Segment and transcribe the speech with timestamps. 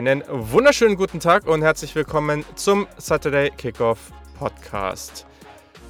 [0.00, 5.26] Einen wunderschönen guten Tag und herzlich willkommen zum Saturday Kickoff Podcast.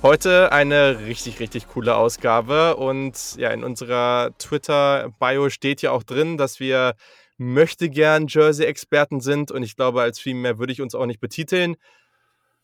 [0.02, 6.38] Heute eine richtig, richtig coole Ausgabe und ja, in unserer Twitter-Bio steht ja auch drin,
[6.38, 6.96] dass wir
[7.38, 11.20] möchte gern Jersey-Experten sind und ich glaube, als viel mehr würde ich uns auch nicht
[11.20, 11.76] betiteln.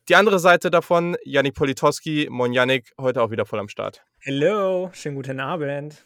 [0.08, 4.02] Die andere Seite davon, Yannick Politowski, Mon Yannick, heute auch wieder voll am Start.
[4.26, 6.04] Hallo, schönen guten Abend.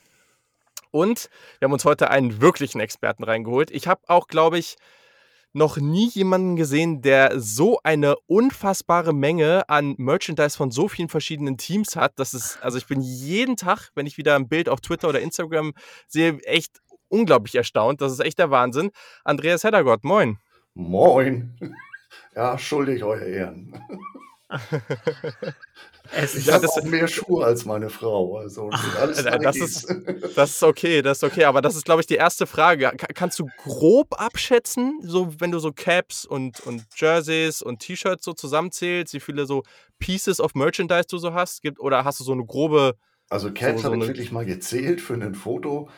[0.90, 1.30] Und
[1.60, 3.70] wir haben uns heute einen wirklichen Experten reingeholt.
[3.70, 4.76] Ich habe auch, glaube ich,
[5.52, 11.56] noch nie jemanden gesehen, der so eine unfassbare Menge an Merchandise von so vielen verschiedenen
[11.56, 12.12] Teams hat.
[12.16, 15.20] Das ist, also ich bin jeden Tag, wenn ich wieder ein Bild auf Twitter oder
[15.20, 15.72] Instagram
[16.06, 18.00] sehe, echt unglaublich erstaunt.
[18.00, 18.90] Das ist echt der Wahnsinn.
[19.24, 20.38] Andreas Heddergott, moin.
[20.74, 21.56] Moin.
[22.34, 23.74] Ja, schuldig, euer Ehren.
[26.12, 28.38] Es Ich habe auch mehr Schuhe als meine Frau.
[28.38, 29.86] Also das Äh, Das ist,
[30.36, 31.44] das ist okay, das ist okay.
[31.44, 32.90] Aber das ist, glaube ich, die erste Frage.
[32.96, 38.24] Ka- Kannst du grob abschätzen, so wenn du so Caps und, und Jerseys und T-Shirts
[38.24, 39.62] so zusammenzählst, wie viele so
[40.00, 41.62] Pieces of Merchandise du so hast?
[41.62, 42.94] Gibt, oder hast du so eine grobe.
[43.28, 45.88] Also Caps So- so habe ich wirklich mal gezählt für ein Foto.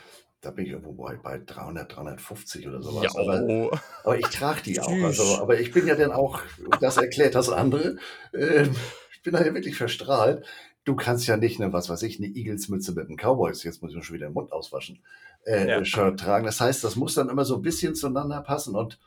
[0.43, 3.15] Da bin ich irgendwo bei, bei 300, 350 oder sowas.
[3.17, 3.71] Aber, oh.
[4.03, 4.91] aber ich trage die auch.
[4.91, 6.43] Also, aber ich bin ja dann auch,
[6.81, 7.97] das erklärt das andere.
[8.35, 8.75] Ähm,
[9.15, 10.45] ich bin da ja wirklich verstrahlt.
[10.83, 13.93] Du kannst ja nicht eine, was weiß ich, eine Eagles-Mütze mit einem Cowboys, jetzt muss
[13.93, 14.99] ich mir schon wieder den Mund auswaschen,
[15.47, 15.85] äh, Ja.
[15.85, 16.45] Shirt tragen.
[16.45, 18.75] Das heißt, das muss dann immer so ein bisschen zueinander passen.
[18.75, 18.99] Und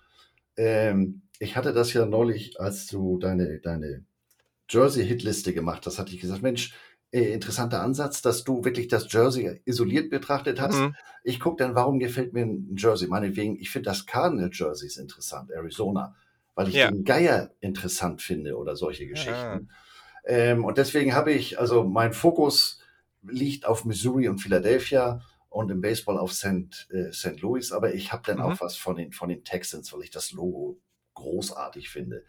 [0.55, 4.05] ähm, ich hatte das ja neulich, als du deine, deine
[4.69, 6.73] Jersey-Hitliste gemacht hast, hatte ich gesagt, Mensch,
[7.15, 10.79] äh, interessanter Ansatz, dass du wirklich das Jersey isoliert betrachtet hast.
[10.81, 10.95] Mhm.
[11.23, 13.07] Ich gucke dann, warum gefällt mir ein Jersey?
[13.07, 16.15] Meinetwegen, ich finde das Cardinal Jerseys interessant, Arizona,
[16.55, 16.91] weil ich Ja.
[16.91, 19.07] den Geier interessant finde oder solche Ah.
[19.07, 19.69] Geschichten.
[20.25, 22.79] Ähm, und deswegen habe ich, also mein Fokus
[23.23, 26.87] liegt auf Missouri und Philadelphia und im Baseball auf St.
[26.91, 27.39] Äh, St.
[27.41, 28.43] Louis, aber ich habe dann Mhm.
[28.43, 30.77] auch was von den, von den Texans, weil ich das Logo
[31.13, 32.23] großartig finde.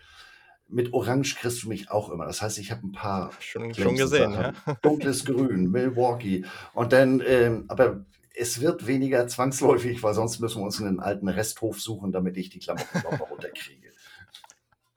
[0.69, 2.27] Mit Orange kriegst du mich auch immer.
[2.27, 4.53] Das heißt, ich habe ein paar Schon, schon gesehen, ja.
[4.82, 6.44] Dunkles Grün, Milwaukee.
[6.75, 8.04] Und dann, ähm, aber
[8.34, 12.50] es wird weniger zwangsläufig, weil sonst müssen wir uns einen alten Resthof suchen, damit ich
[12.50, 13.91] die Klamotten noch mal runterkriege.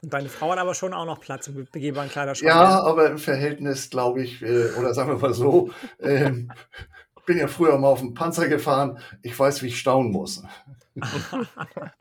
[0.02, 2.50] und deine Frau hat aber schon auch noch Platz im begehbaren Kleiderschrank.
[2.50, 5.70] Ja, aber im Verhältnis, glaube ich, äh, oder sagen wir mal so,
[6.00, 6.52] ähm,
[7.30, 8.98] bin ja früher mal auf dem Panzer gefahren.
[9.22, 10.42] Ich weiß, wie ich staunen muss.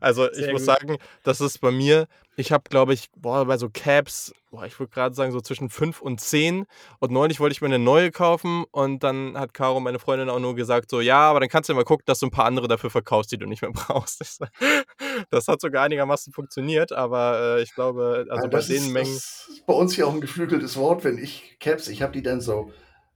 [0.00, 0.66] Also ich Sehr muss gut.
[0.66, 2.06] sagen, das ist bei mir,
[2.36, 5.70] ich habe, glaube ich, boah, bei so Caps, boah, ich würde gerade sagen, so zwischen
[5.70, 6.66] 5 und 10.
[6.98, 10.40] Und neulich wollte ich mir eine neue kaufen und dann hat Caro, meine Freundin, auch
[10.40, 12.46] nur gesagt, so, ja, aber dann kannst du ja mal gucken, dass du ein paar
[12.46, 14.20] andere dafür verkaufst, die du nicht mehr brauchst.
[14.20, 14.46] Ich so,
[15.30, 19.14] Das hat sogar einigermaßen funktioniert, aber äh, ich glaube, also Ja, bei den ist, Mengen.
[19.14, 22.22] Das ist bei uns ja auch ein geflügeltes Wort, wenn ich Caps, ich habe die
[22.22, 22.72] dann so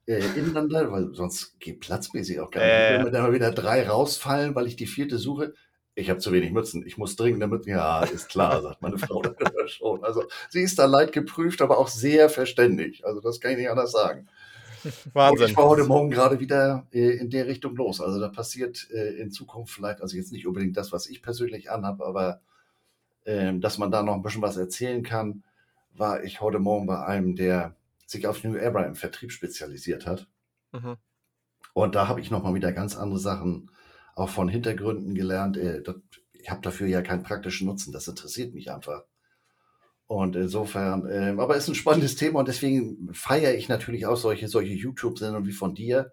[0.06, 2.71] äh, ineinander, weil sonst geht platzmäßig auch gar nicht.
[2.72, 2.95] Äh.
[2.95, 5.55] Wenn mir dann mal wieder drei rausfallen, weil ich die vierte suche,
[5.98, 7.70] ich habe zu wenig Mützen, ich muss dringend eine Mütze.
[7.70, 10.04] Ja, ist klar, sagt meine Frau dann immer schon.
[10.04, 13.04] Also sie ist da leid geprüft, aber auch sehr verständig.
[13.04, 14.28] Also das kann ich nicht anders sagen.
[14.84, 15.48] Und Wahnsinn.
[15.48, 18.00] ich war heute Morgen gerade wieder äh, in der Richtung los.
[18.00, 21.70] Also da passiert äh, in Zukunft vielleicht, also jetzt nicht unbedingt das, was ich persönlich
[21.70, 22.41] anhabe, aber
[23.26, 25.42] ähm, dass man da noch ein bisschen was erzählen kann,
[25.94, 27.75] war ich heute Morgen bei einem, der
[28.06, 30.28] sich auf New Era im Vertrieb spezialisiert hat.
[30.72, 30.97] Mhm.
[31.72, 33.69] Und da habe ich nochmal wieder ganz andere Sachen
[34.19, 35.56] auch von Hintergründen gelernt.
[35.56, 35.97] Äh, das,
[36.33, 39.05] ich habe dafür ja keinen praktischen Nutzen, das interessiert mich einfach.
[40.06, 44.17] Und insofern, ähm, aber es ist ein spannendes Thema und deswegen feiere ich natürlich auch
[44.17, 46.12] solche, solche YouTube-Sendungen wie von dir,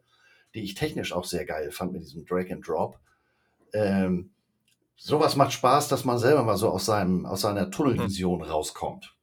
[0.53, 2.99] die ich technisch auch sehr geil fand mit diesem Drag and Drop.
[3.73, 4.31] Ähm,
[4.97, 9.14] sowas macht Spaß, dass man selber mal so aus, seinem, aus seiner Tunnelvision rauskommt.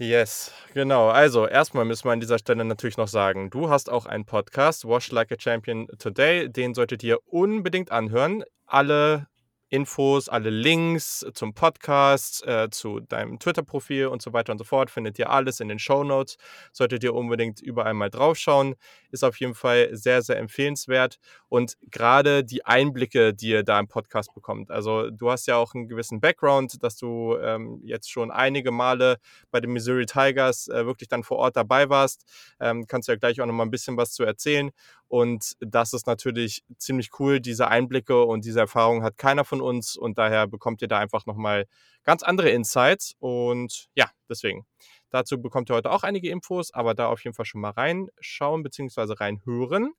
[0.00, 1.08] Yes, genau.
[1.08, 4.84] Also, erstmal müssen wir an dieser Stelle natürlich noch sagen, du hast auch einen Podcast,
[4.86, 6.48] Wash Like a Champion Today.
[6.48, 8.44] Den solltet ihr unbedingt anhören.
[8.64, 9.26] Alle
[9.70, 14.90] Infos, alle Links zum Podcast, äh, zu deinem Twitter-Profil und so weiter und so fort
[14.90, 16.38] findet ihr alles in den Show Notes.
[16.72, 18.76] Solltet ihr unbedingt überall mal draufschauen.
[19.10, 21.18] Ist auf jeden Fall sehr, sehr empfehlenswert.
[21.48, 24.70] Und gerade die Einblicke, die ihr da im Podcast bekommt.
[24.70, 29.18] Also, du hast ja auch einen gewissen Background, dass du ähm, jetzt schon einige Male
[29.50, 32.24] bei den Missouri Tigers äh, wirklich dann vor Ort dabei warst.
[32.60, 34.70] Ähm, kannst du ja gleich auch noch mal ein bisschen was zu erzählen.
[35.08, 37.40] Und das ist natürlich ziemlich cool.
[37.40, 39.96] Diese Einblicke und diese Erfahrung hat keiner von uns.
[39.96, 41.66] Und daher bekommt ihr da einfach noch mal
[42.04, 43.14] ganz andere Insights.
[43.18, 44.66] Und ja, deswegen.
[45.10, 48.62] Dazu bekommt ihr heute auch einige Infos, aber da auf jeden Fall schon mal reinschauen
[48.62, 49.14] bzw.
[49.14, 49.94] reinhören.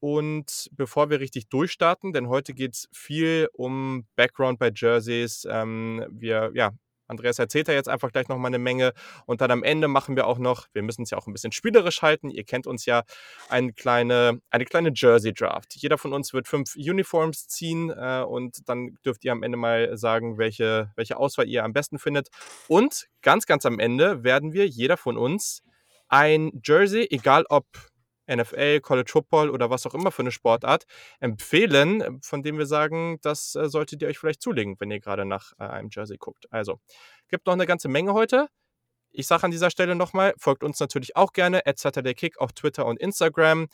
[0.00, 5.46] Und bevor wir richtig durchstarten, denn heute geht es viel um Background bei Jerseys.
[5.48, 6.72] Ähm, wir ja,
[7.10, 8.92] Andreas erzählt ja jetzt einfach gleich nochmal eine Menge.
[9.26, 11.52] Und dann am Ende machen wir auch noch, wir müssen es ja auch ein bisschen
[11.52, 12.30] spielerisch halten.
[12.30, 13.02] Ihr kennt uns ja,
[13.48, 15.74] eine kleine, eine kleine Jersey-Draft.
[15.76, 19.96] Jeder von uns wird fünf Uniforms ziehen äh, und dann dürft ihr am Ende mal
[19.96, 22.28] sagen, welche, welche Auswahl ihr am besten findet.
[22.68, 25.62] Und ganz, ganz am Ende werden wir, jeder von uns,
[26.08, 27.66] ein Jersey, egal ob
[28.34, 30.84] NFL, College Football oder was auch immer für eine Sportart
[31.20, 35.24] empfehlen, von dem wir sagen, das äh, solltet ihr euch vielleicht zulegen, wenn ihr gerade
[35.24, 36.46] nach äh, einem Jersey guckt.
[36.50, 36.80] Also,
[37.28, 38.48] gibt noch eine ganze Menge heute.
[39.12, 42.86] Ich sage an dieser Stelle nochmal, folgt uns natürlich auch gerne, at SaturdayKick auf Twitter
[42.86, 43.68] und Instagram.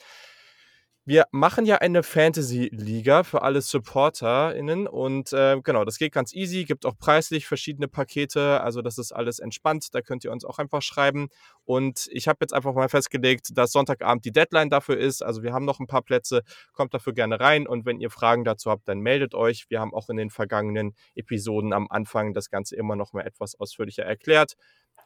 [1.08, 6.64] Wir machen ja eine Fantasy-Liga für alle SupporterInnen und äh, genau, das geht ganz easy,
[6.64, 10.58] gibt auch preislich verschiedene Pakete, also das ist alles entspannt, da könnt ihr uns auch
[10.58, 11.28] einfach schreiben.
[11.64, 15.52] Und ich habe jetzt einfach mal festgelegt, dass Sonntagabend die Deadline dafür ist, also wir
[15.52, 16.42] haben noch ein paar Plätze,
[16.72, 19.66] kommt dafür gerne rein und wenn ihr Fragen dazu habt, dann meldet euch.
[19.68, 23.54] Wir haben auch in den vergangenen Episoden am Anfang das Ganze immer noch mal etwas
[23.54, 24.54] ausführlicher erklärt.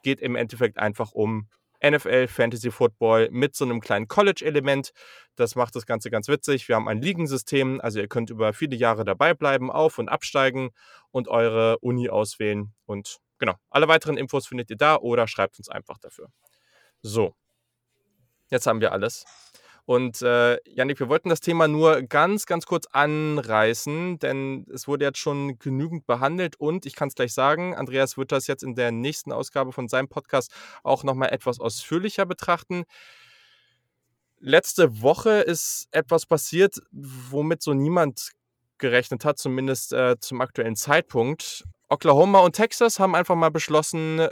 [0.02, 1.50] Geht im Endeffekt einfach um
[1.82, 4.92] NFL Fantasy Football mit so einem kleinen College-Element.
[5.36, 6.68] Das macht das Ganze ganz witzig.
[6.68, 10.70] Wir haben ein Ligensystem, also ihr könnt über viele Jahre dabei bleiben, auf- und absteigen
[11.10, 12.72] und eure Uni auswählen.
[12.86, 16.28] Und genau, alle weiteren Infos findet ihr da oder schreibt uns einfach dafür.
[17.02, 17.34] So,
[18.50, 19.24] jetzt haben wir alles.
[19.84, 25.04] Und äh, Janik, wir wollten das Thema nur ganz, ganz kurz anreißen, denn es wurde
[25.04, 28.74] jetzt schon genügend behandelt und ich kann es gleich sagen, Andreas wird das jetzt in
[28.74, 32.84] der nächsten Ausgabe von seinem Podcast auch nochmal etwas ausführlicher betrachten.
[34.38, 38.30] Letzte Woche ist etwas passiert, womit so niemand
[38.78, 41.64] gerechnet hat, zumindest äh, zum aktuellen Zeitpunkt.
[41.88, 44.26] Oklahoma und Texas haben einfach mal beschlossen,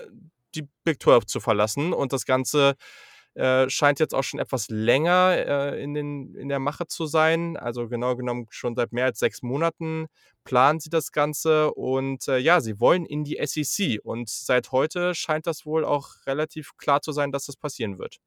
[0.54, 2.74] die Big 12 zu verlassen und das Ganze
[3.38, 7.56] äh, scheint jetzt auch schon etwas länger äh, in, den, in der Mache zu sein.
[7.56, 10.08] Also genau genommen schon seit mehr als sechs Monaten
[10.42, 15.14] planen sie das Ganze und äh, ja, sie wollen in die SEC und seit heute
[15.14, 18.18] scheint das wohl auch relativ klar zu sein, dass das passieren wird.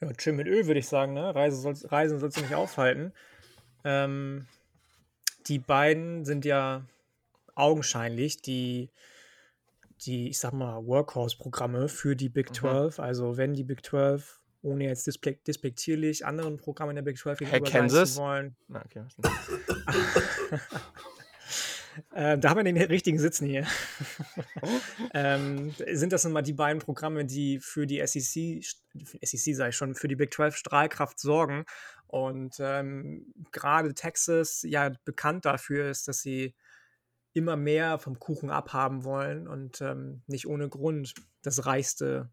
[0.00, 1.12] Ja, chill mit Öl, würde ich sagen.
[1.12, 1.34] Ne?
[1.34, 3.12] Reise soll, Reisen sollst du nicht aufhalten.
[3.84, 4.46] Ähm,
[5.48, 6.86] die beiden sind ja
[7.54, 8.88] augenscheinlich die
[10.02, 12.98] die, ich sag mal, Workhorse-Programme für die Big 12.
[12.98, 13.04] Mhm.
[13.04, 17.72] Also wenn die Big 12, ohne jetzt despektierlich anderen Programmen der Big 12 gegenüber hey,
[17.72, 18.16] Kansas?
[18.16, 18.56] wollen.
[18.68, 19.04] Na, okay.
[22.14, 23.66] äh, da haben wir den richtigen Sitzen hier.
[25.14, 28.64] ähm, sind das nun mal die beiden Programme, die für die SEC,
[29.22, 31.64] SEC sei schon, für die Big 12 Strahlkraft sorgen.
[32.06, 36.54] Und ähm, gerade Texas ja bekannt dafür ist, dass sie
[37.34, 42.32] immer mehr vom Kuchen abhaben wollen und ähm, nicht ohne Grund das reichste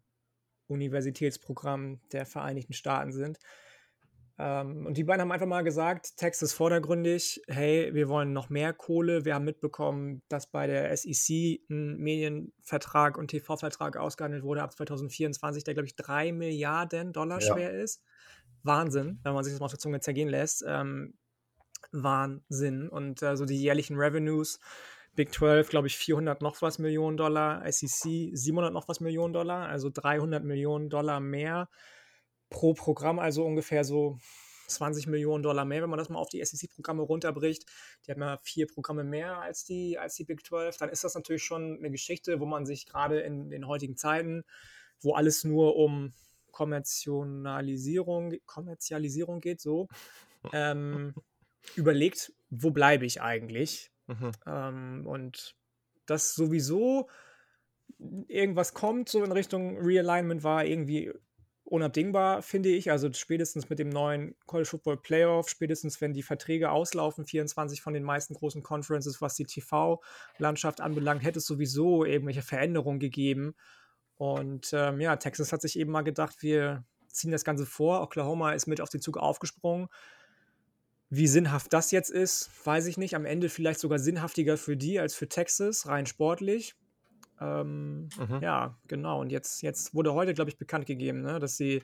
[0.68, 3.38] Universitätsprogramm der Vereinigten Staaten sind.
[4.38, 8.72] Ähm, und die beiden haben einfach mal gesagt, Texas vordergründig, hey, wir wollen noch mehr
[8.72, 9.24] Kohle.
[9.24, 15.64] Wir haben mitbekommen, dass bei der SEC ein Medienvertrag und TV-Vertrag ausgehandelt wurde ab 2024,
[15.64, 17.52] der, glaube ich, drei Milliarden Dollar ja.
[17.52, 18.02] schwer ist.
[18.62, 20.64] Wahnsinn, wenn man sich das mal auf der Zunge zergehen lässt.
[20.66, 21.14] Ähm,
[21.90, 22.88] Wahnsinn.
[22.88, 24.60] Und äh, so die jährlichen Revenues,
[25.14, 29.68] Big 12, glaube ich, 400 noch was Millionen Dollar, SEC 700 noch was Millionen Dollar,
[29.68, 31.68] also 300 Millionen Dollar mehr
[32.48, 34.18] pro Programm, also ungefähr so
[34.68, 37.66] 20 Millionen Dollar mehr, wenn man das mal auf die SEC-Programme runterbricht.
[38.06, 40.78] Die haben ja vier Programme mehr als die, als die Big 12.
[40.78, 44.44] Dann ist das natürlich schon eine Geschichte, wo man sich gerade in den heutigen Zeiten,
[45.00, 46.14] wo alles nur um
[46.52, 49.88] Kommerzialisierung, Kommerzialisierung geht, so,
[50.52, 51.14] ähm,
[51.76, 53.90] überlegt, wo bleibe ich eigentlich?
[54.06, 54.32] Mhm.
[54.46, 55.56] Ähm, und
[56.06, 57.08] dass sowieso
[58.28, 61.12] irgendwas kommt, so in Richtung Realignment, war irgendwie
[61.64, 62.90] unabdingbar, finde ich.
[62.90, 67.94] Also spätestens mit dem neuen College Football Playoff, spätestens wenn die Verträge auslaufen, 24 von
[67.94, 73.54] den meisten großen Conferences, was die TV-Landschaft anbelangt, hätte es sowieso irgendwelche Veränderungen gegeben.
[74.16, 78.02] Und ähm, ja, Texas hat sich eben mal gedacht, wir ziehen das Ganze vor.
[78.02, 79.88] Oklahoma ist mit auf den Zug aufgesprungen.
[81.14, 83.14] Wie sinnhaft das jetzt ist, weiß ich nicht.
[83.14, 86.74] Am Ende vielleicht sogar sinnhaftiger für die als für Texas, rein sportlich.
[87.38, 88.38] Ähm, mhm.
[88.40, 89.20] Ja, genau.
[89.20, 91.82] Und jetzt, jetzt wurde heute, glaube ich, bekannt gegeben, ne, dass sie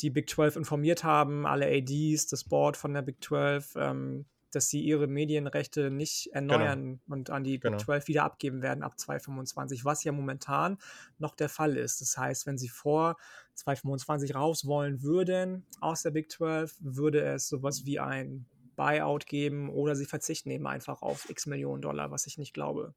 [0.00, 4.68] die Big 12 informiert haben, alle ADs, das Board von der Big 12, ähm, dass
[4.68, 7.14] sie ihre Medienrechte nicht erneuern genau.
[7.14, 7.76] und an die genau.
[7.76, 10.78] Big 12 wieder abgeben werden ab 2025, was ja momentan
[11.18, 12.00] noch der Fall ist.
[12.00, 13.16] Das heißt, wenn sie vor
[13.54, 19.68] 2025 raus wollen würden aus der Big 12, würde es sowas wie ein Buyout geben
[19.68, 22.94] oder sie verzichten eben einfach auf x Millionen Dollar, was ich nicht glaube.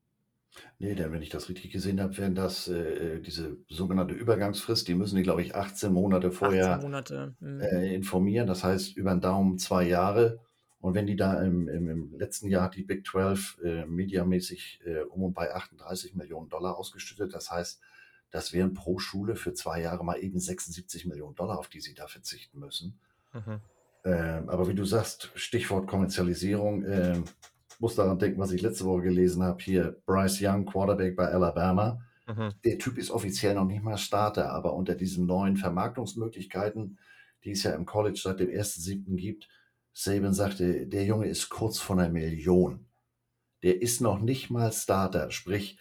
[0.79, 4.95] Nee, denn wenn ich das richtig gesehen habe, wären das äh, diese sogenannte Übergangsfrist, die
[4.95, 7.35] müssen die, glaube ich, 18 Monate vorher 18 Monate.
[7.39, 7.61] Mhm.
[7.61, 8.47] Äh, informieren.
[8.47, 10.39] Das heißt, über den Daumen zwei Jahre.
[10.83, 15.03] Und wenn die da im, im, im letzten Jahr die Big 12 äh, mediamäßig äh,
[15.03, 17.79] um und bei 38 Millionen Dollar ausgeschüttet, das heißt,
[18.31, 21.93] das wären pro Schule für zwei Jahre mal eben 76 Millionen Dollar, auf die sie
[21.93, 22.99] da verzichten müssen.
[23.31, 23.61] Mhm.
[24.03, 27.21] Ähm, aber wie du sagst, Stichwort Kommerzialisierung, äh,
[27.79, 29.63] muss daran denken, was ich letzte Woche gelesen habe.
[29.63, 32.01] Hier Bryce Young, Quarterback bei Alabama.
[32.27, 32.55] Mhm.
[32.65, 36.99] Der Typ ist offiziell noch nicht mal Starter, aber unter diesen neuen Vermarktungsmöglichkeiten,
[37.45, 39.15] die es ja im College seit dem 1.7.
[39.15, 39.47] gibt,
[39.93, 42.87] Saban sagte, der Junge ist kurz vor einer Million.
[43.61, 45.77] Der ist noch nicht mal Starter, sprich,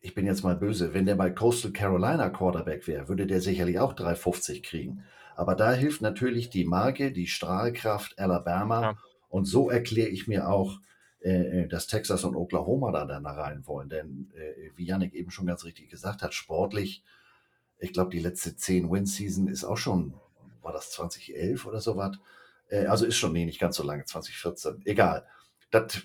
[0.00, 3.78] ich bin jetzt mal böse, wenn der bei Coastal Carolina Quarterback wäre, würde der sicherlich
[3.78, 5.04] auch 3,50 kriegen.
[5.34, 8.82] Aber da hilft natürlich die Marke, die Strahlkraft Alabama.
[8.82, 8.98] Ja.
[9.28, 10.80] Und so erkläre ich mir auch,
[11.20, 13.88] äh, äh, dass Texas und Oklahoma da dann rein wollen.
[13.88, 17.02] Denn äh, wie Yannick eben schon ganz richtig gesagt hat, sportlich,
[17.78, 20.14] ich glaube, die letzte 10 Win-Season ist auch schon,
[20.62, 22.16] war das 2011 oder so was?
[22.68, 24.82] Äh, also ist schon nee, nicht ganz so lange, 2014.
[24.84, 25.26] Egal.
[25.70, 26.02] Das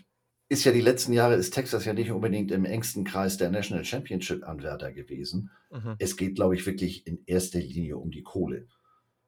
[0.49, 3.85] ist ja die letzten Jahre, ist Texas ja nicht unbedingt im engsten Kreis der National
[3.85, 5.51] Championship-Anwärter gewesen.
[5.71, 5.95] Mhm.
[5.99, 8.67] Es geht, glaube ich, wirklich in erster Linie um die Kohle.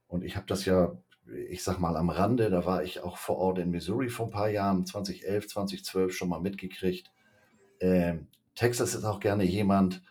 [0.08, 0.98] Und ich habe das ja,
[1.50, 4.32] ich sag mal, am Rande, da war ich auch vor Ort in Missouri vor ein
[4.32, 7.12] paar Jahren, 2011, 2012 schon mal mitgekriegt.
[7.80, 10.02] Ähm, Texas ist auch gerne jemand,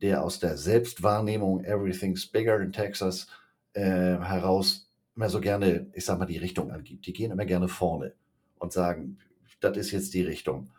[0.00, 3.28] der aus der Selbstwahrnehmung Everything's Bigger in Texas
[3.74, 7.06] äh, heraus immer so gerne, ich sag mal, die Richtung angibt.
[7.06, 8.14] Die gehen immer gerne vorne
[8.58, 9.18] und sagen,
[9.60, 10.70] das ist jetzt die Richtung.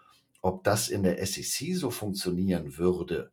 [0.41, 3.31] Ob das in der SEC so funktionieren würde,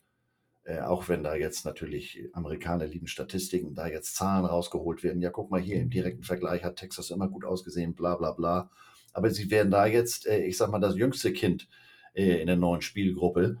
[0.63, 5.21] äh, auch wenn da jetzt natürlich Amerikaner lieben Statistiken, da jetzt Zahlen rausgeholt werden.
[5.21, 8.69] Ja, guck mal hier im direkten Vergleich hat Texas immer gut ausgesehen, bla bla bla.
[9.13, 11.67] Aber sie werden da jetzt, äh, ich sag mal, das jüngste Kind
[12.13, 13.57] äh, in der neuen Spielgruppe.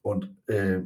[0.00, 0.82] Und äh,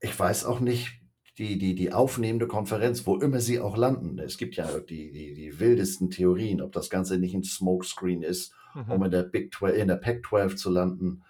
[0.00, 1.00] ich weiß auch nicht,
[1.38, 4.18] die, die, die aufnehmende Konferenz, wo immer sie auch landen.
[4.18, 8.54] Es gibt ja die, die, die wildesten Theorien, ob das Ganze nicht ein Smokescreen ist,
[8.74, 8.90] mhm.
[8.90, 11.22] um in der Big 12, in der Pac 12 zu landen.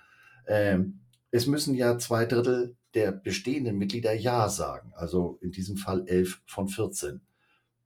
[0.47, 1.01] Ähm,
[1.33, 4.93] es müssen ja zwei Drittel der bestehenden Mitglieder Ja sagen.
[4.95, 7.21] Also in diesem Fall 11 von 14.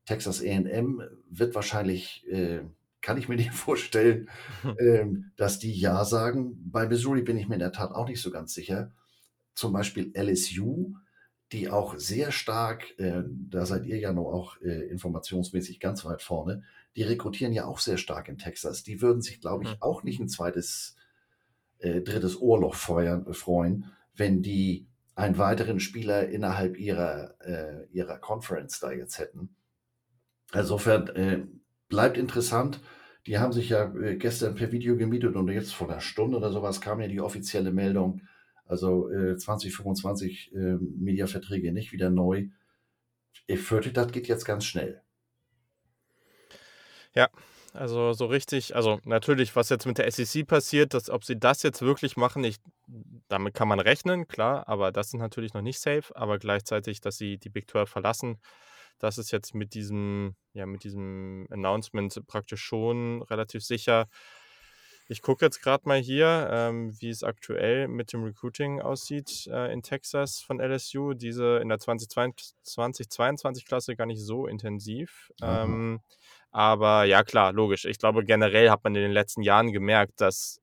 [0.04, 2.60] Texas AM wird wahrscheinlich, äh,
[3.00, 4.28] kann ich mir nicht vorstellen,
[4.78, 6.70] äh, dass die Ja sagen.
[6.70, 8.92] Bei Missouri bin ich mir in der Tat auch nicht so ganz sicher.
[9.54, 10.94] Zum Beispiel LSU
[11.52, 16.22] die auch sehr stark, äh, da seid ihr ja noch auch äh, informationsmäßig ganz weit
[16.22, 16.62] vorne,
[16.96, 18.82] die rekrutieren ja auch sehr stark in Texas.
[18.82, 19.76] Die würden sich, glaube ich, mhm.
[19.80, 20.96] auch nicht ein zweites,
[21.78, 28.18] äh, drittes Ohrloch feuern, äh, freuen, wenn die einen weiteren Spieler innerhalb ihrer, äh, ihrer
[28.18, 29.56] Conference da jetzt hätten.
[30.54, 31.46] Insofern äh,
[31.88, 32.80] bleibt interessant.
[33.26, 36.80] Die haben sich ja gestern per Video gemietet und jetzt vor einer Stunde oder sowas
[36.80, 38.22] kam ja die offizielle Meldung,
[38.70, 42.48] also äh, 2025 äh, Mediaverträge nicht wieder neu.
[43.46, 45.02] Ich fürchte, das geht jetzt ganz schnell.
[47.14, 47.28] Ja,
[47.72, 51.62] also so richtig, also natürlich, was jetzt mit der SEC passiert, dass, ob sie das
[51.62, 52.56] jetzt wirklich machen, ich,
[53.28, 56.14] damit kann man rechnen, klar, aber das ist natürlich noch nicht safe.
[56.14, 58.38] Aber gleichzeitig, dass sie die Big 12 verlassen,
[58.98, 64.08] das ist jetzt mit diesem, ja, mit diesem Announcement praktisch schon relativ sicher.
[65.10, 69.72] Ich gucke jetzt gerade mal hier, ähm, wie es aktuell mit dem Recruiting aussieht äh,
[69.72, 71.14] in Texas von LSU.
[71.14, 75.32] Diese in der 2022-Klasse gar nicht so intensiv.
[75.42, 75.98] Ähm,
[76.52, 77.86] aber ja, klar, logisch.
[77.86, 80.60] Ich glaube, generell hat man in den letzten Jahren gemerkt, dass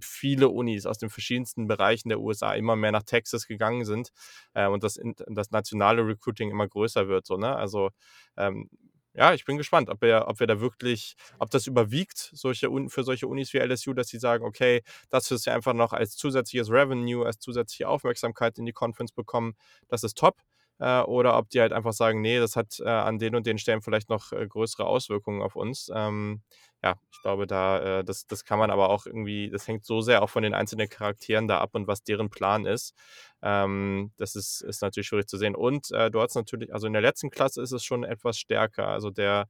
[0.00, 4.12] viele Unis aus den verschiedensten Bereichen der USA immer mehr nach Texas gegangen sind
[4.54, 7.26] äh, und das, das nationale Recruiting immer größer wird.
[7.26, 7.56] So, ne?
[7.56, 7.90] Also
[8.36, 8.70] ähm,
[9.14, 13.02] ja, ich bin gespannt, ob wir, ob wir da wirklich, ob das überwiegt solche, für
[13.02, 16.70] solche Unis wie LSU, dass sie sagen, okay, das ist ja einfach noch als zusätzliches
[16.70, 19.54] Revenue, als zusätzliche Aufmerksamkeit in die Conference bekommen,
[19.88, 20.36] das ist top
[20.80, 23.58] äh, oder ob die halt einfach sagen, nee, das hat äh, an den und den
[23.58, 25.90] Stellen vielleicht noch äh, größere Auswirkungen auf uns.
[25.94, 26.42] Ähm,
[26.82, 30.00] ja, ich glaube, da, äh, das, das kann man aber auch irgendwie, das hängt so
[30.00, 32.94] sehr auch von den einzelnen Charakteren da ab und was deren Plan ist.
[33.42, 35.54] Ähm, das ist, ist natürlich schwierig zu sehen.
[35.54, 38.88] Und äh, du hast natürlich, also in der letzten Klasse ist es schon etwas stärker.
[38.88, 39.48] Also der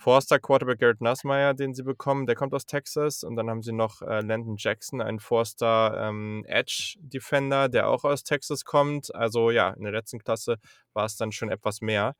[0.00, 3.22] Forster Quarterback Garrett Nussmeier, den sie bekommen, der kommt aus Texas.
[3.22, 8.04] Und dann haben sie noch äh, Landon Jackson, einen Forster ähm, Edge Defender, der auch
[8.04, 9.14] aus Texas kommt.
[9.14, 10.56] Also ja, in der letzten Klasse
[10.94, 12.16] war es dann schon etwas mehr.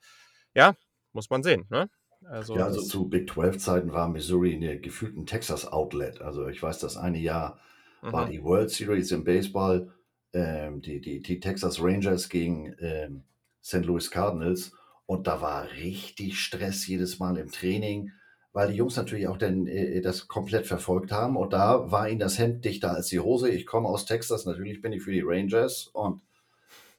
[0.55, 0.75] Ja,
[1.13, 1.65] muss man sehen.
[1.71, 1.89] Ne?
[2.27, 6.21] Also, ja, also zu Big 12-Zeiten war Missouri in der gefühlten Texas-Outlet.
[6.21, 7.59] Also ich weiß, das eine Jahr
[8.03, 8.13] mhm.
[8.13, 9.91] war die World Series im Baseball,
[10.35, 13.25] ähm, die, die, die Texas Rangers gegen ähm,
[13.63, 13.87] St.
[13.87, 14.73] Louis Cardinals.
[15.11, 18.13] Und da war richtig Stress jedes Mal im Training,
[18.53, 21.37] weil die Jungs natürlich auch denn, äh, das komplett verfolgt haben.
[21.37, 23.51] Und da war ihnen das Hemd dichter als die Hose.
[23.51, 25.89] Ich komme aus Texas, natürlich bin ich für die Rangers.
[25.89, 26.23] Und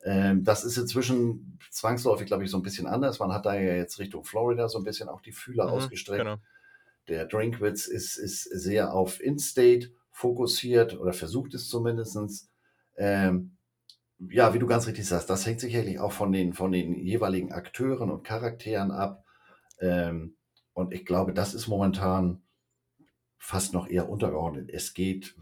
[0.04, 3.20] ähm, das ist inzwischen zwangsläufig, glaube ich, so ein bisschen anders.
[3.20, 6.26] Man hat da ja jetzt Richtung Florida so ein bisschen auch die Fühler mhm, ausgestreckt.
[6.26, 6.36] Genau.
[7.08, 12.50] Der Drinkwitz ist, ist sehr auf In-State fokussiert oder versucht es zumindest.
[12.98, 13.56] Ähm,
[14.30, 17.52] ja, wie du ganz richtig sagst, das hängt sicherlich auch von den, von den jeweiligen
[17.52, 19.26] Akteuren und Charakteren ab.
[19.80, 20.38] Ähm,
[20.74, 22.44] und ich glaube, das ist momentan
[23.38, 24.70] fast noch eher untergeordnet.
[24.72, 25.36] Es geht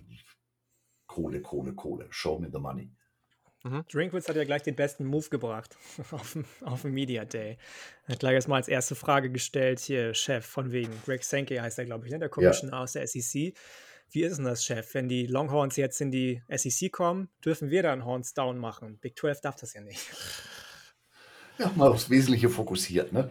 [1.08, 2.08] Kohle, Kohle, Kohle.
[2.10, 2.92] Show me the money.
[3.64, 3.84] Mhm.
[3.92, 5.78] Drinkwitz hat ja gleich den besten Move gebracht
[6.12, 7.58] auf, dem, auf dem Media Day.
[8.08, 11.78] Er hat gleich erstmal als erste Frage gestellt, hier, Chef, von wegen, Greg Sankey heißt
[11.80, 12.20] er, glaube ich, ne?
[12.20, 12.80] der Commissioner ja.
[12.84, 13.54] aus der SEC.
[14.12, 14.94] Wie ist denn das, Chef?
[14.94, 18.98] Wenn die Longhorns jetzt in die SEC kommen, dürfen wir dann Horns down machen.
[19.00, 20.02] Big 12 darf das ja nicht.
[21.60, 23.30] Ja, mal aufs Wesentliche fokussiert, ne?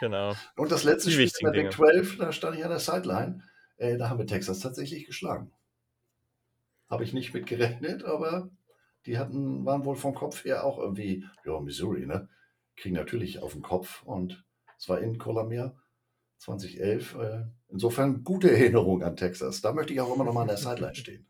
[0.00, 0.34] Genau.
[0.56, 3.42] Und das letzte Spiel der Big 12, da stand ich an der Sideline.
[3.76, 5.52] Äh, da haben wir Texas tatsächlich geschlagen.
[6.90, 8.50] Habe ich nicht mit gerechnet, aber
[9.06, 12.28] die hatten, waren wohl vom Kopf her auch irgendwie, ja, Missouri, ne?
[12.76, 14.44] Kriegen natürlich auf den Kopf und
[14.78, 15.74] es war in Colomia
[16.38, 17.14] 2011.
[17.14, 19.60] Äh, insofern gute Erinnerung an Texas.
[19.60, 21.26] Da möchte ich auch immer noch mal an der Sideline stehen.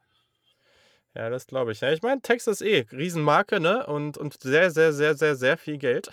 [1.16, 1.80] Ja, das glaube ich.
[1.80, 3.86] Ja, ich meine, Texas eh, Riesenmarke, ne?
[3.86, 6.10] Und, und sehr, sehr, sehr, sehr, sehr viel Geld.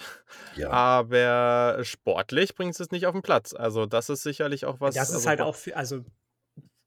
[0.56, 0.70] Ja.
[0.70, 3.54] Aber sportlich bringt es nicht auf den Platz.
[3.54, 4.96] Also, das ist sicherlich auch was.
[4.96, 6.06] Das ist also, halt auch, viel, also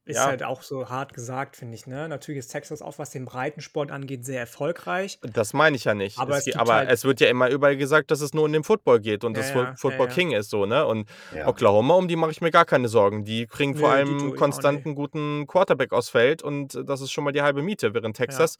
[0.06, 0.26] ist ja.
[0.26, 1.86] halt auch so hart gesagt, finde ich.
[1.88, 2.08] Ne?
[2.08, 5.18] Natürlich ist Texas auch, was den Breitensport angeht, sehr erfolgreich.
[5.22, 6.18] Das meine ich ja nicht.
[6.18, 8.52] Aber, es, es, aber halt es, wird ja immer überall gesagt, dass es nur in
[8.52, 10.64] dem Football geht und ja, das ja, Football King ist so.
[10.64, 10.86] ne?
[10.86, 11.08] Und
[11.44, 13.24] Oklahoma, um die mache ich mir gar keine Sorgen.
[13.24, 17.42] Die kriegen vor allem konstanten guten Quarterback aus Feld und das ist schon mal die
[17.42, 18.58] halbe Miete, während Texas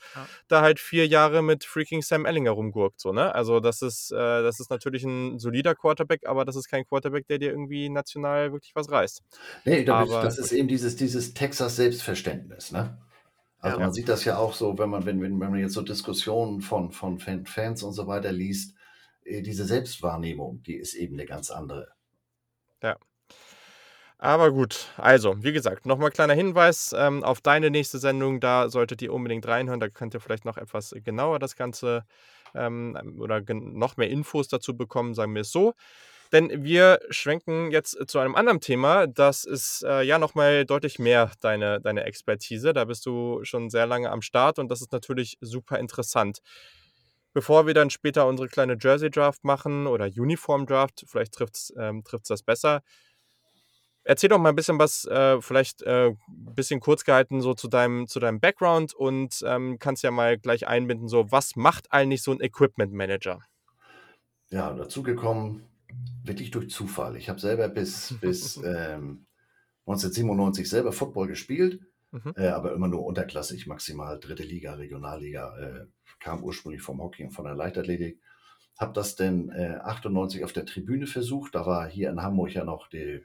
[0.49, 3.01] da halt vier Jahre mit freaking Sam Ellinger rumgurkt.
[3.01, 3.33] So, ne?
[3.35, 7.29] Also das ist, äh, das ist natürlich ein solider Quarterback, aber das ist kein Quarterback,
[7.29, 9.23] der dir irgendwie national wirklich was reißt.
[9.65, 12.73] Nee, aber, das ist eben dieses, dieses Texas Selbstverständnis Verständnis.
[12.73, 12.99] Ne?
[13.61, 13.85] Also ja.
[13.85, 16.61] man sieht das ja auch so, wenn man, wenn, wenn, wenn man jetzt so Diskussionen
[16.61, 18.77] von, von Fans und so weiter liest,
[19.25, 21.89] äh, diese Selbstwahrnehmung, die ist eben eine ganz andere.
[22.83, 22.97] Ja.
[24.19, 28.41] Aber gut, also, wie gesagt, nochmal kleiner Hinweis ähm, auf deine nächste Sendung.
[28.41, 29.81] Da solltet ihr unbedingt reinhören.
[29.81, 32.05] Da könnt ihr vielleicht noch etwas genauer das Ganze
[32.55, 35.75] ähm, oder noch mehr Infos dazu bekommen, sagen wir es so.
[36.33, 39.07] Denn wir schwenken jetzt zu einem anderen Thema.
[39.07, 42.73] Das ist äh, ja nochmal deutlich mehr deine, deine Expertise.
[42.73, 46.41] Da bist du schon sehr lange am Start und das ist natürlich super interessant.
[47.33, 52.43] Bevor wir dann später unsere kleine Jersey-Draft machen oder Uniform-Draft, vielleicht trifft es ähm, das
[52.43, 52.83] besser.
[54.05, 56.17] Erzähl doch mal ein bisschen was, äh, vielleicht ein äh,
[56.55, 60.67] bisschen kurz gehalten, so zu deinem, zu deinem Background und ähm, kannst ja mal gleich
[60.67, 63.41] einbinden, so was macht eigentlich so ein Equipment Manager?
[64.49, 65.69] Ja, dazu gekommen
[66.25, 67.17] wirklich durch Zufall.
[67.17, 69.27] Ich habe selber bis, bis ähm,
[69.87, 72.33] 1997 selber Football gespielt, mhm.
[72.37, 75.57] äh, aber immer nur unterklassig, maximal dritte Liga, Regionalliga.
[75.59, 75.87] Äh,
[76.19, 78.21] kam ursprünglich vom Hockey und von der Leichtathletik.
[78.79, 81.55] Habe das dann äh, 98 auf der Tribüne versucht.
[81.55, 83.25] Da war hier in Hamburg ja noch die,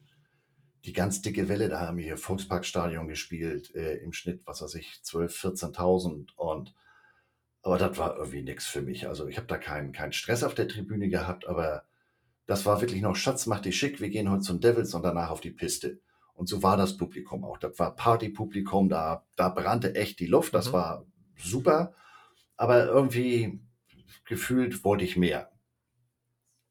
[0.86, 1.70] die ganz dicke Welle.
[1.70, 6.74] Da haben wir hier Volksparkstadion gespielt, äh, im Schnitt, was weiß ich, 12.000, 14.000 und
[7.64, 9.08] aber das war irgendwie nichts für mich.
[9.08, 11.84] Also ich habe da keinen keinen Stress auf der Tribüne gehabt, aber
[12.52, 15.30] das war wirklich noch Schatz, mach dich schick, wir gehen heute zum Devils und danach
[15.30, 16.02] auf die Piste.
[16.34, 17.58] Und so war das Publikum auch.
[17.58, 20.74] Das war Partypublikum, da, da brannte echt die Luft, das mhm.
[20.74, 21.06] war
[21.38, 21.94] super.
[22.58, 23.62] Aber irgendwie
[24.26, 25.50] gefühlt wollte ich mehr.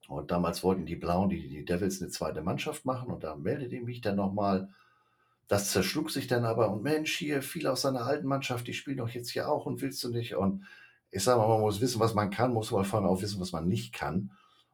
[0.06, 3.76] Und damals wollten die Blauen, die, die Devils, eine zweite Mannschaft machen und da meldete
[3.76, 4.68] ich mich dann nochmal.
[5.48, 8.98] Das zerschlug sich dann aber und Mensch, hier viele aus seiner alten Mannschaft, die spielen
[8.98, 10.36] doch jetzt hier auch und willst du nicht?
[10.36, 10.66] Und
[11.10, 13.40] ich sage mal, man muss wissen, was man kann, muss aber vor allem auch wissen,
[13.40, 14.30] was man nicht kann.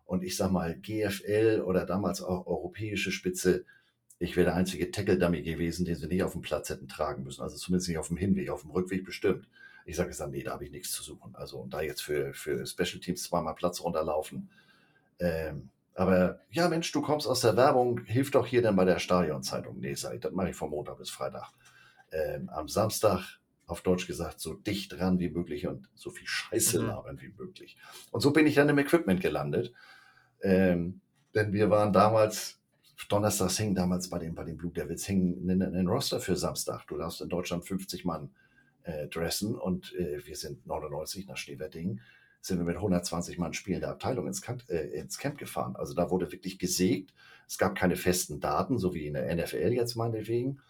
[0.07, 3.65] Und ich sag mal, GFL oder damals auch europäische Spitze,
[4.19, 7.43] ich wäre der einzige Tackle-Dummy gewesen, den sie nicht auf dem Platz hätten tragen müssen.
[7.43, 9.47] Also zumindest nicht auf dem Hinweg, auf dem Rückweg bestimmt.
[9.85, 11.35] Ich sage gesagt, nee, da habe ich nichts zu suchen.
[11.35, 14.49] Also und da jetzt für, für Special Teams zweimal Platz runterlaufen.
[15.19, 18.99] Ähm, aber ja, Mensch, du kommst aus der Werbung, hilf doch hier dann bei der
[18.99, 19.81] Stadionzeitung.
[19.81, 21.53] Nee, sag ich, das mache ich von Montag bis Freitag.
[22.13, 26.81] Ähm, am Samstag, auf Deutsch gesagt, so dicht dran wie möglich und so viel Scheiße
[26.81, 26.87] mhm.
[26.87, 27.77] labern wie möglich.
[28.13, 29.73] Und so bin ich dann im Equipment gelandet.
[30.47, 31.01] Ähm,
[31.35, 32.61] denn wir waren damals,
[33.09, 36.87] Donnerstags hingen damals bei den, bei den Blue Devils hingen einen, Roster für Samstag.
[36.87, 38.31] Du darfst in Deutschland 50 Mann
[38.85, 42.01] äh, dressen und äh, wir sind 99 nach Schneewettingen,
[42.41, 45.75] sind wir mit 120 Mann spielender Abteilung ins Camp, äh, ins Camp gefahren.
[45.75, 47.13] Also da wurde wirklich gesägt.
[47.49, 50.61] Es gab keine festen Daten, so wie in der NFL jetzt meinetwegen.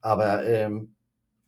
[0.00, 0.96] Aber ähm,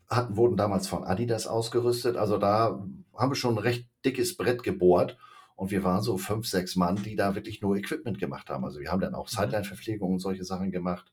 [0.09, 2.17] hatten, wurden damals von Adidas ausgerüstet.
[2.17, 2.81] Also da
[3.17, 5.19] haben wir schon ein recht dickes Brett gebohrt
[5.57, 8.65] und wir waren so fünf, sechs Mann, die da wirklich nur Equipment gemacht haben.
[8.65, 9.37] Also wir haben dann auch mhm.
[9.37, 11.11] Sideline-Verpflegung und solche Sachen gemacht.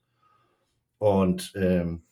[0.98, 2.04] Und ähm,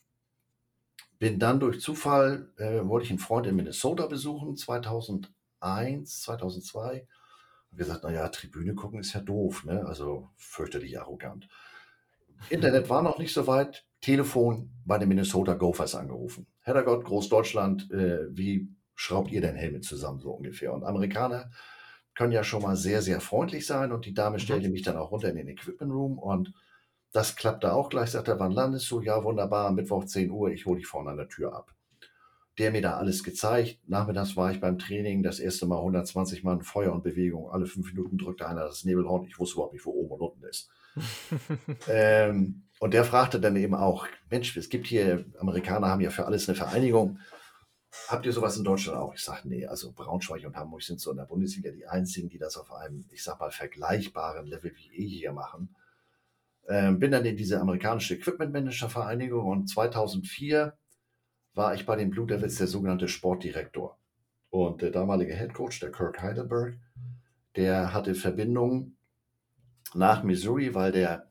[1.18, 7.06] bin dann durch Zufall, äh, wollte ich einen Freund in Minnesota besuchen, 2001, 2002.
[7.70, 9.84] Und gesagt, naja, Tribüne gucken ist ja doof, ne?
[9.86, 11.48] also fürchterlich arrogant.
[12.48, 13.86] Internet war noch nicht so weit.
[14.00, 16.46] Telefon bei den Minnesota Gophers angerufen.
[16.62, 20.72] Herrgott, Großdeutschland, äh, wie schraubt ihr denn Helme zusammen so ungefähr?
[20.72, 21.50] Und Amerikaner
[22.14, 24.40] können ja schon mal sehr, sehr freundlich sein und die Dame mhm.
[24.40, 26.52] stellte mich dann auch runter in den Equipment Room und
[27.12, 29.00] das klappte auch gleich, sagt er, wann landest du?
[29.00, 31.74] Ja, wunderbar, Mittwoch 10 Uhr, ich hole dich vorne an der Tür ab.
[32.58, 33.78] Der mir da alles gezeigt.
[33.86, 37.50] Nachmittags war ich beim Training, das erste Mal 120 Mann Feuer und Bewegung.
[37.50, 39.26] Alle fünf Minuten drückte einer das Nebelhorn.
[39.26, 40.70] Ich wusste überhaupt nicht, wo oben und unten ist.
[41.88, 46.26] ähm, und der fragte dann eben auch, Mensch, es gibt hier, Amerikaner haben ja für
[46.26, 47.18] alles eine Vereinigung.
[48.08, 49.14] Habt ihr sowas in Deutschland auch?
[49.14, 52.38] Ich sage, nee, also Braunschweig und Hamburg sind so in der Bundesliga die einzigen, die
[52.38, 55.74] das auf einem, ich sag mal, vergleichbaren Level wie wir hier machen.
[56.68, 60.76] Ähm, bin dann in diese amerikanische Equipment Manager Vereinigung und 2004
[61.54, 63.98] war ich bei den Blue Devils der sogenannte Sportdirektor.
[64.48, 66.78] Und der damalige Head Coach, der Kirk Heidelberg,
[67.56, 68.96] der hatte Verbindungen
[69.94, 71.30] nach Missouri, weil der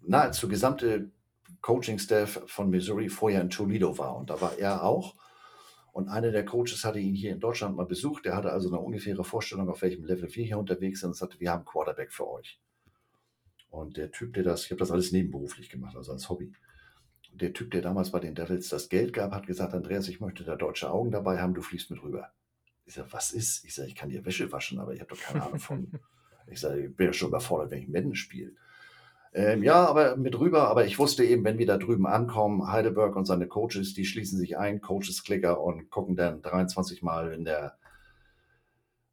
[0.00, 1.10] nahezu gesamte
[1.60, 4.16] Coaching-Staff von Missouri vorher in Toledo war.
[4.16, 5.14] Und da war er auch.
[5.98, 8.24] Und einer der Coaches hatte ihn hier in Deutschland mal besucht.
[8.24, 11.40] Der hatte also eine ungefähre Vorstellung, auf welchem Level wir hier unterwegs sind und sagte,
[11.40, 12.60] wir haben Quarterback für euch.
[13.68, 16.52] Und der Typ, der das, ich habe das alles nebenberuflich gemacht, also als Hobby.
[17.32, 20.20] Und der Typ, der damals bei den Devils das Geld gab, hat gesagt, Andreas, ich
[20.20, 22.30] möchte da deutsche Augen dabei haben, du fliegst mit rüber.
[22.86, 23.64] Ich sage, was ist?
[23.64, 25.90] Ich sage, ich kann dir Wäsche waschen, aber ich habe doch keine Ahnung von.
[26.46, 28.52] ich sage, ich bin ja schon überfordert, wenn ich Madden spiele.
[29.38, 33.14] Ähm, ja, aber mit rüber, aber ich wusste eben, wenn wir da drüben ankommen, Heidelberg
[33.14, 37.78] und seine Coaches, die schließen sich ein, Coaches-Klicker und gucken dann 23 Mal in der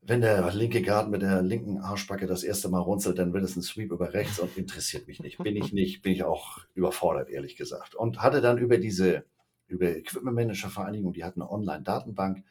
[0.07, 3.55] wenn der linke Guard mit der linken Arschbacke das erste Mal runzelt, dann wird es
[3.55, 5.39] ein Sweep über rechts und interessiert mich nicht.
[5.39, 7.95] Bin ich nicht, bin ich auch überfordert, ehrlich gesagt.
[7.95, 9.25] Und hatte dann über diese,
[9.67, 12.43] über Equipment Manager Vereinigung, die hatten eine Online-Datenbank,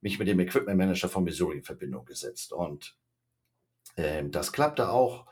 [0.00, 2.52] mich mit dem Equipment Manager von Missouri in Verbindung gesetzt.
[2.52, 2.96] Und
[3.96, 5.26] äh, das klappte auch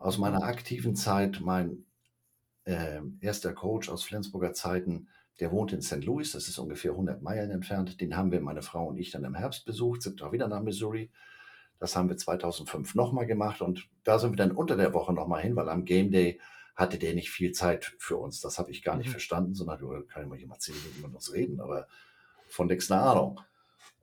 [0.00, 1.40] aus meiner aktiven Zeit.
[1.40, 1.84] Mein
[2.64, 5.08] äh, erster Coach aus Flensburger Zeiten,
[5.38, 6.04] der wohnt in St.
[6.04, 8.00] Louis, das ist ungefähr 100 Meilen entfernt.
[8.00, 10.62] Den haben wir, meine Frau und ich, dann im Herbst besucht, sind auch wieder nach
[10.62, 11.10] Missouri.
[11.78, 15.42] Das haben wir 2005 nochmal gemacht und da sind wir dann unter der Woche nochmal
[15.42, 16.40] hin, weil am Game Day
[16.74, 18.40] hatte der nicht viel Zeit für uns.
[18.40, 19.12] Das habe ich gar nicht mhm.
[19.12, 21.86] verstanden, sondern du kann immer jemand zehn Minuten mit uns reden, aber
[22.48, 23.40] von nichts eine Ahnung.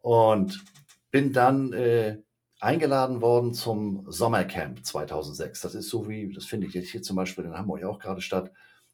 [0.02, 0.64] Und
[1.12, 2.20] bin dann äh,
[2.60, 5.62] eingeladen worden zum Sommercamp 2006.
[5.62, 8.22] Das ist so wie, das finde ich jetzt hier zum Beispiel in Hamburg auch gerade
[8.22, 8.52] statt,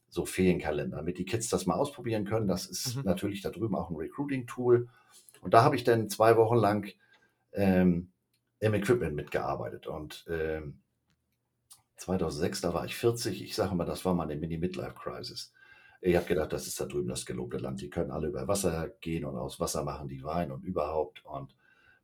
[0.09, 2.47] so Ferienkalender, damit die Kids das mal ausprobieren können.
[2.47, 3.03] Das ist mhm.
[3.03, 4.87] natürlich da drüben auch ein Recruiting-Tool.
[5.41, 6.93] Und da habe ich dann zwei Wochen lang
[7.53, 8.11] ähm,
[8.59, 9.87] im Equipment mitgearbeitet.
[9.87, 10.81] Und ähm,
[11.97, 13.43] 2006, da war ich 40.
[13.43, 15.51] Ich sage mal, das war meine Mini-Midlife-Crisis.
[16.01, 17.81] Ich habe gedacht, das ist da drüben das gelobte Land.
[17.81, 21.25] Die können alle über Wasser gehen und aus Wasser machen die Wein und überhaupt.
[21.25, 21.55] Und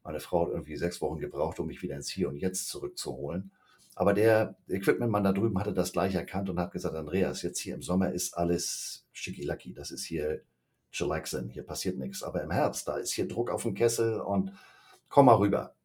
[0.04, 3.52] meine Frau hat irgendwie sechs Wochen gebraucht, um mich wieder ins Hier und Jetzt zurückzuholen.
[3.96, 7.76] Aber der Equipmentmann da drüben hatte das gleich erkannt und hat gesagt, Andreas, jetzt hier
[7.76, 10.42] im Sommer ist alles schickilacki, das ist hier
[10.92, 12.24] chillaxen, hier passiert nichts.
[12.24, 14.54] Aber im Herbst, da ist hier Druck auf dem Kessel und
[15.10, 15.76] komm mal rüber.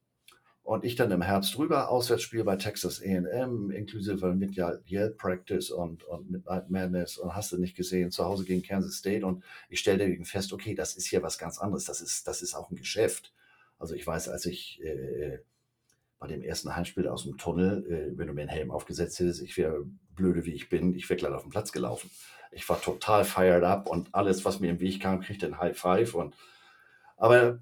[0.63, 6.05] Und ich dann im Herbst rüber, Auswärtsspiel bei Texas A&M, inklusive mit Yale Practice und,
[6.05, 9.81] und Midnight Madness und hast du nicht gesehen, zu Hause gegen Kansas State und ich
[9.81, 12.77] stellte fest, okay, das ist hier was ganz anderes, das ist, das ist auch ein
[12.77, 13.35] Geschäft.
[13.85, 15.41] Also ich weiß, als ich äh,
[16.19, 19.43] bei dem ersten Heimspiel aus dem Tunnel, äh, wenn du mir einen Helm aufgesetzt hättest,
[19.43, 22.11] ich wäre blöde wie ich bin, ich wäre gleich auf den Platz gelaufen.
[22.51, 25.79] Ich war total fired up und alles, was mir im Weg kam, kriegte ein High
[25.79, 26.15] Five.
[26.15, 26.35] Und,
[27.19, 27.59] aber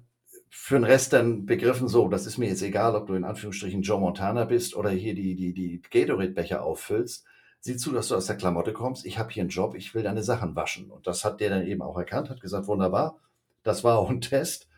[0.49, 3.81] für den Rest dann begriffen so, das ist mir jetzt egal, ob du in Anführungsstrichen
[3.81, 7.25] Joe Montana bist oder hier die, die, die Gatorade-Becher auffüllst.
[7.59, 9.05] Sieh zu, dass du aus der Klamotte kommst.
[9.05, 10.89] Ich habe hier einen Job, ich will deine Sachen waschen.
[10.89, 13.19] Und das hat der dann eben auch erkannt, hat gesagt, wunderbar,
[13.61, 14.69] das war auch ein Test.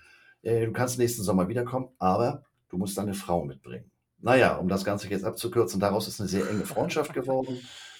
[0.45, 3.91] Äh, du kannst nächsten Sommer wiederkommen, aber du musst deine Frau mitbringen.
[4.19, 7.59] Naja, um das Ganze jetzt abzukürzen, daraus ist eine sehr enge Freundschaft geworden.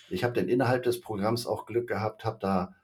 [0.10, 2.76] Ich habe dann innerhalb des Programms auch Glück gehabt, habe da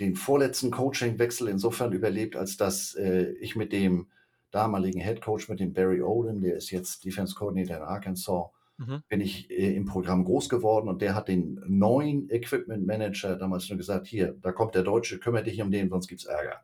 [0.00, 4.08] den vorletzten Coaching-Wechsel insofern überlebt, als dass äh, ich mit dem
[4.50, 8.46] damaligen Head Coach, mit dem Barry Odin, der ist jetzt Defense Coordinator in Arkansas,
[8.78, 9.02] mhm.
[9.08, 13.68] bin ich äh, im Programm groß geworden und der hat den neuen Equipment Manager damals
[13.68, 16.62] nur gesagt, hier, da kommt der Deutsche, kümmere dich um den, sonst gibt es Ärger.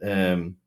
[0.00, 0.58] Ähm,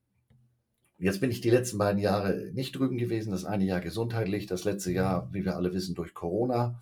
[1.06, 3.30] Jetzt bin ich die letzten beiden Jahre nicht drüben gewesen.
[3.30, 6.82] Das eine Jahr gesundheitlich, das letzte Jahr, wie wir alle wissen, durch Corona.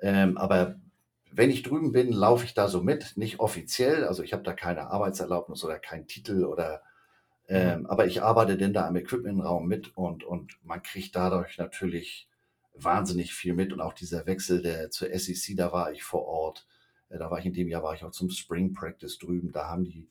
[0.00, 0.76] Ähm, aber
[1.30, 4.06] wenn ich drüben bin, laufe ich da so mit, nicht offiziell.
[4.06, 6.80] Also ich habe da keine Arbeitserlaubnis oder keinen Titel oder
[7.46, 7.86] ähm, mhm.
[7.86, 12.30] aber ich arbeite denn da im Equipmentraum mit und, und man kriegt dadurch natürlich
[12.74, 13.70] wahnsinnig viel mit.
[13.74, 16.66] Und auch dieser Wechsel der, zur SEC, da war ich vor Ort.
[17.10, 19.52] Äh, da war ich in dem Jahr war ich auch zum Spring Practice drüben.
[19.52, 20.08] Da haben die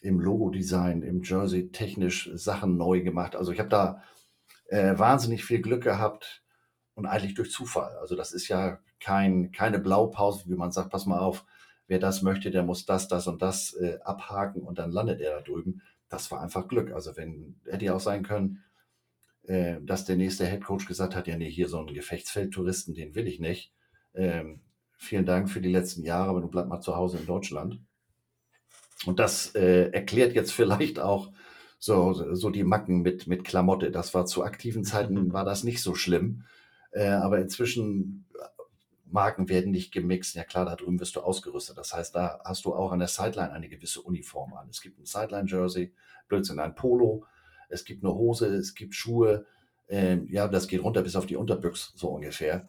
[0.00, 3.36] im Logo-Design, im Jersey technisch Sachen neu gemacht.
[3.36, 4.02] Also ich habe da
[4.68, 6.42] äh, wahnsinnig viel Glück gehabt
[6.94, 7.96] und eigentlich durch Zufall.
[7.98, 11.44] Also das ist ja kein, keine Blaupause, wie man sagt, pass mal auf,
[11.86, 15.36] wer das möchte, der muss das, das und das äh, abhaken und dann landet er
[15.36, 15.82] da drüben.
[16.08, 16.92] Das war einfach Glück.
[16.92, 18.62] Also wenn, hätte ja auch sein können,
[19.42, 23.26] äh, dass der nächste Headcoach gesagt hat, ja, nee, hier so einen Gefechtsfeldtouristen, den will
[23.26, 23.72] ich nicht.
[24.14, 24.60] Ähm,
[24.96, 27.80] vielen Dank für die letzten Jahre, aber du bleib mal zu Hause in Deutschland.
[29.06, 31.32] Und das äh, erklärt jetzt vielleicht auch
[31.78, 33.90] so, so die Macken mit, mit Klamotte.
[33.90, 36.44] Das war zu aktiven Zeiten, war das nicht so schlimm.
[36.92, 38.26] Äh, aber inzwischen
[39.06, 40.34] Marken werden nicht gemixt.
[40.34, 41.78] Ja klar, da drüben wirst du ausgerüstet.
[41.78, 44.68] Das heißt, da hast du auch an der Sideline eine gewisse Uniform an.
[44.68, 45.92] Es gibt ein Sideline-Jersey,
[46.28, 47.24] Blödsinn, ein Polo,
[47.68, 49.46] es gibt eine Hose, es gibt Schuhe.
[49.88, 52.68] Ähm, ja, das geht runter bis auf die Unterbüchs so ungefähr,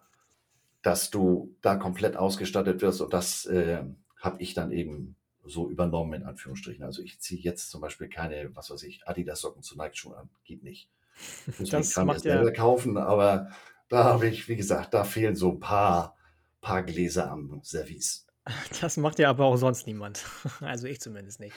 [0.82, 3.00] dass du da komplett ausgestattet wirst.
[3.00, 3.84] Und das äh,
[4.20, 6.84] habe ich dann eben so übernommen, in Anführungsstrichen.
[6.84, 10.30] Also ich ziehe jetzt zum Beispiel keine, was weiß ich, Adidas-Socken zu Nike-Schuhen an.
[10.44, 10.88] Geht nicht.
[11.58, 13.50] Muss das kann ich selber kaufen, aber
[13.88, 16.16] da habe ich, wie gesagt, da fehlen so ein paar
[16.62, 18.26] paar Gläser am Service.
[18.80, 20.24] Das macht ja aber auch sonst niemand.
[20.60, 21.54] Also ich zumindest nicht.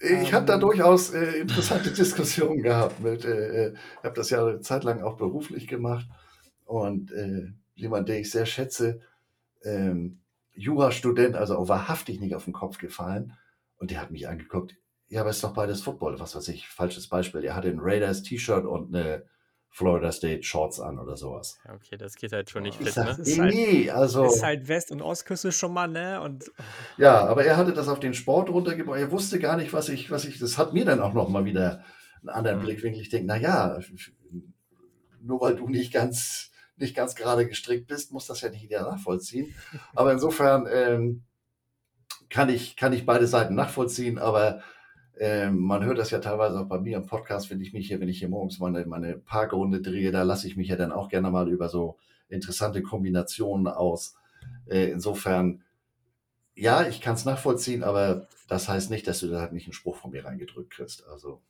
[0.00, 0.60] Ich habe da ähm.
[0.60, 3.00] durchaus äh, interessante Diskussionen gehabt.
[3.00, 6.06] Mit, äh, äh habe das ja eine Zeit lang auch beruflich gemacht
[6.64, 9.00] und äh, jemand, den ich sehr schätze,
[9.62, 10.20] ähm,
[10.56, 13.34] Jurastudent, also auch wahrhaftig nicht auf den Kopf gefallen.
[13.76, 14.76] Und der hat mich angeguckt.
[15.08, 16.18] Ja, aber es ist doch beides Football.
[16.18, 17.44] Was weiß ich, falsches Beispiel.
[17.44, 19.24] Er hatte ein Raiders T-Shirt und eine
[19.76, 21.58] Florida State Shorts an oder sowas.
[21.68, 23.16] Okay, das geht halt schon nicht fit, ne?
[23.20, 24.24] Ist halt, nee, also.
[24.24, 26.22] Ist halt West- und Ostküste schon mal, ne?
[26.22, 26.50] Und
[26.96, 28.98] ja, aber er hatte das auf den Sport runtergebracht.
[28.98, 31.44] Er wusste gar nicht, was ich, was ich, das hat mir dann auch noch mal
[31.44, 31.84] wieder
[32.20, 32.62] einen anderen mhm.
[32.62, 33.02] Blickwinkel.
[33.02, 33.78] Ich denke, na ja,
[35.20, 38.82] nur weil du nicht ganz, nicht ganz gerade gestrickt bist, muss das ja nicht jeder
[38.82, 39.54] nachvollziehen.
[39.94, 41.22] Aber insofern ähm,
[42.28, 44.62] kann ich, kann ich beide Seiten nachvollziehen, aber
[45.18, 48.00] ähm, man hört das ja teilweise auch bei mir im Podcast, wenn ich mich hier,
[48.00, 51.08] wenn ich hier morgens meine, meine Parkrunde drehe, da lasse ich mich ja dann auch
[51.08, 51.96] gerne mal über so
[52.28, 54.16] interessante Kombinationen aus.
[54.66, 55.62] Äh, insofern,
[56.54, 59.72] ja, ich kann es nachvollziehen, aber das heißt nicht, dass du da halt nicht einen
[59.72, 61.06] Spruch von mir reingedrückt kriegst.
[61.08, 61.40] Also.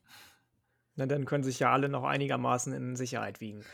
[0.94, 3.64] Na, dann können sich ja alle noch einigermaßen in Sicherheit wiegen.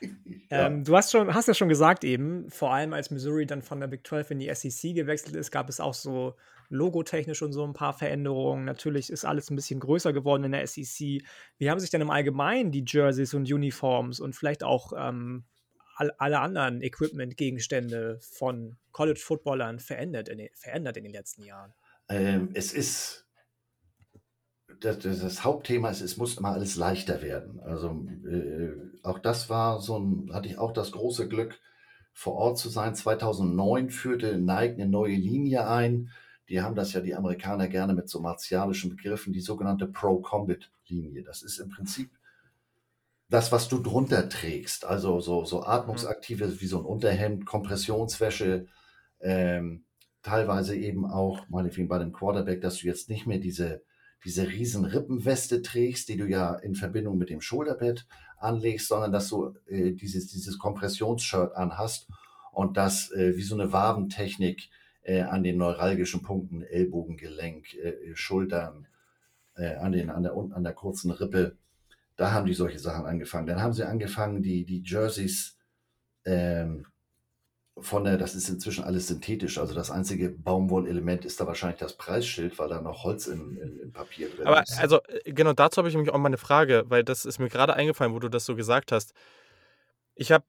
[0.50, 0.66] Ja.
[0.66, 3.80] Ähm, du hast, schon, hast ja schon gesagt eben, vor allem als Missouri dann von
[3.80, 6.36] der Big 12 in die SEC gewechselt ist, gab es auch so
[6.70, 8.64] logotechnisch und so ein paar Veränderungen.
[8.64, 11.22] Natürlich ist alles ein bisschen größer geworden in der SEC.
[11.58, 15.44] Wie haben sich denn im Allgemeinen die Jerseys und Uniforms und vielleicht auch ähm,
[15.96, 21.74] all, alle anderen Equipment-Gegenstände von College-Footballern verändert in, den, verändert in den letzten Jahren?
[22.08, 23.27] Ähm, es ist
[24.80, 27.60] das, das, Hauptthema ist, es muss immer alles leichter werden.
[27.60, 31.58] Also äh, auch das war so ein, hatte ich auch das große Glück,
[32.18, 32.96] vor Ort zu sein.
[32.96, 36.10] 2009 führte Nike eine neue Linie ein.
[36.48, 41.22] Die haben das ja die Amerikaner gerne mit so martialischen Begriffen, die sogenannte Pro-Combat-Linie.
[41.22, 42.10] Das ist im Prinzip
[43.28, 44.84] das, was du drunter trägst.
[44.84, 48.66] Also so, so atmungsaktive wie so ein Unterhemd, Kompressionswäsche,
[49.20, 49.84] ähm,
[50.22, 53.82] teilweise eben auch, meinetwegen bei dem Quarterback, dass du jetzt nicht mehr diese
[54.24, 58.06] diese riesen Rippenweste trägst, die du ja in Verbindung mit dem Schulterbett
[58.38, 62.08] anlegst, sondern dass du äh, dieses, dieses Kompressionsshirt anhast
[62.52, 64.70] und das äh, wie so eine Wabentechnik
[65.02, 68.86] äh, an den neuralgischen Punkten, Ellbogengelenk, äh, Schultern,
[69.56, 71.56] äh, an, den, an, der, an der kurzen Rippe,
[72.16, 73.46] da haben die solche Sachen angefangen.
[73.46, 75.56] Dann haben sie angefangen, die, die Jerseys
[76.24, 76.86] ähm,
[77.80, 79.58] von der, das ist inzwischen alles synthetisch.
[79.58, 83.80] Also das einzige Baumwollelement ist da wahrscheinlich das Preisschild, weil da noch Holz im, im,
[83.80, 84.72] im Papier drin Aber ist.
[84.72, 87.38] Aber also äh, genau dazu habe ich nämlich auch mal eine Frage, weil das ist
[87.38, 89.12] mir gerade eingefallen, wo du das so gesagt hast.
[90.14, 90.44] Ich habe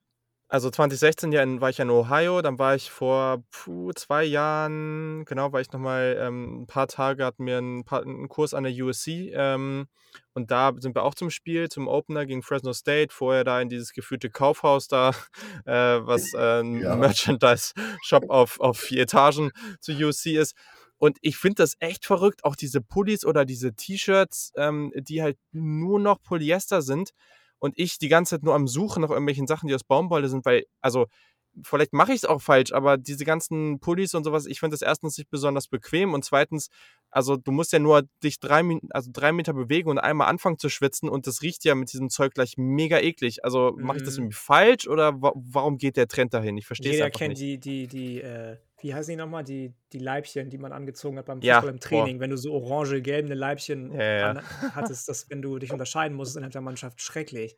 [0.50, 5.24] also 2016 ja in, war ich in Ohio, dann war ich vor puh, zwei Jahren,
[5.26, 8.64] genau, war ich nochmal ähm, ein paar Tage, hatten wir einen, paar, einen Kurs an
[8.64, 9.88] der USC ähm,
[10.34, 13.70] und da sind wir auch zum Spiel, zum Opener gegen Fresno State, vorher da in
[13.70, 15.12] dieses gefühlte Kaufhaus da,
[15.66, 16.96] äh, was äh, ein ja.
[16.96, 20.56] Merchandise-Shop auf, auf vier Etagen zu USC ist.
[20.98, 25.38] Und ich finde das echt verrückt, auch diese Pullis oder diese T-Shirts, ähm, die halt
[25.52, 27.12] nur noch Polyester sind
[27.60, 30.46] und ich die ganze Zeit nur am Suchen nach irgendwelchen Sachen, die aus Baumwolle sind,
[30.46, 31.08] weil, also,
[31.64, 34.82] vielleicht mache ich es auch falsch, aber diese ganzen Pullis und sowas, ich finde das
[34.82, 36.70] erstens nicht besonders bequem und zweitens,
[37.10, 40.70] also du musst ja nur dich drei, also drei Meter bewegen und einmal anfangen zu
[40.70, 43.44] schwitzen und das riecht ja mit diesem Zeug gleich mega eklig.
[43.44, 44.26] Also mache ich das mhm.
[44.26, 46.58] irgendwie falsch oder wa warum geht der Trend dahin?
[46.58, 47.40] Ich verstehe es einfach nicht.
[47.40, 50.72] Jeder kennt die, die, die, äh, wie heißen die nochmal, die, die Leibchen, die man
[50.72, 52.22] angezogen hat beim Fußball ja, im Training, boah.
[52.22, 54.42] wenn du so orange, gelbe Leibchen ja, ja.
[54.76, 57.58] Hattest, das, wenn du dich unterscheiden musstest innerhalb der Mannschaft, schrecklich.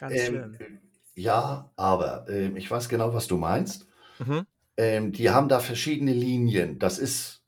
[0.00, 0.78] Ganz ähm, schlimm.
[1.14, 3.88] Ja, aber ähm, ich weiß genau, was du meinst.
[4.18, 4.46] Mhm.
[4.76, 6.78] Ähm, die haben da verschiedene Linien.
[6.78, 7.42] Das ist,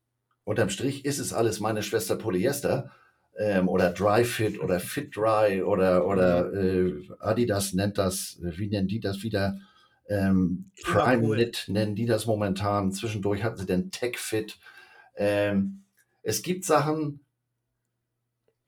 [0.45, 2.91] unterm Strich ist es alles meine Schwester Polyester
[3.39, 8.89] ähm, oder Dry Fit oder Fit Dry oder, oder äh, Adidas nennt das, wie nennen
[8.89, 9.59] die das wieder?
[10.11, 11.37] Ähm, Prime cool.
[11.37, 12.93] Knit nennen die das momentan.
[12.93, 14.59] Zwischendurch hatten sie den Tech Fit.
[15.17, 15.85] Ähm,
[16.23, 17.21] es gibt Sachen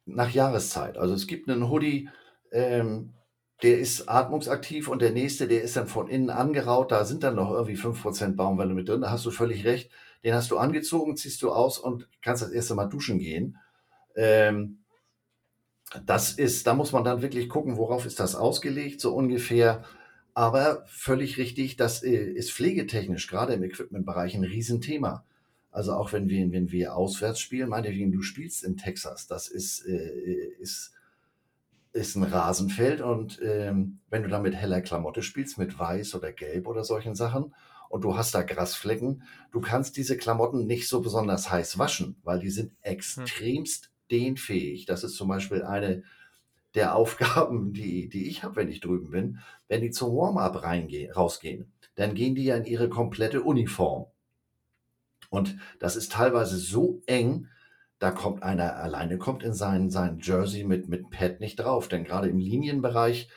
[0.06, 0.96] nach Jahreszeit.
[0.96, 2.08] Also es gibt einen Hoodie,
[2.52, 3.12] ähm,
[3.62, 6.92] der ist atmungsaktiv und der nächste, der ist dann von innen angeraut.
[6.92, 9.00] Da sind dann noch irgendwie 5% Baumwolle mit drin.
[9.00, 9.90] Da hast du völlig recht.
[10.24, 13.58] Den hast du angezogen, ziehst du aus und kannst das erste Mal duschen gehen.
[14.14, 14.78] Ähm,
[16.06, 19.84] das ist, da muss man dann wirklich gucken, worauf ist das ausgelegt, so ungefähr.
[20.34, 25.24] Aber völlig richtig, das äh, ist pflegetechnisch, gerade im Equipmentbereich, ein Riesenthema.
[25.70, 29.86] Also auch wenn wir, wenn wir auswärts spielen, meinetwegen, du spielst in Texas, das ist,
[29.86, 30.92] äh, ist,
[31.92, 36.32] ist ein Rasenfeld und ähm, wenn du da mit heller Klamotte spielst, mit weiß oder
[36.32, 37.54] gelb oder solchen Sachen
[37.90, 42.38] und du hast da Grasflecken, du kannst diese Klamotten nicht so besonders heiß waschen, weil
[42.38, 42.76] die sind hm.
[42.82, 44.86] extremst dehnfähig.
[44.86, 46.02] Das ist zum Beispiel eine
[46.74, 49.38] der Aufgaben, die, die ich habe, wenn ich drüben bin.
[49.68, 54.06] Wenn die zum Warm-up rausgehen, dann gehen die ja in ihre komplette Uniform.
[55.30, 57.48] Und das ist teilweise so eng,
[57.98, 61.88] da kommt einer alleine, kommt in sein, sein Jersey mit, mit Pad nicht drauf.
[61.88, 63.28] Denn gerade im Linienbereich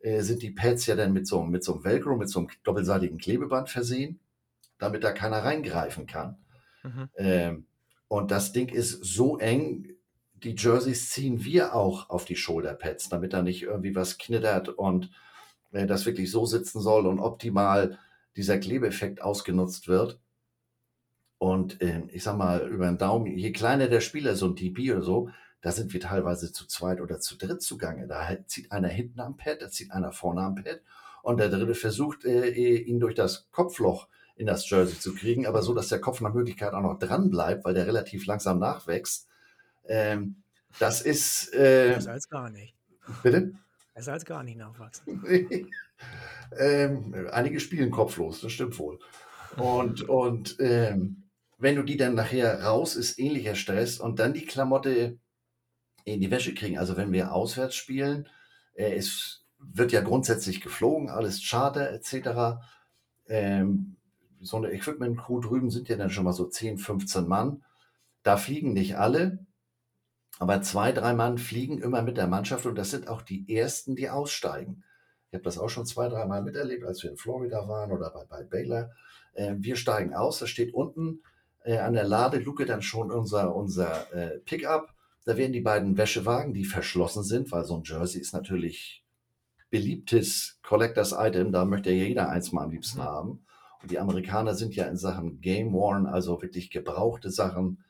[0.00, 2.48] äh, sind die Pads ja dann mit so, mit so einem Velcro, mit so einem
[2.62, 4.20] doppelseitigen Klebeband versehen,
[4.78, 6.36] damit da keiner reingreifen kann.
[6.82, 7.08] Mhm.
[7.16, 7.66] Ähm,
[8.08, 9.88] und das Ding ist so eng,
[10.44, 15.10] die Jerseys ziehen wir auch auf die Shoulderpads, damit da nicht irgendwie was knittert und
[15.72, 17.98] äh, das wirklich so sitzen soll und optimal
[18.36, 20.20] dieser Klebeeffekt ausgenutzt wird.
[21.38, 24.92] Und äh, ich sag mal, über den Daumen, je kleiner der Spieler, so ein DP
[24.92, 28.06] oder so, da sind wir teilweise zu zweit oder zu dritt zugange.
[28.06, 30.82] Da zieht einer hinten am Pad, da zieht einer vorne am Pad
[31.22, 35.62] und der dritte versucht, äh, ihn durch das Kopfloch in das Jersey zu kriegen, aber
[35.62, 39.28] so, dass der Kopf nach Möglichkeit auch noch dran bleibt, weil der relativ langsam nachwächst.
[39.86, 40.42] Ähm,
[40.78, 41.52] das ist.
[41.54, 42.74] Äh, Besser als gar nicht.
[43.22, 43.52] Bitte?
[43.94, 45.22] Besser als gar nicht nachwachsen.
[46.58, 48.98] ähm, einige spielen kopflos, das stimmt wohl.
[49.56, 51.24] Und, und ähm,
[51.58, 55.18] wenn du die dann nachher raus, ist ähnlicher Stress und dann die Klamotte
[56.04, 56.78] in die Wäsche kriegen.
[56.78, 58.28] Also wenn wir auswärts spielen,
[58.74, 62.60] äh, es wird ja grundsätzlich geflogen, alles Charter etc.
[63.28, 63.96] Ähm,
[64.40, 67.62] so eine Equipment-Crew drüben sind ja dann schon mal so 10, 15 Mann.
[68.24, 69.46] Da fliegen nicht alle,
[70.38, 73.94] aber zwei, drei Mann fliegen immer mit der Mannschaft und das sind auch die ersten,
[73.96, 74.84] die aussteigen.
[75.28, 78.10] Ich habe das auch schon zwei, drei Mal miterlebt, als wir in Florida waren oder
[78.10, 78.90] bei, bei Baylor.
[79.34, 81.22] Äh, wir steigen aus, da steht unten
[81.64, 84.94] äh, an der Ladeluke dann schon unser, unser äh, Pickup.
[85.24, 89.04] Da werden die beiden Wäschewagen, die verschlossen sind, weil so ein Jersey ist natürlich
[89.70, 91.52] beliebtes Collectors Item.
[91.52, 93.04] Da möchte ja jeder eins mal am liebsten mhm.
[93.04, 93.46] haben.
[93.80, 97.84] Und die Amerikaner sind ja in Sachen Game Worn, also wirklich gebrauchte Sachen,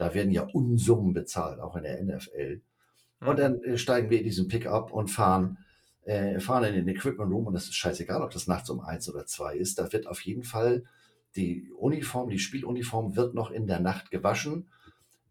[0.00, 2.62] da werden ja Unsummen bezahlt, auch in der NFL.
[3.20, 5.58] Und dann äh, steigen wir in diesen Pickup und fahren,
[6.04, 9.10] äh, fahren in den Equipment Room und das ist scheißegal, ob das nachts um eins
[9.10, 9.78] oder zwei ist.
[9.78, 10.84] Da wird auf jeden Fall
[11.36, 14.70] die Uniform, die Spieluniform wird noch in der Nacht gewaschen.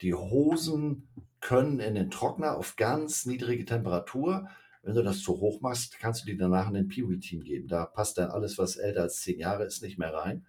[0.04, 1.10] Die Hosen
[1.42, 4.50] können in den Trockner auf ganz niedrige Temperatur.
[4.84, 7.68] Wenn du das zu hoch machst, kannst du die danach in den Peewee-Team geben.
[7.68, 10.46] Da passt dann alles, was älter als zehn Jahre ist, nicht mehr rein.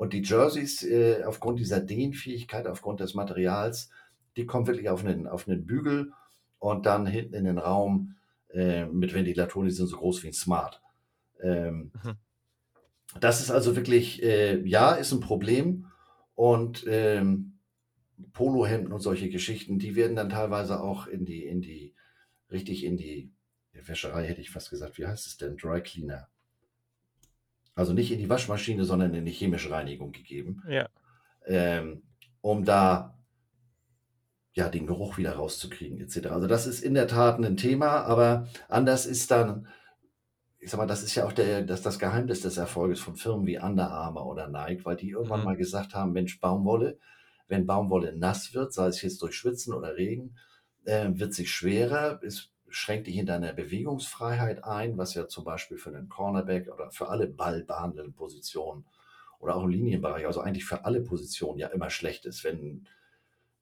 [0.00, 3.90] Und die Jerseys, äh, aufgrund dieser Dehnfähigkeit, aufgrund des Materials,
[4.34, 6.14] die kommen wirklich auf einen, auf einen Bügel
[6.58, 8.14] und dann hinten in den Raum
[8.48, 10.80] äh, mit Ventilatoren, die sind so groß wie ein Smart.
[11.42, 12.16] Ähm, mhm.
[13.20, 15.84] Das ist also wirklich, äh, ja, ist ein Problem.
[16.34, 17.58] Und ähm,
[18.32, 21.94] Polohemden und solche Geschichten, die werden dann teilweise auch in die, in die,
[22.50, 23.34] richtig in die
[23.74, 25.58] Wäscherei, hätte ich fast gesagt, wie heißt es denn?
[25.58, 26.30] Dry Cleaner
[27.74, 30.88] also nicht in die Waschmaschine, sondern in die chemische Reinigung gegeben, Ja.
[31.46, 32.02] ähm,
[32.40, 33.16] um da
[34.52, 36.26] ja den Geruch wieder rauszukriegen, etc.
[36.28, 39.68] Also das ist in der Tat ein Thema, aber anders ist dann,
[40.58, 43.46] ich sag mal, das ist ja auch der, das, das Geheimnis des Erfolges von Firmen
[43.46, 45.44] wie Under Armour oder Nike, weil die irgendwann Mhm.
[45.46, 46.98] mal gesagt haben, Mensch, Baumwolle,
[47.48, 50.36] wenn Baumwolle nass wird, sei es jetzt durch Schwitzen oder Regen,
[50.84, 55.76] äh, wird sie schwerer, ist schränkt dich in deiner Bewegungsfreiheit ein, was ja zum Beispiel
[55.76, 58.84] für einen Cornerback oder für alle ballbehandelnden Positionen
[59.40, 62.44] oder auch im Linienbereich, also eigentlich für alle Positionen ja immer schlecht ist.
[62.44, 62.86] Wenn,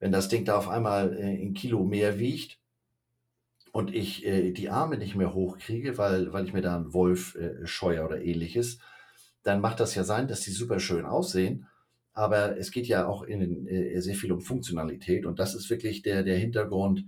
[0.01, 2.59] wenn das Ding da auf einmal äh, ein Kilo mehr wiegt
[3.73, 7.37] und ich äh, die Arme nicht mehr hochkriege, weil, weil ich mir da einen Wolf
[7.37, 8.79] äh, scheue oder ähnliches,
[9.43, 11.67] dann macht das ja sein, dass die super schön aussehen.
[12.13, 16.03] Aber es geht ja auch in, äh, sehr viel um Funktionalität und das ist wirklich
[16.03, 17.05] der, der Hintergrund,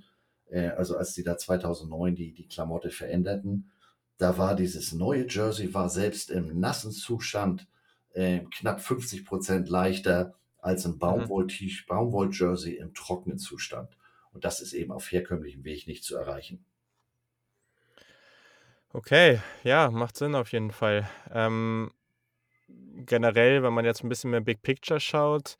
[0.50, 3.70] äh, also als die da 2009 die, die Klamotte veränderten,
[4.18, 7.66] da war dieses neue Jersey, war selbst im nassen Zustand
[8.12, 10.98] äh, knapp 50 Prozent leichter als ein mhm.
[10.98, 13.96] Baumwoll-Jersey im trockenen Zustand.
[14.32, 16.64] Und das ist eben auf herkömmlichem Weg nicht zu erreichen.
[18.92, 21.08] Okay, ja, macht Sinn auf jeden Fall.
[21.32, 21.92] Ähm,
[23.06, 25.56] generell, wenn man jetzt ein bisschen mehr Big Picture schaut,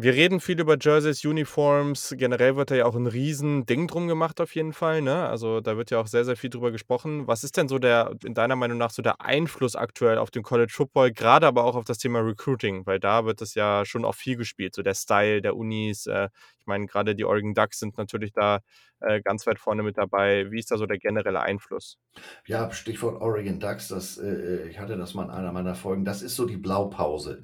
[0.00, 2.14] wir reden viel über Jerseys, Uniforms.
[2.16, 5.28] Generell wird da ja auch ein Riesending drum gemacht auf jeden Fall, ne?
[5.28, 7.26] Also, da wird ja auch sehr, sehr viel drüber gesprochen.
[7.26, 10.44] Was ist denn so der in deiner Meinung nach so der Einfluss aktuell auf den
[10.44, 12.86] College Football, gerade aber auch auf das Thema Recruiting?
[12.86, 16.06] Weil da wird es ja schon auch viel gespielt, so der Style der Unis.
[16.06, 16.28] Äh,
[16.60, 18.60] ich meine, gerade die Oregon Ducks sind natürlich da
[19.00, 20.48] äh, ganz weit vorne mit dabei.
[20.52, 21.98] Wie ist da so der generelle Einfluss?
[22.46, 26.04] Ja, Stichwort Oregon Ducks, das, äh, äh ich hatte das mal in einer meiner Folgen.
[26.04, 27.42] Das ist so die Blaupause.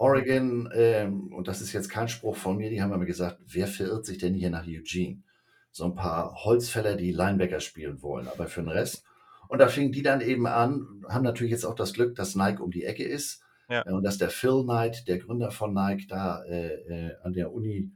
[0.00, 3.66] Oregon, ähm, und das ist jetzt kein Spruch von mir, die haben immer gesagt, wer
[3.66, 5.22] verirrt sich denn hier nach Eugene?
[5.70, 9.04] So ein paar Holzfäller, die Linebacker spielen wollen, aber für den Rest.
[9.48, 12.60] Und da fingen die dann eben an, haben natürlich jetzt auch das Glück, dass Nike
[12.60, 13.86] um die Ecke ist ja.
[13.86, 17.52] Äh, und dass der Phil Knight, der Gründer von Nike, da äh, äh, an der
[17.52, 17.90] Uni,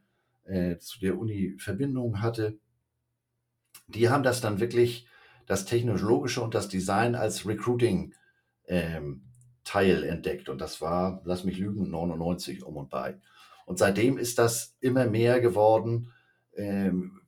[0.45, 2.59] äh, zu der Uni Verbindungen hatte.
[3.89, 5.07] Die haben das dann wirklich,
[5.47, 8.15] das Technologische und das Design als Recruiting
[8.67, 9.25] ähm,
[9.65, 10.49] Teil entdeckt.
[10.49, 13.19] Und das war, lass mich lügen, 99 um und bei.
[13.67, 16.13] Und seitdem ist das immer mehr geworden.
[16.55, 17.21] Ähm,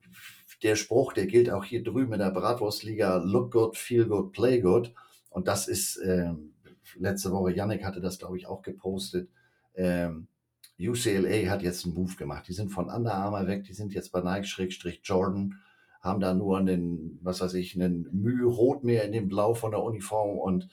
[0.63, 4.59] der Spruch, der gilt auch hier drüben in der Bratwurstliga, look good, feel good, play
[4.61, 4.93] good.
[5.29, 6.53] Und das ist, ähm,
[6.95, 9.29] letzte Woche, Yannick hatte das, glaube ich, auch gepostet.
[9.75, 10.27] Ähm,
[10.79, 12.47] UCLA hat jetzt einen Move gemacht.
[12.47, 15.55] Die sind von Under Armour weg, die sind jetzt bei Nike-Jordan,
[16.01, 19.71] haben da nur einen, was weiß ich, einen Mühe Rot mehr in dem Blau von
[19.71, 20.69] der Uniform und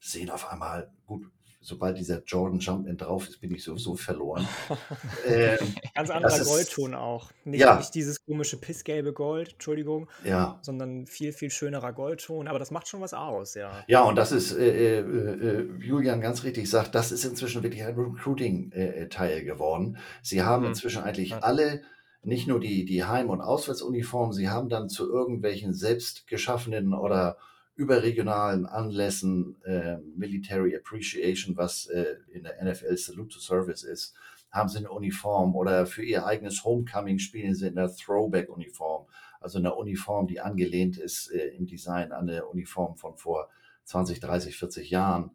[0.00, 1.30] sehen auf einmal, gut,
[1.60, 4.46] sobald dieser Jordan Jumpman drauf ist, bin ich sowieso verloren.
[5.26, 5.58] ähm,
[5.94, 7.30] Ganz anderer Goldton auch.
[7.44, 7.76] Nicht, ja.
[7.76, 10.58] nicht dieses komische pissgelbe Gold, Entschuldigung, ja.
[10.62, 12.48] sondern viel, viel schönerer Goldton.
[12.48, 13.84] Aber das macht schon was aus, ja.
[13.86, 17.84] Ja, und das ist, äh, äh, äh Julian ganz richtig sagt, das ist inzwischen wirklich
[17.84, 19.98] ein Recruiting-Teil geworden.
[20.22, 20.68] Sie haben mhm.
[20.68, 21.40] inzwischen eigentlich ja.
[21.40, 21.82] alle
[22.22, 27.36] nicht nur die, die Heim- und Auswärtsuniformen, sie haben dann zu irgendwelchen selbst geschaffenen oder
[27.78, 34.14] überregionalen Anlässen äh, Military Appreciation, was äh, in der NFL Salute to Service ist,
[34.50, 39.06] haben sie eine Uniform oder für ihr eigenes Homecoming spielen sie in einer Throwback-Uniform,
[39.40, 43.48] also eine Uniform, die angelehnt ist äh, im Design an eine Uniform von vor
[43.84, 45.30] 20, 30, 40 Jahren.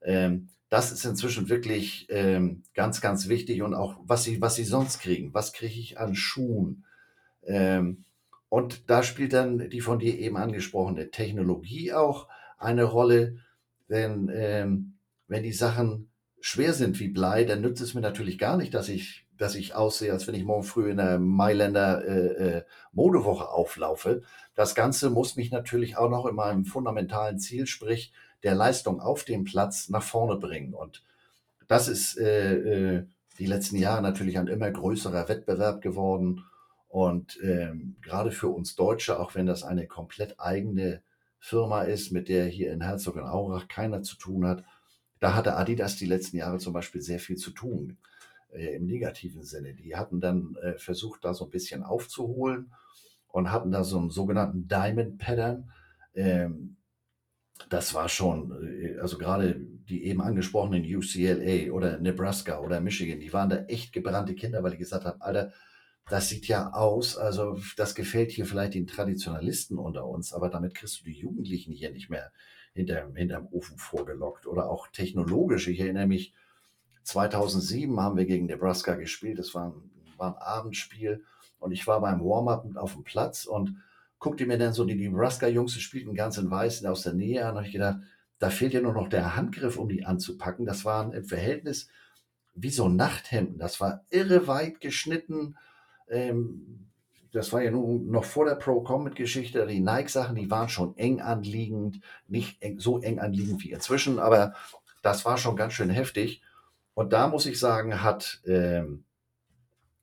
[0.00, 4.64] Ähm, das ist inzwischen wirklich ähm, ganz, ganz wichtig und auch, was sie, was sie
[4.64, 5.34] sonst kriegen.
[5.34, 6.84] Was kriege ich an Schuhen?
[7.44, 8.04] Ähm,
[8.52, 12.28] und da spielt dann die von dir eben angesprochene Technologie auch
[12.58, 13.38] eine Rolle.
[13.88, 18.58] Denn ähm, wenn die Sachen schwer sind wie Blei, dann nützt es mir natürlich gar
[18.58, 22.56] nicht, dass ich, dass ich aussehe, als wenn ich morgen früh in der Mailänder äh,
[22.58, 24.20] äh, Modewoche auflaufe.
[24.54, 29.24] Das Ganze muss mich natürlich auch noch in meinem fundamentalen Ziel, sprich der Leistung auf
[29.24, 30.74] dem Platz, nach vorne bringen.
[30.74, 31.02] Und
[31.68, 32.56] das ist äh,
[32.96, 33.06] äh,
[33.38, 36.44] die letzten Jahre natürlich ein immer größerer Wettbewerb geworden.
[36.92, 41.00] Und ähm, gerade für uns Deutsche, auch wenn das eine komplett eigene
[41.38, 44.62] Firma ist, mit der hier in Herzogenaurach keiner zu tun hat,
[45.18, 47.96] da hatte Adidas die letzten Jahre zum Beispiel sehr viel zu tun,
[48.52, 49.72] äh, im negativen Sinne.
[49.72, 52.74] Die hatten dann äh, versucht, da so ein bisschen aufzuholen
[53.28, 55.70] und hatten da so einen sogenannten Diamond Pattern.
[56.14, 56.76] Ähm,
[57.70, 63.32] das war schon, äh, also gerade die eben angesprochenen UCLA oder Nebraska oder Michigan, die
[63.32, 65.54] waren da echt gebrannte Kinder, weil die gesagt haben, Alter,
[66.08, 70.74] das sieht ja aus, also das gefällt hier vielleicht den Traditionalisten unter uns, aber damit
[70.74, 72.32] kriegst du die Jugendlichen hier nicht mehr
[72.74, 74.46] hinterm, hinterm Ofen vorgelockt.
[74.46, 75.68] Oder auch technologisch.
[75.68, 76.34] Ich erinnere mich,
[77.04, 79.38] 2007 haben wir gegen Nebraska gespielt.
[79.38, 81.24] Das war ein, war ein Abendspiel
[81.58, 83.76] und ich war beim Warm-up auf dem Platz und
[84.18, 87.56] guckte mir dann so die Nebraska-Jungs, die spielten ganz in Weiß aus der Nähe an.
[87.56, 87.98] Und ich gedacht,
[88.38, 90.66] da fehlt ja nur noch der Handgriff, um die anzupacken.
[90.66, 91.88] Das waren im Verhältnis
[92.54, 93.58] wie so Nachthemden.
[93.58, 95.56] Das war irre weit geschnitten
[96.12, 96.90] ähm,
[97.32, 99.66] das war ja nun noch vor der Pro-Comet-Geschichte.
[99.66, 104.54] Die Nike-Sachen, die waren schon eng anliegend, nicht eng, so eng anliegend wie inzwischen, aber
[105.02, 106.42] das war schon ganz schön heftig.
[106.94, 109.04] Und da muss ich sagen, hat, ähm,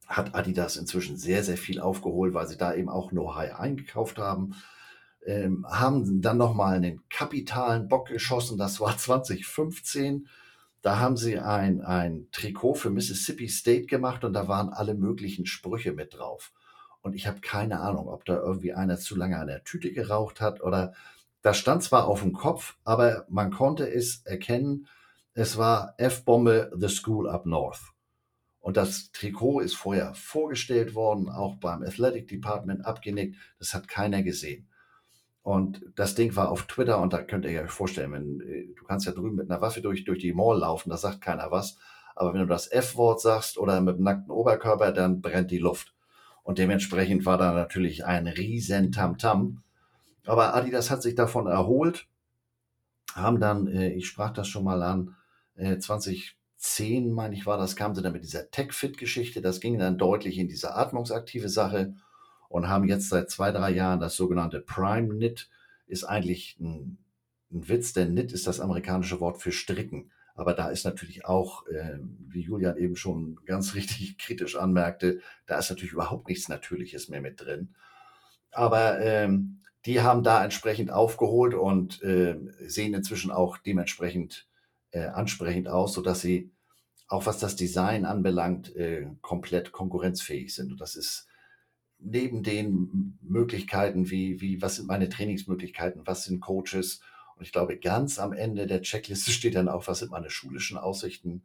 [0.07, 4.55] hat Adidas inzwischen sehr, sehr viel aufgeholt, weil sie da eben auch Know-how eingekauft haben.
[5.23, 10.27] Ähm, haben dann nochmal einen kapitalen Bock geschossen, das war 2015.
[10.81, 15.45] Da haben sie ein, ein Trikot für Mississippi State gemacht und da waren alle möglichen
[15.45, 16.53] Sprüche mit drauf.
[17.01, 20.41] Und ich habe keine Ahnung, ob da irgendwie einer zu lange an der Tüte geraucht
[20.41, 20.93] hat oder
[21.41, 24.87] das stand zwar auf dem Kopf, aber man konnte es erkennen,
[25.33, 27.93] es war F-Bombe The School Up North.
[28.59, 33.37] Und das Trikot ist vorher vorgestellt worden, auch beim Athletic Department abgenickt.
[33.57, 34.68] Das hat keiner gesehen.
[35.41, 38.83] Und das Ding war auf Twitter und da könnt ihr euch vorstellen, wenn, äh, du
[38.83, 41.77] kannst ja drüben mit einer Waffe durch, durch die Mall laufen, da sagt keiner was.
[42.15, 45.93] Aber wenn du das F-Wort sagst oder mit dem nackten Oberkörper, dann brennt die Luft.
[46.43, 49.41] Und dementsprechend war da natürlich ein riesen Tamtam.
[49.41, 49.57] -Tam.
[50.25, 52.07] Aber Adidas hat sich davon erholt.
[53.15, 55.15] haben dann, äh, ich sprach das schon mal an,
[55.55, 59.41] äh, 2010, meine ich, war das, kamen sie dann mit dieser Tech-Fit-Geschichte.
[59.41, 61.95] Das ging dann deutlich in diese atmungsaktive Sache
[62.49, 65.49] und haben jetzt seit zwei, drei Jahren das sogenannte Prime Knit.
[65.87, 66.97] Ist eigentlich ein,
[67.51, 70.11] ein Witz, denn Knit ist das amerikanische Wort für Stricken.
[70.35, 75.59] Aber da ist natürlich auch, äh, wie Julian eben schon ganz richtig kritisch anmerkte, da
[75.59, 77.75] ist natürlich überhaupt nichts Natürliches mehr mit drin.
[78.51, 82.37] Aber ähm, die haben da entsprechend aufgeholt und äh,
[82.67, 84.47] sehen inzwischen auch dementsprechend
[84.91, 86.51] äh, ansprechend aus, sodass sie
[87.07, 90.71] auch was das Design anbelangt, äh, komplett konkurrenzfähig sind.
[90.71, 91.28] Und das ist
[91.99, 97.01] neben den Möglichkeiten, wie, wie, was sind meine Trainingsmöglichkeiten, was sind Coaches.
[97.35, 100.77] Und ich glaube, ganz am Ende der Checkliste steht dann auch, was sind meine schulischen
[100.77, 101.43] Aussichten.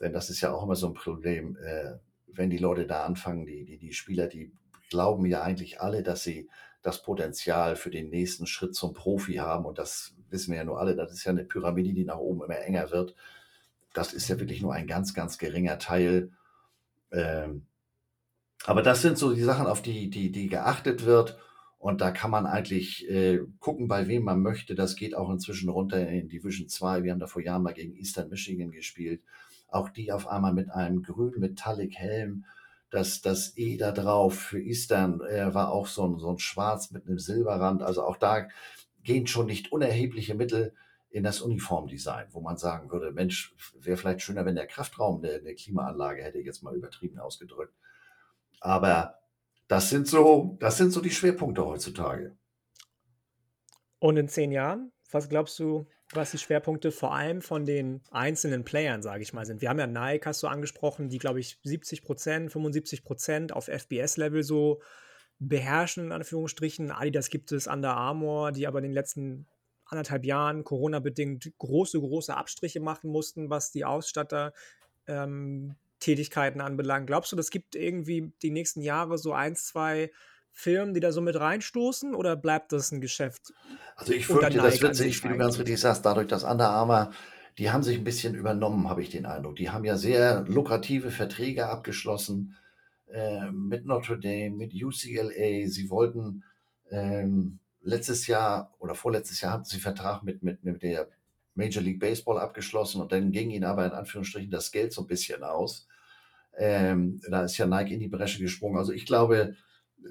[0.00, 1.94] Denn das ist ja auch immer so ein Problem, äh,
[2.26, 4.52] wenn die Leute da anfangen, die, die, die Spieler, die
[4.90, 6.48] glauben ja eigentlich alle, dass sie
[6.82, 9.64] das Potenzial für den nächsten Schritt zum Profi haben.
[9.64, 12.42] Und das wissen wir ja nur alle, das ist ja eine Pyramide, die nach oben
[12.42, 13.14] immer enger wird.
[13.92, 16.30] Das ist ja wirklich nur ein ganz, ganz geringer Teil.
[17.10, 17.66] Ähm,
[18.64, 21.38] aber das sind so die Sachen, auf die, die, die geachtet wird.
[21.78, 24.74] Und da kann man eigentlich äh, gucken, bei wem man möchte.
[24.74, 27.04] Das geht auch inzwischen runter in Division 2.
[27.04, 29.22] Wir haben da vor Jahren mal gegen Eastern Michigan gespielt.
[29.68, 32.44] Auch die auf einmal mit einem grünen Metallic Helm
[32.90, 36.90] das, das E da drauf für Eastern äh, war auch so ein, so ein Schwarz
[36.90, 37.82] mit einem Silberrand.
[37.82, 38.48] Also auch da
[39.02, 40.74] gehen schon nicht unerhebliche Mittel
[41.10, 45.34] in das Uniformdesign, wo man sagen würde, Mensch, wäre vielleicht schöner, wenn der Kraftraum eine,
[45.34, 47.74] eine Klimaanlage hätte, jetzt mal übertrieben ausgedrückt.
[48.60, 49.18] Aber
[49.68, 52.36] das sind so, das sind so die Schwerpunkte heutzutage.
[53.98, 58.64] Und in zehn Jahren, was glaubst du, was die Schwerpunkte vor allem von den einzelnen
[58.64, 59.60] Playern, sage ich mal, sind.
[59.60, 63.68] Wir haben ja Nike, hast du angesprochen, die, glaube ich, 70 Prozent, 75 Prozent auf
[63.68, 64.80] FBS-Level so
[65.38, 66.90] beherrschen, in Anführungsstrichen.
[66.90, 69.46] Adidas gibt es, Under Armour, die aber in den letzten
[69.84, 74.52] anderthalb Jahren Corona-bedingt große, große Abstriche machen mussten, was die Ausstatter
[75.06, 77.06] ähm, Tätigkeiten anbelangt.
[77.06, 80.10] Glaubst du, das gibt irgendwie die nächsten Jahre so ein, zwei
[80.52, 83.52] Firmen, die da so mit reinstoßen oder bleibt das ein Geschäft?
[83.96, 87.12] Also ich fürchte, das wird sich, wie du ganz richtig sagst, dadurch, dass Under Armour,
[87.58, 89.56] die haben sich ein bisschen übernommen, habe ich den Eindruck.
[89.56, 92.56] Die haben ja sehr lukrative Verträge abgeschlossen
[93.12, 95.68] äh, mit Notre Dame, mit UCLA.
[95.68, 96.44] Sie wollten
[96.90, 101.08] ähm, letztes Jahr oder vorletztes Jahr hatten sie Vertrag mit, mit, mit der
[101.58, 105.06] Major League Baseball abgeschlossen und dann ging ihnen aber in Anführungsstrichen das Geld so ein
[105.06, 105.86] bisschen aus.
[106.56, 108.78] Ähm, da ist ja Nike in die Bresche gesprungen.
[108.78, 109.54] Also ich glaube,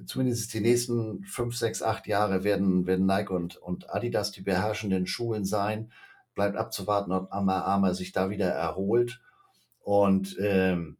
[0.06, 5.08] zumindest die nächsten fünf, sechs, acht Jahre werden, werden Nike und, und Adidas die beherrschenden
[5.08, 5.92] Schulen sein.
[6.36, 9.22] Bleibt abzuwarten, ob Amma Arma sich da wieder erholt.
[9.80, 10.98] Und ähm,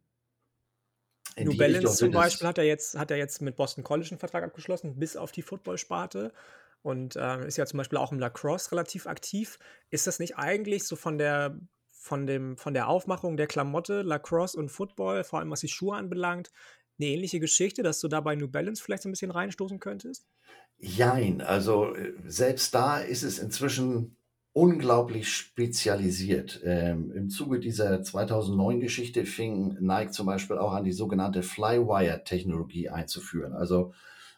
[1.38, 4.44] New Balance zum Beispiel hat er, jetzt, hat er jetzt mit Boston College einen Vertrag
[4.44, 6.32] abgeschlossen, bis auf die Footballsparte.
[6.82, 9.58] Und äh, ist ja zum Beispiel auch im Lacrosse relativ aktiv.
[9.90, 11.58] Ist das nicht eigentlich so von der,
[11.90, 15.96] von, dem, von der Aufmachung der Klamotte, Lacrosse und Football, vor allem was die Schuhe
[15.96, 16.50] anbelangt,
[16.98, 20.26] eine ähnliche Geschichte, dass du da bei New Balance vielleicht so ein bisschen reinstoßen könntest?
[20.78, 24.16] Jein, also äh, selbst da ist es inzwischen
[24.52, 26.60] unglaublich spezialisiert.
[26.64, 33.52] Ähm, Im Zuge dieser 2009-Geschichte fing Nike zum Beispiel auch an, die sogenannte Flywire-Technologie einzuführen.
[33.52, 33.92] Also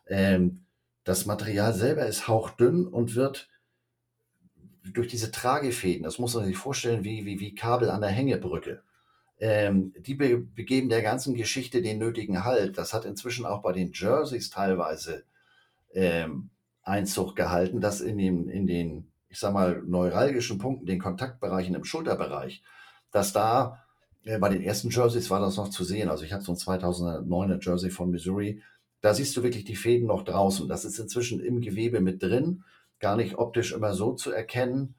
[0.06, 0.64] ähm,
[1.04, 3.48] das Material selber ist hauchdünn und wird
[4.82, 8.82] durch diese Tragefäden, das muss man sich vorstellen, wie, wie, wie Kabel an der Hängebrücke
[9.40, 12.76] ähm, die be begeben der ganzen Geschichte den nötigen Halt.
[12.78, 15.24] Das hat inzwischen auch bei den Jerseys teilweise
[15.94, 16.50] ähm,
[16.82, 21.84] Einzug gehalten, dass in, dem, in den, ich sag mal, neuralgischen Punkten, den Kontaktbereichen im
[21.84, 22.62] Schulterbereich,
[23.10, 23.82] dass da
[24.24, 26.10] äh, bei den ersten Jerseys war das noch zu sehen.
[26.10, 28.62] Also ich habe so ein 2009er Jersey von Missouri.
[29.00, 30.68] Da siehst du wirklich die Fäden noch draußen.
[30.68, 32.64] Das ist inzwischen im Gewebe mit drin,
[32.98, 34.94] gar nicht optisch immer so zu erkennen.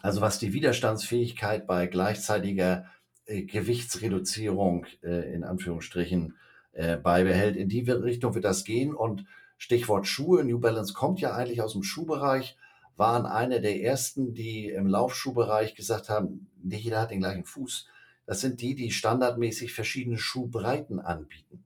[0.00, 2.86] Also was die Widerstandsfähigkeit bei gleichzeitiger
[3.26, 6.36] äh, Gewichtsreduzierung äh, in Anführungsstrichen
[6.72, 7.56] äh, beibehält.
[7.56, 8.94] In die Richtung wird das gehen.
[8.94, 9.24] Und
[9.56, 12.56] Stichwort Schuhe, New Balance kommt ja eigentlich aus dem Schuhbereich,
[12.96, 17.86] waren eine der ersten, die im Laufschuhbereich gesagt haben, nicht jeder hat den gleichen Fuß.
[18.26, 21.64] Das sind die, die standardmäßig verschiedene Schuhbreiten anbieten.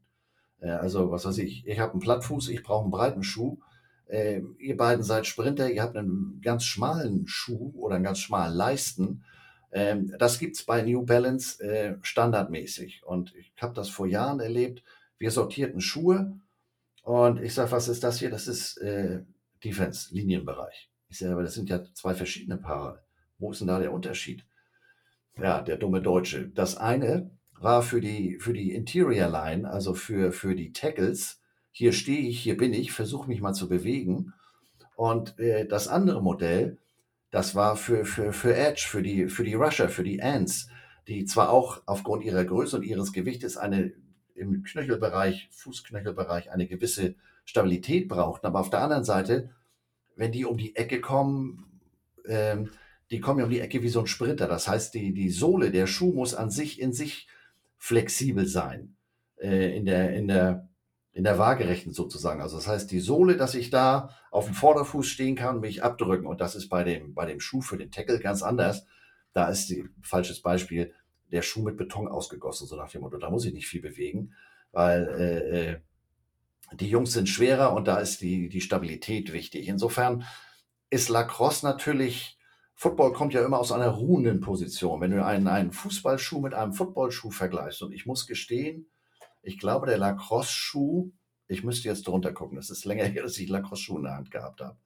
[0.60, 3.58] Also, was weiß ich, ich habe einen Plattfuß, ich brauche einen breiten Schuh.
[4.10, 9.22] ihr beiden seid Sprinter, ihr habt einen ganz schmalen Schuh oder einen ganz schmalen Leisten.
[9.70, 13.02] Ähm, das gibt es bei New Balance äh, standardmäßig.
[13.04, 14.82] Und ich habe das vor Jahren erlebt.
[15.18, 16.38] Wir sortierten Schuhe
[17.02, 18.30] und ich sage, was ist das hier?
[18.30, 19.22] Das ist äh,
[19.64, 20.90] Defense-Linienbereich.
[21.08, 23.02] Ich sage, aber das sind ja zwei verschiedene Paare.
[23.38, 24.44] Wo ist denn da der Unterschied?
[25.36, 26.48] Ja, der dumme Deutsche.
[26.48, 27.30] Das eine
[27.60, 31.40] war für die, für die Interior Line, also für, für die Tackles.
[31.70, 34.32] Hier stehe ich, hier bin ich, versuche mich mal zu bewegen.
[34.96, 36.78] Und äh, das andere Modell,
[37.30, 40.68] das war für, für, für Edge, für die, für die Rusher, für die Ants,
[41.06, 43.92] die zwar auch aufgrund ihrer Größe und ihres Gewichtes eine
[44.34, 49.50] im Knöchelbereich, Fußknöchelbereich eine gewisse Stabilität brauchten, aber auf der anderen Seite,
[50.16, 51.80] wenn die um die Ecke kommen,
[52.26, 52.70] ähm,
[53.10, 54.46] die kommen ja um die Ecke wie so ein Sprinter.
[54.46, 57.26] Das heißt, die, die Sohle, der Schuh muss an sich in sich
[57.78, 58.96] flexibel sein,
[59.40, 60.68] äh, in, der, in, der,
[61.12, 62.42] in der Waagerechten sozusagen.
[62.42, 65.82] Also das heißt, die Sohle, dass ich da auf dem Vorderfuß stehen kann und mich
[65.82, 66.26] abdrücken.
[66.26, 68.84] Und das ist bei dem, bei dem Schuh für den Tackle ganz anders.
[69.32, 70.92] Da ist die, falsches Beispiel,
[71.30, 74.34] der Schuh mit Beton ausgegossen, so nach dem Motto, da muss ich nicht viel bewegen,
[74.72, 75.76] weil äh, äh
[76.72, 79.68] die Jungs sind schwerer und da ist die, die Stabilität wichtig.
[79.68, 80.24] Insofern
[80.90, 82.37] ist Lacrosse natürlich
[82.80, 85.00] Football kommt ja immer aus einer ruhenden Position.
[85.00, 88.86] Wenn du einen, einen Fußballschuh mit einem Footballschuh vergleichst, und ich muss gestehen,
[89.42, 91.10] ich glaube, der Lacrosse-Schuh,
[91.48, 94.30] ich müsste jetzt drunter gucken, das ist länger her, dass ich Lacrosse-Schuh in der Hand
[94.30, 94.76] gehabt habe,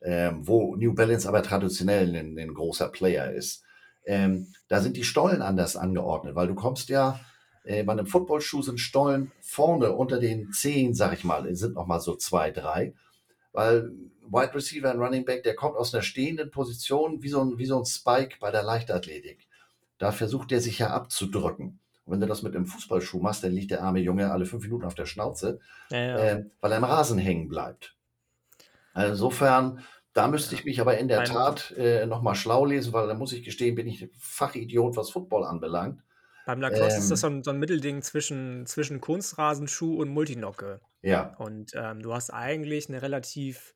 [0.00, 3.62] ähm, wo New Balance aber traditionell ein, ein großer Player ist.
[4.06, 7.20] Ähm, da sind die Stollen anders angeordnet, weil du kommst ja,
[7.64, 11.86] äh, bei einem Footballschuh sind Stollen vorne unter den Zehen, sag ich mal, sind noch
[11.86, 12.94] mal so zwei, drei,
[13.58, 13.90] weil
[14.22, 17.66] Wide Receiver und Running Back, der kommt aus einer stehenden Position wie so ein, wie
[17.66, 19.48] so ein Spike bei der Leichtathletik.
[19.98, 21.80] Da versucht der sich ja abzudrücken.
[22.04, 24.62] Und wenn du das mit einem Fußballschuh machst, dann liegt der arme Junge alle fünf
[24.62, 25.58] Minuten auf der Schnauze,
[25.90, 26.18] ja, ja.
[26.18, 27.96] Äh, weil er im Rasen hängen bleibt.
[28.92, 33.08] Also insofern, da müsste ich mich aber in der Tat äh, nochmal schlau lesen, weil
[33.08, 36.00] da muss ich gestehen, bin ich Fachidiot, was Football anbelangt.
[36.48, 40.80] Beim Lacrosse ähm, ist das so ein, so ein, Mittelding zwischen, zwischen Kunstrasenschuh und Multinocke.
[41.02, 41.34] Ja.
[41.36, 43.74] Und ähm, du hast eigentlich eine relativ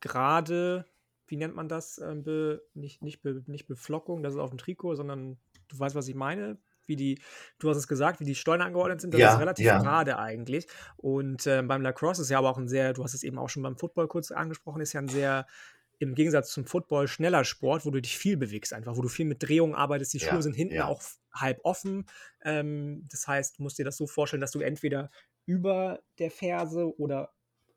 [0.00, 0.86] gerade,
[1.26, 1.98] wie nennt man das?
[1.98, 5.36] Ähm, be, nicht, nicht, be, nicht Beflockung, das ist auf dem Trikot, sondern
[5.68, 6.56] du weißt, was ich meine.
[6.86, 7.20] Wie die,
[7.58, 9.82] du hast es gesagt, wie die Steuern angeordnet sind, das ja, ist relativ ja.
[9.82, 10.66] gerade eigentlich.
[10.96, 13.50] Und äh, beim Lacrosse ist ja aber auch ein sehr, du hast es eben auch
[13.50, 15.46] schon beim Football kurz angesprochen, ist ja ein sehr
[16.04, 19.26] im Gegensatz zum Football schneller Sport, wo du dich viel bewegst, einfach, wo du viel
[19.26, 20.14] mit Drehungen arbeitest.
[20.14, 20.86] Die Schuhe ja, sind hinten ja.
[20.86, 21.02] auch
[21.32, 22.06] halb offen.
[22.42, 25.10] Ähm, das heißt, du musst dir das so vorstellen, dass du entweder
[25.46, 27.32] über der Ferse oder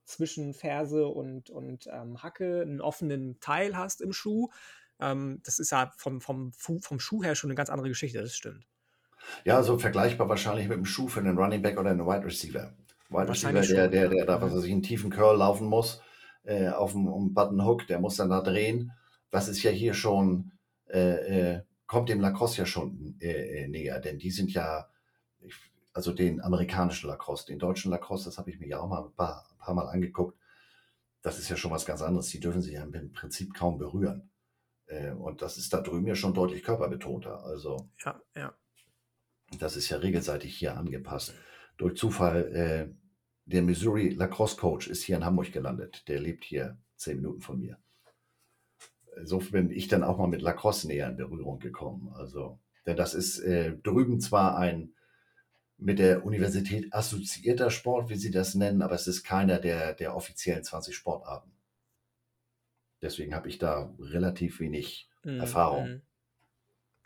[0.06, 4.50] zwischen Ferse und, und ähm, Hacke einen offenen Teil hast im Schuh.
[5.00, 8.36] Ähm, das ist ja vom, vom, vom Schuh her schon eine ganz andere Geschichte, das
[8.36, 8.66] stimmt.
[9.44, 12.74] Ja, so vergleichbar wahrscheinlich mit dem Schuh für einen Running Back oder einen Wide Receiver.
[13.10, 16.02] Wide Receiver, der, der, der da, was er sich einen tiefen Curl laufen muss,
[16.48, 18.92] äh, auf dem um Button Hook, der muss dann da drehen.
[19.30, 20.52] Das ist ja hier schon,
[20.90, 24.90] äh, äh, kommt dem Lacrosse ja schon äh, äh, näher, denn die sind ja,
[25.94, 29.14] also den amerikanischen Lacrosse, den deutschen Lacrosse, das habe ich mir ja auch mal ein
[29.14, 30.38] paar paar Mal angeguckt.
[31.22, 32.30] Das ist ja schon was ganz anderes.
[32.30, 34.30] Die dürfen sich ja im Prinzip kaum berühren.
[34.86, 37.44] Äh, und das ist da drüben ja schon deutlich körperbetonter.
[37.44, 38.54] Also, ja, ja.
[39.60, 41.34] Das ist ja regelseitig hier angepasst.
[41.78, 42.88] Durch Zufall, äh,
[43.48, 46.08] der Missouri Lacrosse Coach ist hier in Hamburg gelandet.
[46.08, 47.78] Der lebt hier zehn Minuten von mir.
[49.24, 52.14] So bin ich dann auch mal mit Lacrosse näher in Berührung gekommen.
[52.14, 54.94] Also, denn das ist äh, drüben zwar ein
[55.78, 60.16] mit der Universität assoziierter Sport, wie sie das nennen, aber es ist keiner der, der
[60.16, 61.52] offiziellen 20 Sportarten.
[63.02, 65.88] Deswegen habe ich da relativ wenig mm, Erfahrung.
[65.88, 66.02] Mm.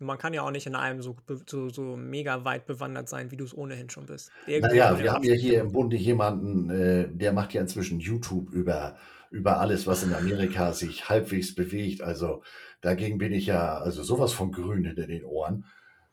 [0.02, 3.38] Man kann ja auch nicht in einem so, so, so mega weit bewandert sein, wie
[3.38, 4.32] du es ohnehin schon bist.
[4.48, 8.98] naja, wir haben ja hier im Bunde jemanden, äh, der macht ja inzwischen YouTube über,
[9.30, 12.02] über alles, was in Amerika sich halbwegs bewegt.
[12.02, 12.42] Also
[12.82, 15.66] dagegen bin ich ja also sowas von grün hinter den Ohren.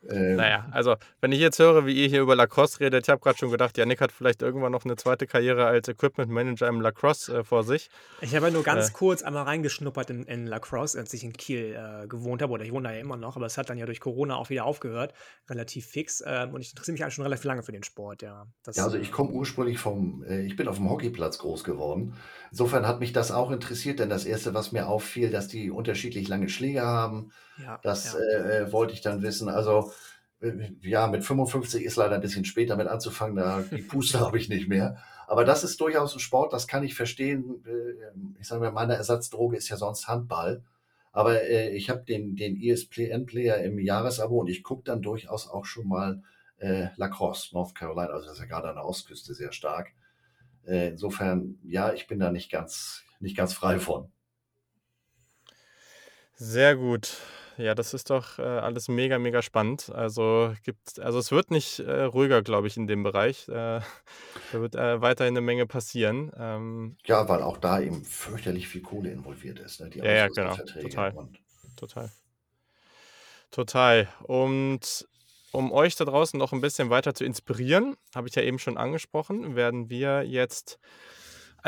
[0.09, 3.21] Ähm, naja, also wenn ich jetzt höre, wie ihr hier über Lacrosse redet, ich habe
[3.21, 6.69] gerade schon gedacht, ja, Nick hat vielleicht irgendwann noch eine zweite Karriere als Equipment Manager
[6.69, 7.91] im Lacrosse äh, vor sich.
[8.21, 11.33] Ich habe ja nur ganz äh, kurz einmal reingeschnuppert in, in, Lacrosse, als ich in
[11.33, 13.79] Kiel äh, gewohnt habe, oder ich wohne da ja immer noch, aber es hat dann
[13.79, 15.15] ja durch Corona auch wieder aufgehört,
[15.51, 16.23] relativ fix.
[16.25, 18.47] Ähm, und ich interessiere mich eigentlich schon relativ lange für den Sport, ja.
[18.63, 22.15] Das, ja, also ich komme ursprünglich vom, äh, ich bin auf dem Hockeyplatz groß geworden.
[22.51, 26.29] Insofern hat mich das auch interessiert, denn das Erste, was mir auffiel, dass die unterschiedlich
[26.29, 27.33] lange Schläge haben.
[27.63, 28.19] Ja, das ja.
[28.19, 29.49] Äh, äh, wollte ich dann wissen.
[29.49, 29.88] Also
[30.83, 34.49] ja, mit 55 ist leider ein bisschen später mit anzufangen, da die Puste habe ich
[34.49, 34.99] nicht mehr.
[35.27, 37.63] Aber das ist durchaus ein Sport, das kann ich verstehen.
[37.67, 40.63] Äh, ich sage mal, meine Ersatzdroge ist ja sonst Handball.
[41.13, 45.65] Aber äh, ich habe den, den ESPN-Player im Jahresabo und ich gucke dann durchaus auch
[45.65, 46.23] schon mal
[46.59, 49.93] äh, Lacrosse, North Carolina, also das ist ja gerade an der Ostküste sehr stark.
[50.67, 54.11] Äh, insofern, ja, ich bin da nicht ganz, nicht ganz frei von.
[56.35, 57.17] Sehr gut.
[57.59, 59.91] Ja, das ist doch äh, alles mega, mega spannend.
[59.93, 63.49] Also gibt, also es wird nicht äh, ruhiger, glaube ich, in dem Bereich.
[63.49, 63.53] Äh,
[64.53, 66.31] da wird äh, weiterhin eine Menge passieren.
[66.39, 69.91] Ähm, Ja, weil auch da eben fürchterlich viel Kohle involviert ist, ne?
[69.91, 70.55] Die ja, ja, genau.
[70.57, 71.13] Total.
[71.77, 72.11] Total.
[73.51, 74.09] Total.
[74.23, 75.09] Und
[75.51, 78.77] um euch da draußen noch ein bisschen weiter zu inspirieren, habe ich ja eben schon
[78.77, 80.79] angesprochen, werden wir jetzt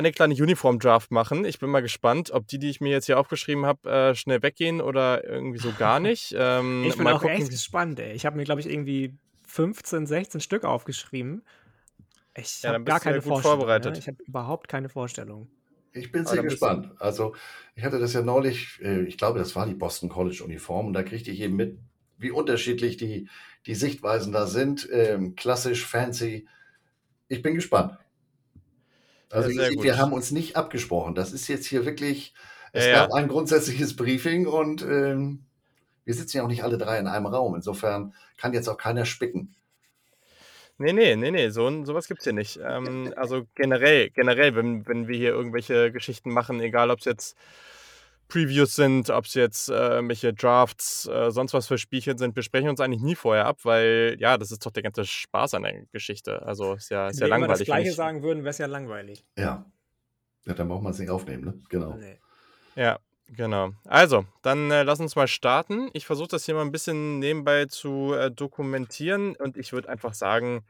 [0.00, 1.44] eine kleine Uniform-Draft machen.
[1.44, 4.42] Ich bin mal gespannt, ob die, die ich mir jetzt hier aufgeschrieben habe, äh, schnell
[4.42, 6.34] weggehen oder irgendwie so gar nicht.
[6.36, 7.36] Ähm, ich bin auch gucken.
[7.36, 8.12] echt gespannt, ey.
[8.12, 9.14] Ich habe mir, glaube ich, irgendwie
[9.46, 11.42] 15, 16 Stück aufgeschrieben.
[12.36, 13.58] Ich ja, habe gar keine Vorstellung.
[13.58, 13.60] Ne?
[13.60, 13.92] Vorbereitet.
[13.92, 13.98] Ne?
[13.98, 15.48] Ich habe überhaupt keine Vorstellung.
[15.92, 16.90] Ich bin sehr gespannt.
[16.98, 17.34] Also,
[17.74, 20.92] ich hatte das ja neulich, äh, ich glaube, das war die Boston College Uniform, und
[20.92, 21.78] da kriegte ich eben mit,
[22.16, 23.28] wie unterschiedlich die,
[23.66, 24.88] die Sichtweisen da sind.
[24.92, 26.46] Ähm, klassisch, fancy.
[27.28, 27.98] Ich bin gespannt.
[29.30, 31.14] Also, ja, wir haben uns nicht abgesprochen.
[31.14, 32.34] Das ist jetzt hier wirklich,
[32.72, 35.44] es ja, gab ein grundsätzliches Briefing und ähm,
[36.04, 37.54] wir sitzen ja auch nicht alle drei in einem Raum.
[37.54, 39.54] Insofern kann jetzt auch keiner spicken.
[40.78, 42.58] Nee, nee, nee, nee, so, sowas gibt's hier nicht.
[42.64, 47.36] Ähm, also generell, generell, wenn, wenn wir hier irgendwelche Geschichten machen, egal ob es jetzt
[48.30, 52.42] Previews sind, ob es jetzt äh, irgendwelche Drafts, äh, sonst was für Spielchen sind, wir
[52.42, 55.64] sprechen uns eigentlich nie vorher ab, weil ja, das ist doch der ganze Spaß an
[55.64, 56.42] der Geschichte.
[56.42, 57.42] Also ist ja, ist ja langweilig.
[57.42, 59.24] Wenn wir das Gleiche sagen würden, wäre es ja langweilig.
[59.36, 59.70] Ja.
[60.44, 61.62] Ja, dann braucht man es nicht aufnehmen, ne?
[61.68, 61.96] Genau.
[61.96, 62.18] Nee.
[62.74, 62.98] Ja,
[63.32, 63.70] Genau.
[63.84, 65.88] Also, dann äh, lass uns mal starten.
[65.92, 70.14] Ich versuche das hier mal ein bisschen nebenbei zu äh, dokumentieren und ich würde einfach
[70.14, 70.64] sagen,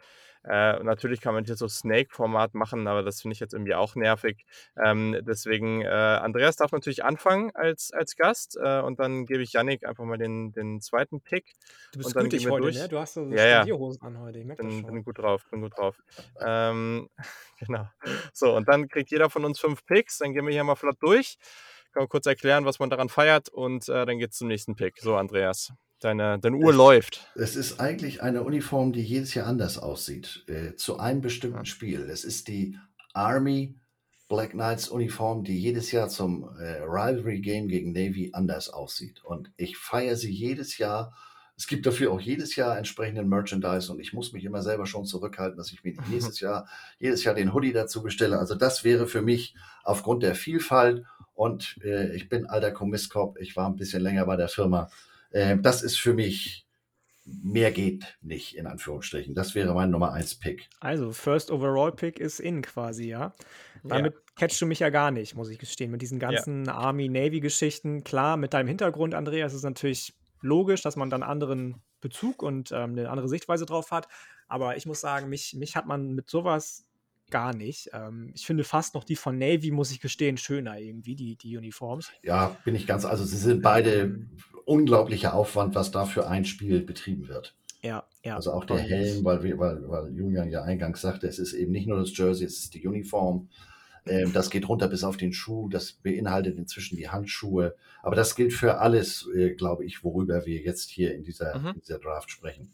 [0.45, 3.95] äh, natürlich kann man hier so Snake-Format machen, aber das finde ich jetzt irgendwie auch
[3.95, 4.47] nervig.
[4.83, 9.53] Ähm, deswegen, äh, Andreas darf natürlich anfangen als, als Gast äh, und dann gebe ich
[9.53, 11.53] Yannick einfach mal den, den zweiten Pick.
[11.93, 12.79] Du bist gut heute, durch.
[12.79, 12.89] ne?
[12.89, 13.61] Du hast so ja, ja.
[14.01, 14.39] an heute.
[14.39, 15.99] Ich bin, bin, gut drauf, bin gut drauf.
[16.41, 17.11] Ähm,
[17.59, 17.89] genau.
[18.33, 20.97] So, und dann kriegt jeder von uns fünf Picks, dann gehen wir hier mal flott
[21.01, 21.37] durch
[21.93, 24.99] kann man kurz erklären, was man daran feiert und äh, dann es zum nächsten Pick.
[24.99, 27.31] So, Andreas, deine, deine Uhr es, läuft.
[27.35, 31.65] Es ist eigentlich eine Uniform, die jedes Jahr anders aussieht, äh, zu einem bestimmten ja.
[31.65, 32.09] Spiel.
[32.11, 32.77] Es ist die
[33.13, 33.75] Army
[34.29, 39.25] Black Knights Uniform, die jedes Jahr zum äh, Rivalry Game gegen Navy anders aussieht.
[39.25, 41.13] Und ich feiere sie jedes Jahr.
[41.57, 45.05] Es gibt dafür auch jedes Jahr entsprechenden Merchandise und ich muss mich immer selber schon
[45.05, 46.67] zurückhalten, dass ich mir jedes Jahr,
[47.01, 48.39] jedes Jahr den Hoodie dazu bestelle.
[48.39, 53.57] Also das wäre für mich aufgrund der Vielfalt und äh, ich bin alter Kommisskop, ich
[53.57, 54.91] war ein bisschen länger bei der Firma.
[55.31, 56.67] Äh, das ist für mich,
[57.25, 59.35] mehr geht nicht, in Anführungsstrichen.
[59.35, 60.69] Das wäre mein Nummer 1 Pick.
[60.81, 63.35] Also, First Overall Pick ist in quasi, ja.
[63.83, 64.21] Damit ja.
[64.37, 65.91] catchst du mich ja gar nicht, muss ich gestehen.
[65.91, 66.75] Mit diesen ganzen ja.
[66.75, 68.05] Army-Navy-Geschichten.
[68.05, 72.93] Klar, mit deinem Hintergrund, Andreas, ist natürlich logisch, dass man dann anderen Bezug und ähm,
[72.93, 74.09] eine andere Sichtweise drauf hat.
[74.49, 76.87] Aber ich muss sagen, mich, mich hat man mit sowas
[77.31, 77.91] gar nicht.
[77.93, 81.57] Ähm, ich finde fast noch die von Navy, muss ich gestehen, schöner irgendwie, die, die
[81.57, 82.11] Uniforms.
[82.23, 84.37] Ja, bin ich ganz, also sie sind beide ähm,
[84.71, 87.57] unglaublicher Aufwand, was da für ein Spiel betrieben wird.
[87.83, 88.37] Ja, ja.
[88.37, 91.89] Also auch der Helm, weil, weil, weil Julian ja eingangs sagte, es ist eben nicht
[91.89, 93.49] nur das Jersey, es ist die Uniform.
[94.07, 97.75] Ähm, das geht runter bis auf den Schuh, das beinhaltet inzwischen die Handschuhe.
[98.03, 101.67] Aber das gilt für alles, äh, glaube ich, worüber wir jetzt hier in dieser, mhm.
[101.69, 102.71] in dieser Draft sprechen.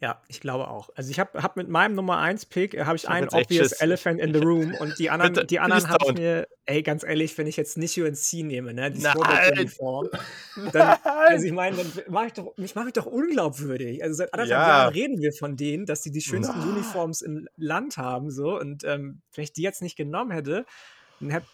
[0.00, 0.90] Ja, ich glaube auch.
[0.94, 3.72] Also ich habe hab mit meinem Nummer 1 Pick äh, habe ich, ich einen obvious
[3.72, 7.02] Elephant in the Room und die anderen, Bitte, die anderen habe ich mir, ey, ganz
[7.02, 10.08] ehrlich, wenn ich jetzt nicht UNC nehme, ne, die Uniform,
[10.72, 14.02] dann, also ich meine, dann mache ich doch, mich mache ich doch unglaubwürdig.
[14.02, 14.68] Also seit anderthalb ja.
[14.68, 16.66] Jahren reden wir von denen, dass die die schönsten Na.
[16.66, 20.66] Uniforms im Land haben, so und ähm, wenn ich die jetzt nicht genommen hätte,
[21.20, 21.46] dann hätte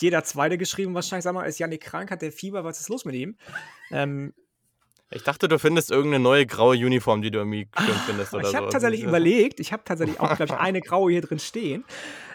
[0.00, 3.04] jeder Zweite geschrieben, wahrscheinlich, sag mal, ist Janik krank, hat der Fieber, was ist los
[3.04, 3.36] mit ihm?
[3.90, 4.32] Ähm,
[5.12, 8.46] ich dachte, du findest irgendeine neue graue Uniform, die du irgendwie schön findest oder ich
[8.48, 8.52] so.
[8.52, 11.84] Ich habe tatsächlich überlegt, ich habe tatsächlich auch, glaube ich, eine graue hier drin stehen.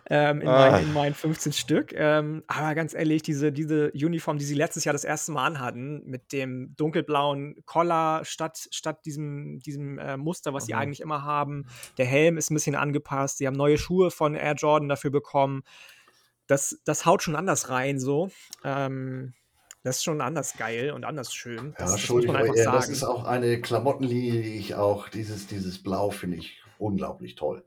[0.07, 0.71] Ähm, in, ah.
[0.71, 1.93] meinen, in, meinen 15 Stück.
[1.93, 6.03] Ähm, aber ganz ehrlich, diese, diese Uniform, die sie letztes Jahr das erste Mal anhatten,
[6.05, 10.67] mit dem dunkelblauen Collar statt, statt diesem, diesem äh, Muster, was mhm.
[10.67, 11.65] sie eigentlich immer haben.
[11.97, 13.37] Der Helm ist ein bisschen angepasst.
[13.37, 15.63] Sie haben neue Schuhe von Air Jordan dafür bekommen.
[16.45, 18.29] Das, das haut schon anders rein, so.
[18.63, 19.33] Ähm,
[19.85, 21.75] das ist schon anders geil und anders schön.
[21.77, 22.75] Das, ja, das muss man einfach sagen.
[22.75, 27.63] Das ist auch eine Klamottenlinie, die ich auch, dieses, dieses Blau finde ich unglaublich toll.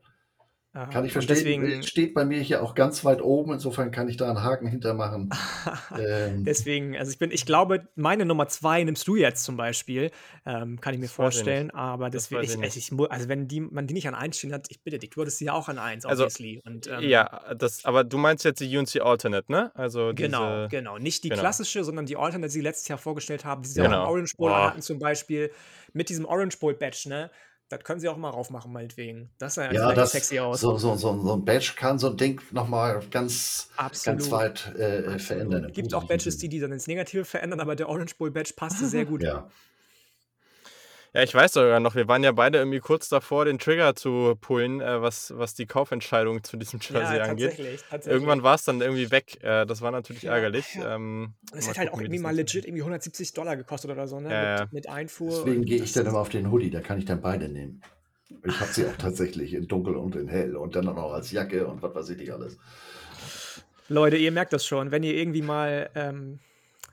[0.71, 1.35] Kann ich verstehen.
[1.35, 4.67] Deswegen, steht bei mir hier auch ganz weit oben, insofern kann ich da einen Haken
[4.67, 5.31] hintermachen.
[5.99, 10.11] ähm, deswegen, also ich bin, ich glaube, meine Nummer zwei nimmst du jetzt zum Beispiel,
[10.45, 13.87] ähm, kann ich mir das vorstellen, aber deswegen, ich, ich, ich, also wenn die, man
[13.87, 15.79] die nicht an eins stehen hat, ich bitte dich, du hattest sie ja auch an
[15.79, 16.61] eins, also, obviously.
[16.63, 19.71] Und, ähm, ja, das, aber du meinst jetzt die UNC Alternate, ne?
[19.73, 20.99] Also genau, diese, genau.
[20.99, 21.41] Nicht die genau.
[21.41, 24.03] klassische, sondern die Alternate, die sie letztes Jahr vorgestellt haben, die sie genau.
[24.03, 25.51] auch im Orange Bowl hatten zum Beispiel,
[25.93, 27.31] mit diesem Orange Bowl Badge, ne?
[27.69, 29.29] Das können sie auch mal raufmachen, meinetwegen.
[29.37, 30.59] Das sah ja, das, sexy aus.
[30.59, 33.69] So, so, so, so, ein Badge kann so ein Ding nochmal ganz,
[34.03, 35.65] ganz weit äh, verändern.
[35.65, 38.53] Es gibt auch Badges, die die dann ins Negative verändern, aber der Orange Bowl Badge
[38.55, 39.21] passte sehr gut.
[39.21, 39.49] Ja.
[41.13, 44.35] Ja, ich weiß sogar noch, wir waren ja beide irgendwie kurz davor, den Trigger zu
[44.39, 47.49] pullen, äh, was, was die Kaufentscheidung zu diesem Jersey ja, angeht.
[47.49, 48.13] Tatsächlich, tatsächlich.
[48.13, 49.43] Irgendwann war es dann irgendwie weg.
[49.43, 50.75] Äh, das war natürlich ja, ärgerlich.
[50.75, 50.95] Ja.
[50.95, 54.31] Ähm, es hätte halt auch irgendwie mal legit irgendwie 170 Dollar gekostet oder so, ne?
[54.31, 55.29] Ja, mit, mit, Einfuhr.
[55.29, 57.81] Deswegen gehe ich dann immer auf den Hoodie, da kann ich dann beide nehmen.
[58.45, 61.65] Ich habe sie auch tatsächlich in dunkel und in hell und dann auch als Jacke
[61.65, 62.57] und was weiß ich nicht alles.
[63.87, 64.91] Leute, ihr merkt das schon.
[64.91, 66.39] Wenn ihr irgendwie mal ähm,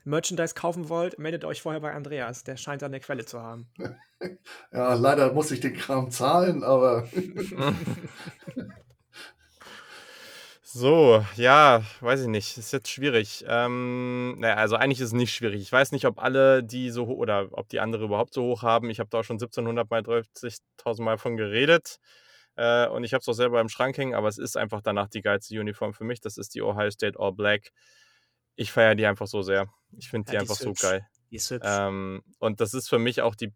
[0.07, 2.43] Merchandise kaufen wollt, meldet euch vorher bei Andreas.
[2.43, 3.67] Der scheint da eine Quelle zu haben.
[4.71, 7.07] ja, leider muss ich den Kram zahlen, aber.
[10.69, 12.57] So, ja, weiß ich nicht.
[12.57, 13.43] Ist jetzt schwierig.
[13.47, 15.61] Ähm, naja, also eigentlich ist es nicht schwierig.
[15.61, 18.61] Ich weiß nicht, ob alle die so hoch oder ob die andere überhaupt so hoch
[18.63, 18.89] haben.
[18.91, 21.97] Ich habe da auch schon 1700 mal 30.000 Mal von geredet.
[22.57, 25.07] Äh, und ich habe es auch selber im Schrank hängen, aber es ist einfach danach
[25.07, 26.21] die geilste Uniform für mich.
[26.21, 27.71] Das ist die Ohio State All Black.
[28.55, 29.67] Ich feiere die einfach so sehr.
[29.97, 31.07] Ich finde die ja, die einfach so geil.
[31.31, 31.67] Die ist hübsch.
[31.69, 33.53] Ähm, und das ist für mich auch die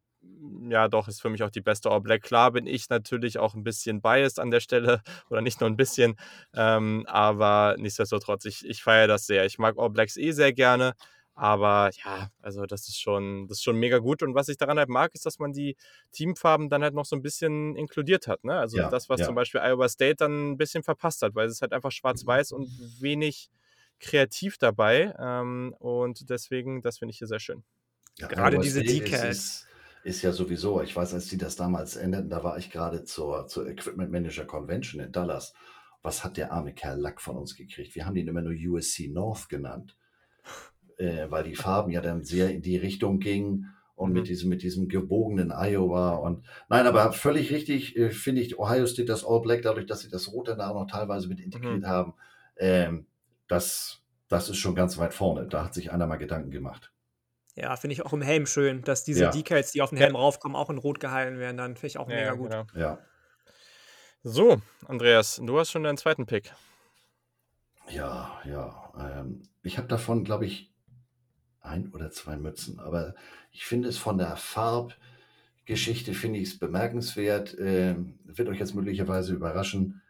[0.69, 2.21] ja, doch, ist für mich auch die beste All Black.
[2.21, 5.77] Klar bin ich natürlich auch ein bisschen biased an der Stelle oder nicht nur ein
[5.77, 6.15] bisschen,
[6.53, 9.45] ähm, aber nichtsdestotrotz, ich, ich feiere das sehr.
[9.45, 10.93] Ich mag All Blacks eh sehr gerne,
[11.33, 14.21] aber ja, also das ist schon, das ist schon mega gut.
[14.21, 15.75] Und was ich daran halt mag, ist, dass man die
[16.11, 18.43] Teamfarben dann halt noch so ein bisschen inkludiert hat.
[18.43, 18.57] Ne?
[18.57, 19.25] Also ja, das, was ja.
[19.25, 22.51] zum Beispiel Iowa State dann ein bisschen verpasst hat, weil es ist halt einfach schwarz-weiß
[22.51, 22.69] und
[22.99, 23.49] wenig
[24.01, 25.13] kreativ dabei.
[25.17, 27.63] Ähm, und deswegen, das finde ich hier sehr schön.
[28.17, 29.65] Ja, Gerade diese Decals
[30.03, 33.47] ist ja sowieso, ich weiß, als die das damals endeten, da war ich gerade zur,
[33.47, 35.53] zur Equipment Manager Convention in Dallas.
[36.01, 37.95] Was hat der arme Kerl Lack von uns gekriegt?
[37.95, 39.95] Wir haben ihn immer nur USC North genannt,
[40.97, 44.15] äh, weil die Farben ja dann sehr in die Richtung gingen und mhm.
[44.15, 48.87] mit diesem, mit diesem gebogenen Iowa und nein, aber völlig richtig äh, finde ich Ohio
[48.87, 51.81] State das All Black, dadurch, dass sie das Rote da auch noch teilweise mit integriert
[51.81, 51.87] mhm.
[51.87, 52.13] haben,
[52.57, 53.05] ähm,
[53.51, 55.47] das, das ist schon ganz weit vorne.
[55.47, 56.91] Da hat sich einer mal Gedanken gemacht.
[57.55, 59.31] Ja, finde ich auch im Helm schön, dass diese Ja.
[59.31, 61.57] Decals, die auf den Helm raufkommen, auch in Rot gehalten werden.
[61.57, 62.49] Dann finde ich auch mega gut.
[62.49, 62.65] genau.
[62.75, 62.99] Ja.
[64.23, 66.53] So, Andreas, du hast schon deinen zweiten Pick.
[67.89, 68.93] Ja, ja.
[69.19, 70.71] Ähm, ich habe davon, glaube ich,
[71.59, 73.15] ein oder zwei Mützen, aber
[73.51, 77.55] ich finde es von der Farbgeschichte, finde ich es bemerkenswert.
[77.59, 80.01] Ähm, wird euch jetzt möglicherweise überraschen.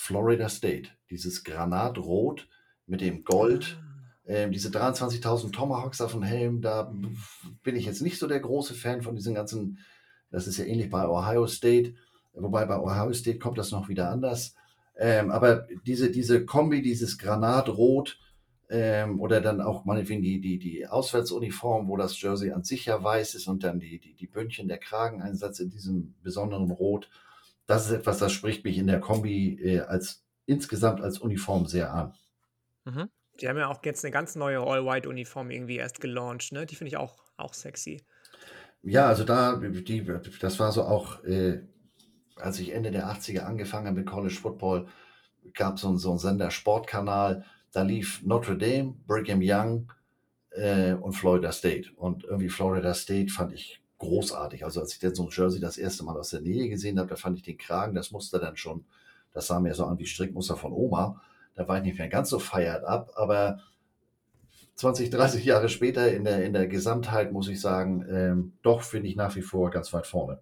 [0.00, 2.48] Florida State, dieses Granatrot
[2.86, 3.90] mit dem Gold Ah.
[4.30, 6.92] Ähm, diese 23.000 Tomahawks auf dem Helm, da
[7.64, 9.78] bin ich jetzt nicht so der große Fan von diesen ganzen,
[10.30, 11.94] das ist ja ähnlich bei Ohio State,
[12.34, 14.54] wobei bei Ohio State kommt das noch wieder anders.
[14.96, 18.20] Ähm, aber diese, diese Kombi, dieses Granatrot
[18.68, 23.02] ähm, oder dann auch meinetwegen die, die, die Auswärtsuniform, wo das Jersey an sich ja
[23.02, 27.08] weiß ist und dann die, die, die Bündchen, der Krageneinsatz in diesem besonderen Rot,
[27.70, 31.94] das ist etwas, das spricht mich in der Kombi äh, als insgesamt als Uniform sehr
[31.94, 32.14] an.
[32.84, 33.08] Mhm.
[33.40, 36.66] Die haben ja auch jetzt eine ganz neue All-White-Uniform irgendwie erst gelauncht, ne?
[36.66, 38.02] Die finde ich auch, auch sexy.
[38.82, 40.04] Ja, also da, die,
[40.40, 41.62] das war so auch, äh,
[42.34, 44.88] als ich Ende der 80er angefangen habe mit College Football,
[45.54, 49.92] gab es so, so einen Sender Sportkanal, da lief Notre Dame, Brigham Young
[50.50, 51.90] äh, und Florida State.
[51.94, 54.64] Und irgendwie Florida State fand ich großartig.
[54.64, 57.08] Also als ich dann so ein Jersey das erste Mal aus der Nähe gesehen habe,
[57.08, 58.84] da fand ich den Kragen, das Muster dann schon,
[59.32, 61.22] das sah mir so an wie Strickmuster von Oma.
[61.54, 63.60] Da war ich nicht mehr ganz so feiert ab, aber
[64.74, 69.08] 20, 30 Jahre später in der, in der Gesamtheit muss ich sagen, ähm, doch finde
[69.08, 70.40] ich nach wie vor ganz weit vorne.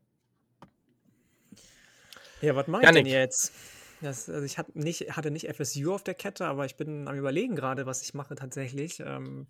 [2.40, 3.52] Ja, was mache ich denn jetzt?
[4.00, 7.16] Das, also ich hatte nicht, hatte nicht FSU auf der Kette, aber ich bin am
[7.16, 9.00] überlegen gerade, was ich mache tatsächlich.
[9.00, 9.48] Ähm,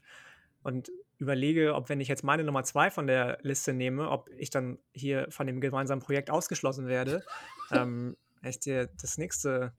[0.63, 4.51] und überlege, ob wenn ich jetzt meine Nummer zwei von der Liste nehme, ob ich
[4.51, 7.25] dann hier von dem gemeinsamen Projekt ausgeschlossen werde.
[7.73, 9.73] ähm, echt dir das nächste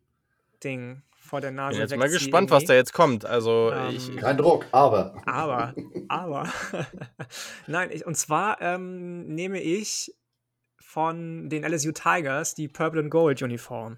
[0.64, 3.26] Ding vor der Nase Bin jetzt mal gespannt, was da jetzt kommt.
[3.26, 5.22] Also ähm, ich, kein Druck, aber.
[5.26, 5.74] Aber,
[6.08, 6.52] aber.
[7.68, 10.14] Nein, ich, und zwar ähm, nehme ich
[10.78, 13.98] von den LSU Tigers die Purple and Gold Uniform.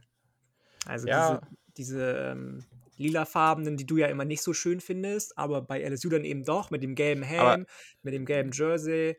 [0.85, 1.41] Also ja.
[1.77, 2.65] diese, diese ähm,
[3.01, 6.71] lilafarbenen, die du ja immer nicht so schön findest, aber bei LSU dann eben doch
[6.71, 7.65] mit dem gelben Helm, aber
[8.03, 9.17] mit dem gelben Jersey.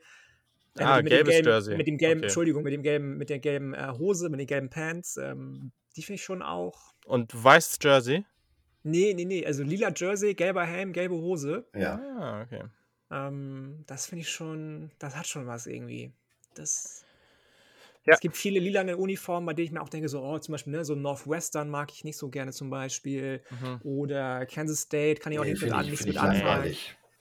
[0.78, 1.76] Äh, ah, mit, gelbes gelben, Jersey.
[1.76, 2.26] Mit dem gelben, okay.
[2.26, 5.16] Entschuldigung, mit dem gelben, mit der gelben äh, Hose, mit den gelben Pants.
[5.18, 8.24] Ähm, die finde ich schon auch und weiß Jersey?
[8.82, 9.46] Nee, nee, nee.
[9.46, 11.66] Also lila Jersey, gelber Helm, gelbe Hose.
[11.74, 12.00] Ja.
[12.18, 12.64] Ah, okay.
[13.10, 16.12] Ähm, das finde ich schon, das hat schon was irgendwie.
[16.54, 17.04] Das.
[18.04, 18.14] Ja.
[18.14, 20.72] Es gibt viele lilane Uniformen, bei denen ich mir auch denke, so, oh, zum Beispiel,
[20.72, 23.42] ne, so Northwestern mag ich nicht so gerne zum Beispiel.
[23.50, 23.80] Mhm.
[23.84, 26.74] Oder Kansas State kann ich auch nee, nicht mit, an, nichts mit anfangen.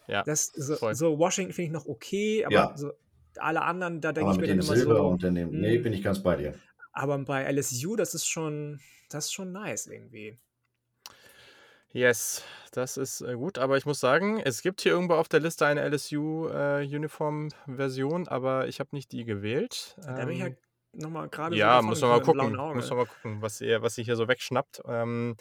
[0.08, 0.24] Ja.
[0.24, 2.74] Das, so, so Washington finde ich noch okay, aber ja.
[2.76, 2.92] so
[3.38, 5.08] alle anderen, da denke ich mir dann immer Silber so.
[5.08, 5.84] Und dem, nee, hm.
[5.84, 6.56] bin ich ganz bei dir.
[6.92, 10.40] Aber bei LSU, das ist schon, das ist schon nice irgendwie.
[11.94, 15.42] Yes, das ist äh, gut, aber ich muss sagen, es gibt hier irgendwo auf der
[15.42, 19.98] Liste eine LSU-Uniform-Version, äh, aber ich habe nicht die gewählt.
[20.02, 20.58] Da bin ich halt
[20.94, 24.04] nochmal gerade Ja, muss man mal gucken, muss man mal gucken, was ihr, was ihr
[24.04, 24.82] hier so wegschnappt.
[24.88, 25.36] Ähm,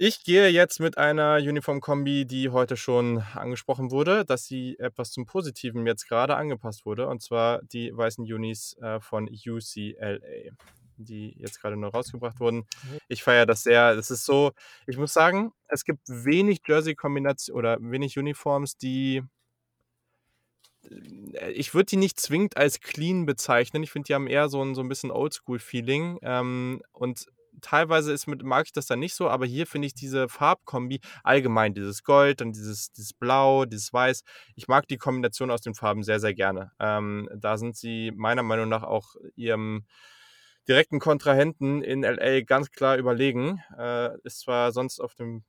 [0.00, 5.26] ich gehe jetzt mit einer Uniform-Kombi, die heute schon angesprochen wurde, dass sie etwas zum
[5.26, 10.20] Positiven jetzt gerade angepasst wurde, und zwar die weißen Unis äh, von UCLA.
[10.98, 12.58] die jetzt gerade neu rausgebracht wurden.
[12.58, 12.98] Mhm.
[13.08, 13.96] Ich feiere das sehr.
[13.96, 14.52] Das ist so,
[14.86, 19.22] ich muss sagen, es gibt wenig Jersey-Kombinationen oder wenig Uniforms, die
[21.54, 23.82] ich würde die nicht zwingend als clean bezeichnen.
[23.82, 26.18] Ich finde, die haben eher so ein, so ein bisschen Oldschool-Feeling.
[26.22, 27.26] Ähm, und
[27.60, 31.00] teilweise ist mit, mag ich das dann nicht so, aber hier finde ich diese Farbkombi,
[31.22, 34.22] allgemein dieses Gold, dann dieses, dieses Blau, dieses Weiß.
[34.54, 36.72] Ich mag die Kombination aus den Farben sehr, sehr gerne.
[36.78, 39.84] Ähm, da sind sie meiner Meinung nach auch ihrem
[40.68, 43.62] direkten Kontrahenten in LA ganz klar überlegen.
[43.76, 45.44] Äh, ist zwar sonst auf dem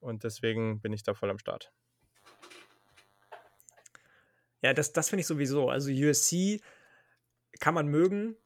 [0.00, 1.72] und deswegen bin ich da voll am Start.
[4.62, 5.68] Ja, das, das finde ich sowieso.
[5.68, 6.60] Also USC
[7.60, 8.36] kann man mögen,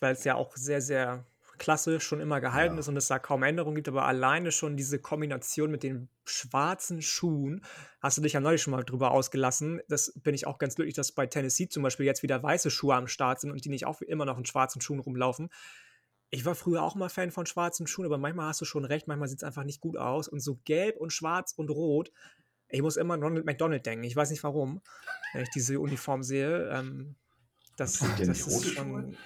[0.00, 1.24] weil es ja auch sehr, sehr
[1.58, 2.80] klasse schon immer gehalten ja.
[2.80, 7.02] ist und es da kaum Änderungen gibt, aber alleine schon diese Kombination mit den schwarzen
[7.02, 7.64] Schuhen,
[8.00, 9.80] hast du dich ja neulich schon mal drüber ausgelassen.
[9.88, 12.94] Das bin ich auch ganz glücklich, dass bei Tennessee zum Beispiel jetzt wieder weiße Schuhe
[12.96, 15.48] am Start sind und die nicht auch immer noch in schwarzen Schuhen rumlaufen.
[16.30, 19.06] Ich war früher auch mal Fan von schwarzen Schuhen, aber manchmal hast du schon recht,
[19.06, 20.26] manchmal sieht es einfach nicht gut aus.
[20.26, 22.10] Und so gelb und schwarz und rot,
[22.68, 24.04] ich muss immer an Ronald McDonald denken.
[24.04, 24.80] Ich weiß nicht warum,
[25.32, 26.68] wenn ich diese Uniform sehe.
[26.70, 27.14] Ähm,
[27.76, 29.16] das, das ist schon.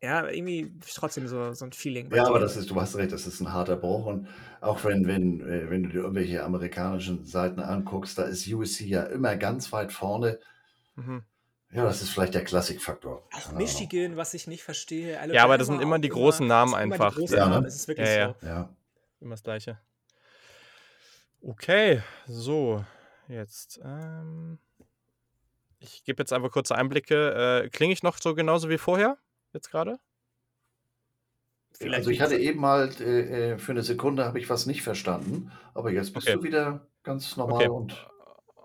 [0.00, 2.08] Ja, irgendwie trotzdem so, so ein Feeling.
[2.14, 4.06] Ja, aber das ist, du hast recht, das ist ein harter Bruch.
[4.06, 4.28] Und
[4.60, 9.02] auch wenn, wenn, äh, wenn du dir irgendwelche amerikanischen Seiten anguckst, da ist USC ja
[9.02, 10.38] immer ganz weit vorne.
[10.94, 11.24] Mhm.
[11.70, 13.26] Ja, das ist vielleicht der Klassikfaktor.
[13.32, 15.18] Auch Michigan, was ich nicht verstehe.
[15.18, 17.16] Alabama ja, aber das sind immer die großen immer, Namen einfach.
[17.16, 17.62] Großen ja, Namen.
[17.62, 17.68] Ne?
[17.68, 18.46] Es ist wirklich ja, so.
[18.46, 18.74] Ja.
[19.20, 19.78] Immer das Gleiche.
[21.40, 22.84] Okay, so,
[23.28, 23.80] jetzt.
[23.84, 24.58] Ähm,
[25.78, 27.64] ich gebe jetzt einfach kurze Einblicke.
[27.64, 29.18] Äh, Klinge ich noch so genauso wie vorher?
[29.52, 29.98] jetzt gerade?
[31.92, 35.52] Also ich hatte eben mal äh, äh, für eine Sekunde habe ich was nicht verstanden,
[35.74, 36.36] aber jetzt bist okay.
[36.36, 37.68] du wieder ganz normal okay.
[37.68, 38.08] und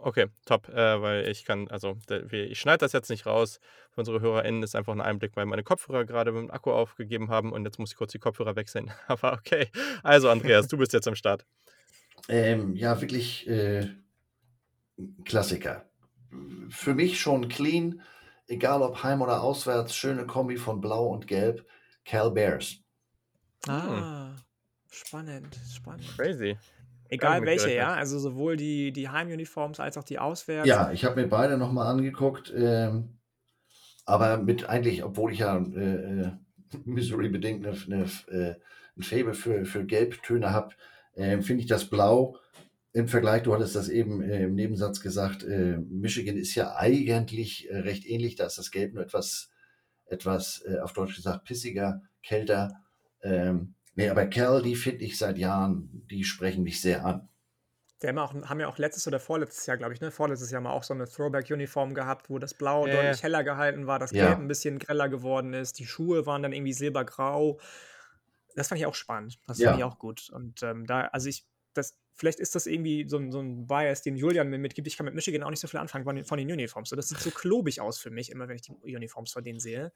[0.06, 1.96] Okay, top, äh, weil ich kann, also
[2.30, 3.62] ich schneide das jetzt nicht raus.
[3.92, 7.30] Für unsere HörerInnen ist einfach ein Einblick, weil meine Kopfhörer gerade mit dem Akku aufgegeben
[7.30, 8.92] haben und jetzt muss ich kurz die Kopfhörer wechseln.
[9.08, 9.70] Aber okay.
[10.04, 11.46] Also, Andreas, du bist jetzt am Start.
[12.30, 13.90] Ähm, ja, wirklich äh,
[15.26, 15.86] Klassiker.
[16.70, 18.02] Für mich schon clean,
[18.48, 21.66] egal ob heim oder auswärts, schöne Kombi von Blau und Gelb,
[22.06, 22.78] Cal Bears.
[23.68, 24.36] Ah, hm.
[24.92, 26.08] spannend, spannend.
[26.16, 26.58] Crazy.
[27.10, 27.94] Egal welche, ja?
[27.94, 30.68] Also sowohl die, die Heimuniforms als auch die Auswärts.
[30.68, 32.52] Ja, ich habe mir beide nochmal angeguckt.
[32.56, 33.20] Ähm,
[34.06, 36.32] aber mit eigentlich, obwohl ich ja äh, äh
[36.86, 38.56] Missouri-bedingt eine, eine, äh,
[38.98, 40.74] ein Faible für, für Gelbtöne habe,
[41.16, 42.38] äh, finde ich das Blau
[42.94, 47.70] im Vergleich, du hattest das eben äh, im Nebensatz gesagt, äh, Michigan ist ja eigentlich
[47.70, 49.50] äh, recht ähnlich, da ist das Gelb nur etwas,
[50.06, 52.72] etwas äh, auf Deutsch gesagt, pissiger, kälter.
[53.24, 57.30] Ähm, nee, aber Cal, die finde ich seit Jahren, die sprechen mich sehr an.
[58.04, 60.12] Die haben, auch, haben ja auch letztes oder vorletztes Jahr, glaube ich, ne?
[60.12, 63.98] Vorletztes Jahr mal auch so eine Throwback-Uniform gehabt, wo das Blau deutlich heller gehalten war,
[63.98, 64.36] das Gelb ja.
[64.36, 67.60] ein bisschen greller geworden ist, die Schuhe waren dann irgendwie silbergrau.
[68.56, 69.40] Das fand ich auch spannend.
[69.48, 69.70] Das ja.
[69.70, 70.30] fand ich auch gut.
[70.32, 74.02] Und ähm, da, also ich, das, vielleicht ist das irgendwie so ein, so ein Bias,
[74.02, 74.88] den Julian mir mitgibt.
[74.88, 76.90] Ich kann mit Michigan auch nicht so viel anfangen von den, von den Uniforms.
[76.90, 79.60] So, das sieht so klobig aus für mich, immer wenn ich die Uniforms von denen
[79.60, 79.92] sehe.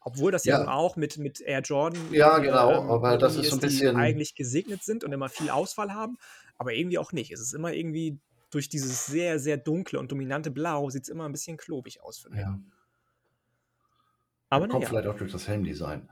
[0.00, 2.00] Obwohl das ja, ja auch mit, mit Air Jordan.
[2.12, 3.96] Ja, genau, ähm, aber das ist so ein bisschen.
[3.96, 6.16] eigentlich gesegnet sind und immer viel Auswahl haben,
[6.56, 7.32] aber irgendwie auch nicht.
[7.32, 11.24] Es ist immer irgendwie durch dieses sehr, sehr dunkle und dominante Blau sieht es immer
[11.24, 12.38] ein bisschen klobig aus für mich.
[12.38, 12.58] Ja.
[14.48, 14.88] Aber kommt ja.
[14.88, 16.08] vielleicht auch durch das Helmdesign.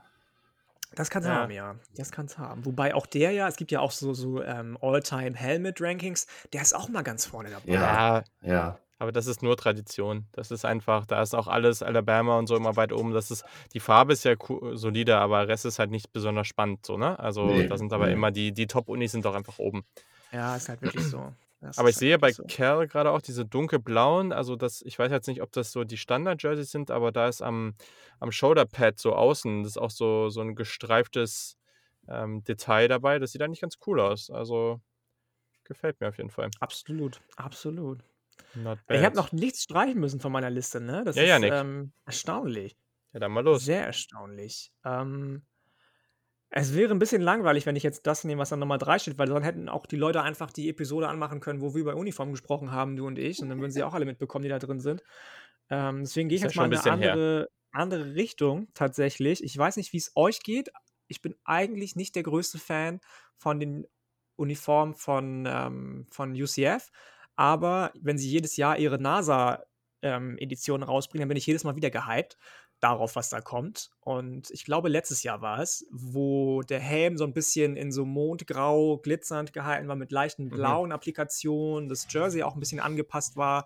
[0.95, 1.35] Das kann es ja.
[1.35, 1.75] haben, ja.
[1.95, 2.65] Das kann es haben.
[2.65, 6.89] Wobei auch der ja, es gibt ja auch so, so ähm, All-Time-Helmet-Rankings, der ist auch
[6.89, 7.71] mal ganz vorne dabei.
[7.71, 8.79] Ja, ja.
[8.97, 10.25] Aber das ist nur Tradition.
[10.31, 13.11] Das ist einfach, da ist auch alles Alabama und so immer weit oben.
[13.11, 13.43] Das ist,
[13.73, 14.35] die Farbe ist ja
[14.73, 17.19] solide, aber der Rest ist halt nicht besonders spannend, so, ne?
[17.19, 18.13] Also, nee, da sind aber nee.
[18.13, 19.83] immer die, die Top-Unis sind doch einfach oben.
[20.31, 21.33] Ja, ist halt wirklich so.
[21.65, 22.43] Das aber ich sehe bei so.
[22.47, 25.97] Cal gerade auch diese dunkelblauen, also das, ich weiß jetzt nicht, ob das so die
[25.97, 27.73] Standard-Jerseys sind, aber da ist am,
[28.19, 31.57] am Shoulderpad so außen, das ist auch so, so ein gestreiftes
[32.07, 33.19] ähm, Detail dabei.
[33.19, 34.29] Das sieht eigentlich ganz cool aus.
[34.29, 34.79] Also
[35.63, 36.49] gefällt mir auf jeden Fall.
[36.59, 38.03] Absolut, absolut.
[38.89, 41.03] Ich habe noch nichts streichen müssen von meiner Liste, ne?
[41.03, 42.77] Das ja, ist ja, ähm, erstaunlich.
[43.13, 43.65] Ja, dann mal los.
[43.65, 44.71] Sehr erstaunlich.
[44.83, 45.45] Ähm,
[46.57, 49.17] es wäre ein bisschen langweilig, wenn ich jetzt das nehme, was an Nummer 3 steht,
[49.17, 52.31] weil dann hätten auch die Leute einfach die Episode anmachen können, wo wir über Uniform
[52.31, 54.79] gesprochen haben, du und ich, und dann würden sie auch alle mitbekommen, die da drin
[54.79, 55.03] sind.
[55.69, 59.43] Ähm, deswegen gehe ich jetzt mal in eine andere, andere Richtung tatsächlich.
[59.43, 60.69] Ich weiß nicht, wie es euch geht.
[61.07, 63.01] Ich bin eigentlich nicht der größte Fan
[63.35, 63.85] von den
[64.37, 66.89] Uniformen von, ähm, von UCF,
[67.35, 71.89] aber wenn sie jedes Jahr ihre NASA-Edition ähm, rausbringen, dann bin ich jedes Mal wieder
[71.89, 72.37] gehypt
[72.85, 73.89] darauf, was da kommt.
[74.01, 78.05] Und ich glaube, letztes Jahr war es, wo der Helm so ein bisschen in so
[78.05, 80.49] Mondgrau glitzernd gehalten war mit leichten mhm.
[80.49, 80.93] blauen mhm.
[80.93, 83.65] Applikationen, das Jersey auch ein bisschen angepasst war.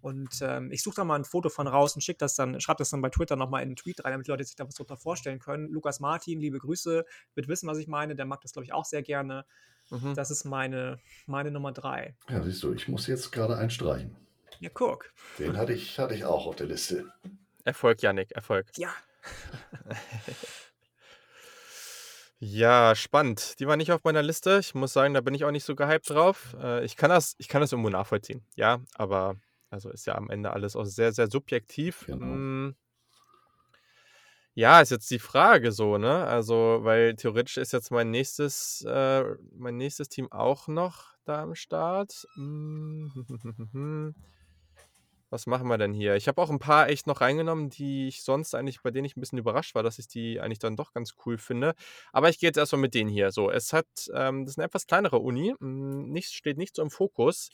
[0.00, 2.78] Und ähm, ich suche da mal ein Foto von raus und schicke das dann, schreibe
[2.78, 4.74] das dann bei Twitter nochmal in einen Tweet rein, damit die Leute sich da was
[4.74, 5.68] drunter vorstellen können.
[5.68, 7.04] Lukas Martin, liebe Grüße,
[7.34, 8.16] wird wissen, was ich meine.
[8.16, 9.46] Der mag das, glaube ich, auch sehr gerne.
[9.90, 10.14] Mhm.
[10.14, 12.16] Das ist meine, meine Nummer drei.
[12.28, 14.16] Ja, siehst du, ich muss jetzt gerade einstreichen.
[14.58, 15.12] Ja, guck.
[15.38, 17.12] Den hatte ich, hatte ich auch auf der Liste.
[17.66, 18.66] Erfolg, Yannick, Erfolg.
[18.76, 18.90] Ja.
[22.38, 23.58] Ja, spannend.
[23.58, 24.58] Die war nicht auf meiner Liste.
[24.60, 26.54] Ich muss sagen, da bin ich auch nicht so gehypt drauf.
[26.60, 28.44] Äh, ich kann das, ich kann das irgendwo nachvollziehen.
[28.56, 29.36] Ja, aber
[29.70, 32.04] also ist ja am Ende alles auch sehr, sehr subjektiv.
[32.06, 32.26] Genau.
[32.26, 32.76] Hm.
[34.54, 36.24] Ja, ist jetzt die Frage so, ne?
[36.24, 41.54] Also, weil theoretisch ist jetzt mein nächstes, äh, mein nächstes Team auch noch da am
[41.54, 42.26] Start.
[45.30, 46.14] Was machen wir denn hier?
[46.14, 49.16] Ich habe auch ein paar echt noch reingenommen, die ich sonst eigentlich, bei denen ich
[49.16, 51.74] ein bisschen überrascht war, dass ich die eigentlich dann doch ganz cool finde.
[52.12, 53.32] Aber ich gehe jetzt erstmal mit denen hier.
[53.32, 56.82] So, es hat, ähm, das ist eine etwas kleinere Uni, hm, nichts steht nicht so
[56.82, 57.50] im Fokus.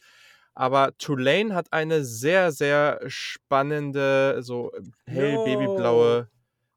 [0.55, 4.70] Aber Tulane hat eine sehr, sehr spannende, so
[5.07, 6.29] hell babyblaue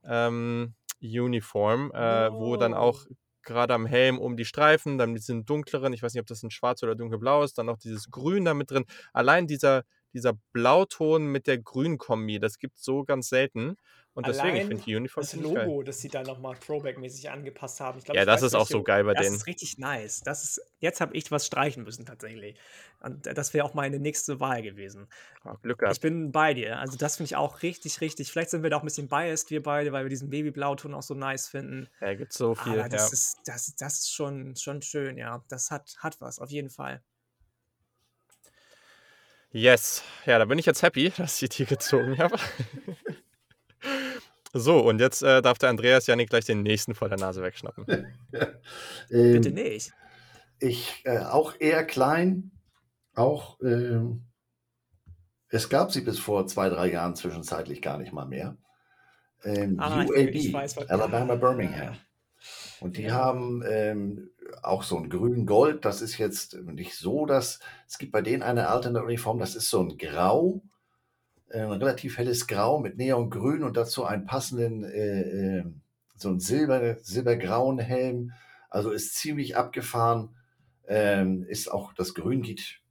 [0.06, 3.06] ähm, Uniform, äh, wo dann auch
[3.44, 6.52] gerade am Helm um die Streifen, dann diesen dunkleren, ich weiß nicht, ob das ein
[6.52, 8.86] schwarz oder dunkelblau ist, dann noch dieses Grün da mit drin.
[9.14, 9.84] Allein dieser,
[10.16, 13.78] dieser Blauton mit der Grün-Kombi, das gibt es so ganz selten.
[14.16, 18.00] Und deswegen, ich finde die Uniform Das Logo, das sie da nochmal Throwback-mäßig angepasst haben.
[18.00, 19.34] Glaub, ja, das weiß, ist auch so geil bei das denen.
[19.34, 20.22] Das ist richtig nice.
[20.22, 22.58] Das ist, jetzt habe ich was streichen müssen tatsächlich.
[23.02, 25.10] Und das wäre auch meine nächste Wahl gewesen.
[25.44, 25.98] Oh, Glück gehabt.
[25.98, 26.80] Ich bin bei dir.
[26.80, 28.32] Also das finde ich auch richtig, richtig.
[28.32, 31.04] Vielleicht sind wir da auch ein bisschen biased, wir beide, weil wir diesen Babyblauton auch
[31.04, 31.90] so nice finden.
[32.00, 32.80] Ja, gibt so viel.
[32.80, 33.14] Aber das, ja.
[33.14, 35.44] ist, das, das ist schon, schon schön, ja.
[35.50, 37.04] Das hat, hat was, auf jeden Fall.
[39.56, 40.04] Yes.
[40.26, 42.38] Ja, da bin ich jetzt happy, dass ich die gezogen habe.
[44.54, 47.86] so, und jetzt äh, darf der Andreas Janik gleich den nächsten vor der Nase wegschnappen.
[48.34, 48.52] ähm,
[49.10, 49.94] Bitte nicht.
[50.60, 52.52] Ich äh, auch eher klein.
[53.14, 54.26] Auch ähm,
[55.48, 58.58] es gab sie bis vor zwei, drei Jahren zwischenzeitlich gar nicht mal mehr.
[59.46, 61.96] Ähm, ah, UAB, weiß, Alabama Birmingham.
[62.82, 63.14] Und die ja.
[63.14, 64.32] haben ähm,
[64.62, 65.86] auch so ein grün-gold.
[65.86, 69.70] Das ist jetzt nicht so, dass es gibt bei denen eine alternde Uniform, das ist
[69.70, 70.62] so ein Grau,
[71.50, 75.66] äh, ein relativ helles Grau mit Neongrün und dazu einen passenden, äh, äh,
[76.16, 78.32] so ein Silber, silbergrauen Helm.
[78.70, 80.36] Also ist ziemlich abgefahren.
[80.88, 82.82] Ähm, ist auch das Grün geht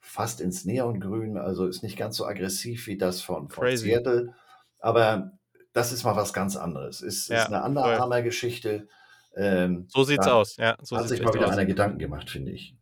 [0.00, 4.34] fast ins Neongrün, also ist nicht ganz so aggressiv wie das von, von Seattle.
[4.78, 5.32] Aber
[5.72, 7.02] das ist mal was ganz anderes.
[7.02, 8.88] Ist, ja, ist eine andere Armer-Geschichte.
[9.36, 10.76] Ähm, so sieht's aus, ja.
[10.82, 11.52] So hat sich mal wieder aus.
[11.52, 12.74] einer Gedanken gemacht, finde ich.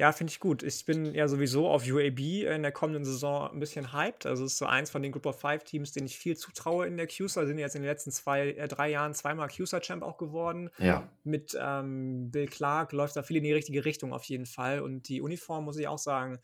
[0.00, 0.62] Ja, finde ich gut.
[0.62, 4.24] Ich bin ja sowieso auf UAB in der kommenden Saison ein bisschen hyped.
[4.24, 6.86] Also es ist so eins von den Group of Five Teams, denen ich viel zutraue
[6.86, 7.44] in der CUSA.
[7.44, 10.70] Sind jetzt in den letzten zwei, äh, drei Jahren zweimal CUSA-Champ auch geworden.
[10.78, 11.06] Ja.
[11.22, 14.80] Mit ähm, Bill Clark läuft da viel in die richtige Richtung auf jeden Fall.
[14.80, 16.38] Und die Uniform, muss ich auch sagen,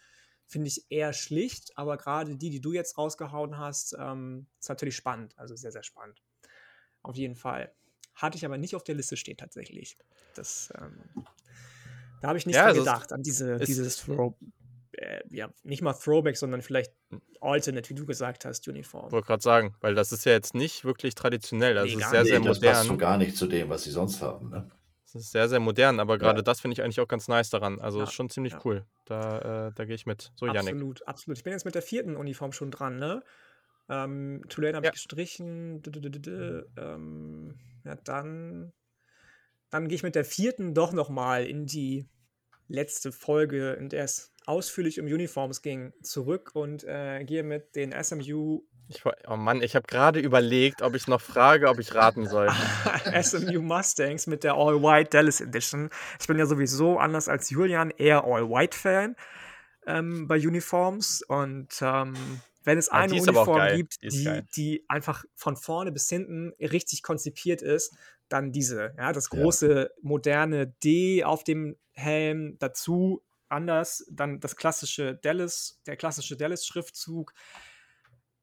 [0.45, 1.79] finde ich eher schlicht.
[1.79, 5.33] Aber gerade die, die du jetzt rausgehauen hast, ähm, ist natürlich spannend.
[5.39, 6.23] Also sehr, sehr spannend.
[7.01, 7.73] Auf jeden Fall.
[8.17, 9.97] Hatte ich aber nicht auf der Liste stehen tatsächlich.
[10.35, 11.25] Das, ähm,
[12.21, 14.35] da habe ich nicht ja, dran gedacht, an diese, dieses Throw,
[14.93, 16.93] äh, ja, nicht mal Throwback, sondern vielleicht.
[17.43, 19.07] Alternate, wie du gesagt hast, Uniform.
[19.07, 21.77] Ich wollte gerade sagen, weil das ist ja jetzt nicht wirklich traditionell.
[21.79, 22.61] Also nee, ist sehr, sehr modern.
[22.61, 24.49] Das passt so gar nicht zu dem, was sie sonst haben.
[24.49, 24.71] Ne?
[25.05, 26.43] Das ist sehr, sehr modern, aber gerade ja.
[26.43, 27.79] das finde ich eigentlich auch ganz nice daran.
[27.81, 28.61] Also ja, ist schon ziemlich ja.
[28.64, 28.85] cool.
[29.05, 30.33] Da, äh, da gehe ich mit.
[30.35, 30.73] So, Janik.
[30.73, 31.39] Absolut, absolut.
[31.39, 33.23] Ich bin jetzt mit der vierten Uniform schon dran, ne?
[33.89, 35.82] Ähm, Tulane habe ich gestrichen.
[36.76, 38.72] Ähm, ja, dann,
[39.70, 42.09] dann gehe ich mit der vierten doch nochmal in die
[42.68, 47.92] letzte Folge, in der es ausführlich um Uniforms ging, zurück und äh, gehe mit den
[48.03, 48.63] SMU.
[48.88, 52.49] Ich, oh Mann, ich habe gerade überlegt, ob ich noch frage, ob ich raten soll.
[53.22, 55.91] SMU Mustangs mit der All-White Dallas Edition.
[56.21, 59.17] Ich bin ja sowieso anders als Julian eher All-White-Fan
[59.87, 62.14] ähm, bei Uniforms und ähm,
[62.67, 67.05] wenn es ah, eine Uniform gibt, die, die, die, einfach von vorne bis hinten richtig
[67.05, 67.97] konzipiert ist,
[68.29, 68.93] dann diese.
[68.99, 69.88] Ja, das große ja.
[70.03, 77.33] moderne D auf dem Helm, dazu anders, dann das klassische Dallas, der klassische Dallas-Schriftzug.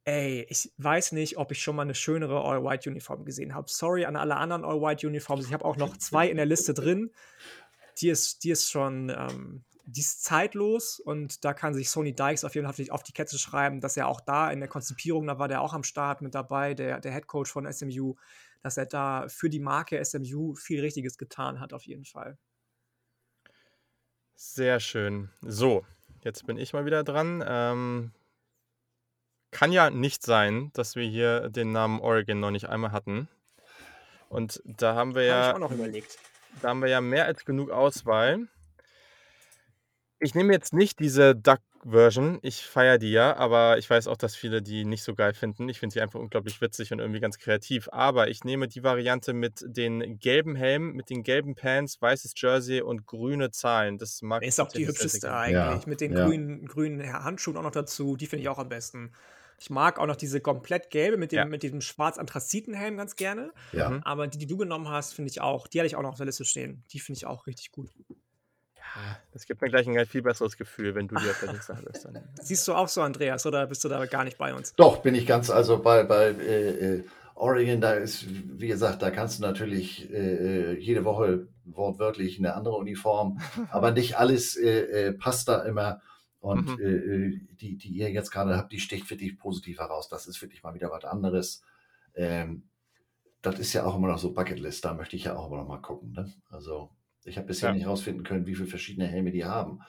[0.05, 3.69] Ey, ich weiß nicht, ob ich schon mal eine schönere All-White-Uniform gesehen habe.
[3.69, 5.47] Sorry an alle anderen All-White-Uniforms.
[5.47, 7.11] Ich habe auch noch zwei in der Liste drin.
[7.99, 12.45] Die ist, die ist schon, ähm, die ist zeitlos und da kann sich Sony Dykes
[12.45, 15.39] auf jeden Fall auf die Kette schreiben, dass er auch da in der Konzipierung, da
[15.39, 18.15] war der auch am Start mit dabei, der, der Head Coach von SMU,
[18.61, 22.37] dass er da für die Marke SMU viel Richtiges getan hat, auf jeden Fall.
[24.35, 25.29] Sehr schön.
[25.41, 25.85] So,
[26.21, 27.43] jetzt bin ich mal wieder dran.
[27.45, 28.11] Ähm,
[29.51, 33.27] kann ja nicht sein, dass wir hier den Namen Oregon noch nicht einmal hatten.
[34.29, 35.57] Und da haben wir ja.
[35.59, 36.17] Noch überlegt.
[36.61, 38.47] Da haben wir ja mehr als genug Auswahl.
[40.23, 42.39] Ich nehme jetzt nicht diese Duck Version.
[42.41, 45.67] Ich feiere die ja, aber ich weiß auch, dass viele die nicht so geil finden.
[45.67, 47.89] Ich finde sie einfach unglaublich witzig und irgendwie ganz kreativ.
[47.91, 52.81] Aber ich nehme die Variante mit den gelben Helmen, mit den gelben Pants, weißes Jersey
[52.81, 53.97] und grüne Zahlen.
[53.97, 55.53] Das mag Ist auch die hübscheste eigentlich.
[55.55, 56.25] Ja, mit den ja.
[56.25, 58.15] grünen, grünen Handschuhen auch noch dazu.
[58.15, 59.11] Die finde ich auch am besten.
[59.59, 61.45] Ich mag auch noch diese komplett gelbe mit, dem, ja.
[61.45, 63.51] mit diesem schwarz-anthraziten-Helm ganz gerne.
[63.73, 63.89] Ja.
[63.89, 64.03] Mhm.
[64.03, 65.67] Aber die, die du genommen hast, finde ich auch.
[65.67, 66.83] Die hatte ich auch noch auf der Liste stehen.
[66.91, 67.89] Die finde ich auch richtig gut.
[69.31, 72.07] Das gibt mir gleich ein viel besseres Gefühl, wenn du auf der Liste hast.
[72.41, 74.73] Siehst du auch so, Andreas, oder bist du da gar nicht bei uns?
[74.75, 77.03] Doch, bin ich ganz, also bei, bei äh, äh
[77.35, 82.53] Oregon, da ist, wie gesagt, da kannst du natürlich äh, äh jede Woche wortwörtlich eine
[82.53, 83.39] andere Uniform,
[83.71, 86.01] aber nicht alles äh, äh, passt da immer.
[86.39, 86.85] Und mhm.
[86.85, 90.09] äh, die, die ihr jetzt gerade habt, die sticht wirklich positiv heraus.
[90.09, 91.63] Das ist wirklich mal wieder was anderes.
[92.15, 92.63] Ähm,
[93.41, 95.67] das ist ja auch immer noch so Bucketlist, da möchte ich ja auch immer noch
[95.67, 96.11] mal gucken.
[96.11, 96.33] Ne?
[96.49, 96.89] Also
[97.25, 97.75] ich habe bisher ja.
[97.75, 99.79] nicht herausfinden können, wie viele verschiedene Helme die haben.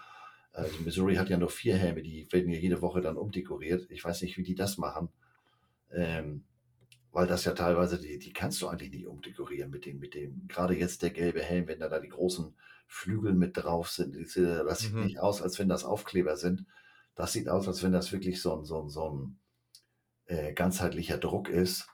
[0.53, 3.91] Also Missouri hat ja nur vier Helme, die werden ja jede Woche dann umdekoriert.
[3.91, 5.09] Ich weiß nicht, wie die das machen.
[5.93, 6.45] Ähm,
[7.11, 10.47] weil das ja teilweise, die, die kannst du eigentlich nicht umdekorieren mit dem, mit dem,
[10.49, 12.55] gerade jetzt der gelbe Helm, wenn da, da die großen
[12.87, 14.17] Flügel mit drauf sind.
[14.37, 15.05] Das sieht mhm.
[15.05, 16.67] nicht aus, als wenn das Aufkleber sind.
[17.15, 19.39] Das sieht aus, als wenn das wirklich so ein, so ein, so ein
[20.27, 21.89] äh, ganzheitlicher Druck ist.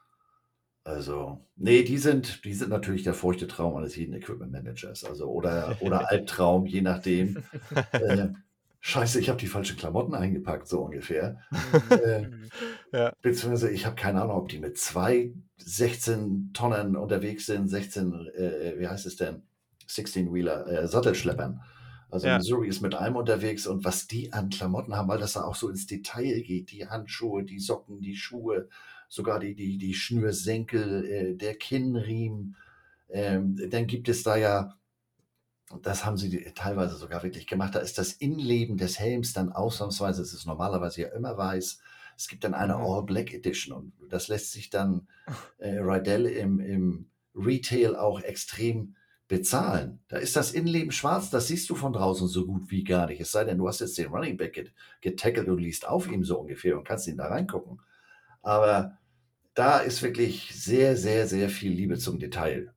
[0.91, 5.05] Also, nee, die sind, die sind natürlich der feuchte Traum eines jeden Equipment Managers.
[5.05, 7.43] Also, oder, oder Albtraum, je nachdem.
[7.93, 8.29] äh,
[8.81, 11.39] Scheiße, ich habe die falschen Klamotten eingepackt, so ungefähr.
[11.91, 12.29] äh,
[12.93, 13.13] ja.
[13.23, 18.75] Beziehungsweise ich habe keine Ahnung, ob die mit zwei 16 Tonnen unterwegs sind, 16, äh,
[18.79, 19.43] wie heißt es denn?
[19.87, 21.61] 16-Wheeler, äh, Sattelschleppern.
[22.11, 22.39] Also ja.
[22.39, 25.55] Missouri ist mit einem unterwegs und was die an Klamotten haben, weil das da auch
[25.55, 28.69] so ins Detail geht, die Handschuhe, die Socken, die Schuhe,
[29.11, 32.57] sogar die, die, die Schnürsenkel, äh, der Kinnriemen.
[33.11, 34.79] Ähm, dann gibt es da ja,
[35.83, 40.23] das haben sie teilweise sogar wirklich gemacht, da ist das Innenleben des Helms dann ausnahmsweise,
[40.23, 41.81] es ist normalerweise ja immer weiß,
[42.17, 42.83] es gibt dann eine mhm.
[42.83, 45.09] All Black Edition und das lässt sich dann
[45.59, 48.95] äh, Rydell im, im Retail auch extrem
[49.27, 50.01] bezahlen.
[50.09, 53.21] Da ist das Innenleben schwarz, das siehst du von draußen so gut wie gar nicht.
[53.21, 56.39] Es sei denn, du hast jetzt den Running Back getackelt und liest auf ihm so
[56.39, 57.81] ungefähr und kannst ihn da reingucken.
[58.43, 58.99] Aber
[59.55, 62.73] da ist wirklich sehr, sehr, sehr viel Liebe zum Detail.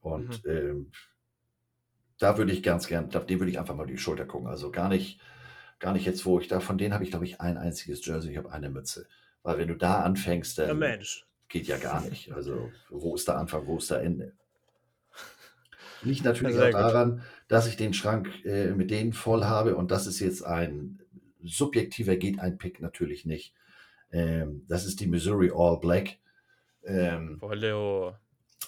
[0.00, 0.50] Und mhm.
[0.50, 0.90] ähm,
[2.18, 4.48] da würde ich ganz gern, dem würde ich einfach mal die Schulter gucken.
[4.48, 5.20] Also gar nicht,
[5.78, 8.30] gar nicht jetzt, wo ich da, von denen habe ich, glaube ich, ein einziges Jersey,
[8.30, 9.06] ich habe eine Mütze.
[9.42, 10.98] Weil wenn du da anfängst, dann ja,
[11.48, 12.32] geht ja gar nicht.
[12.32, 14.32] Also wo ist der Anfang, wo ist der Ende?
[16.02, 20.06] Liegt natürlich auch daran, dass ich den Schrank äh, mit denen voll habe und das
[20.06, 21.00] ist jetzt ein
[21.42, 23.54] subjektiver geht ein Pick natürlich nicht.
[24.16, 26.16] Ähm, das ist die Missouri All Black.
[26.84, 27.38] Ähm,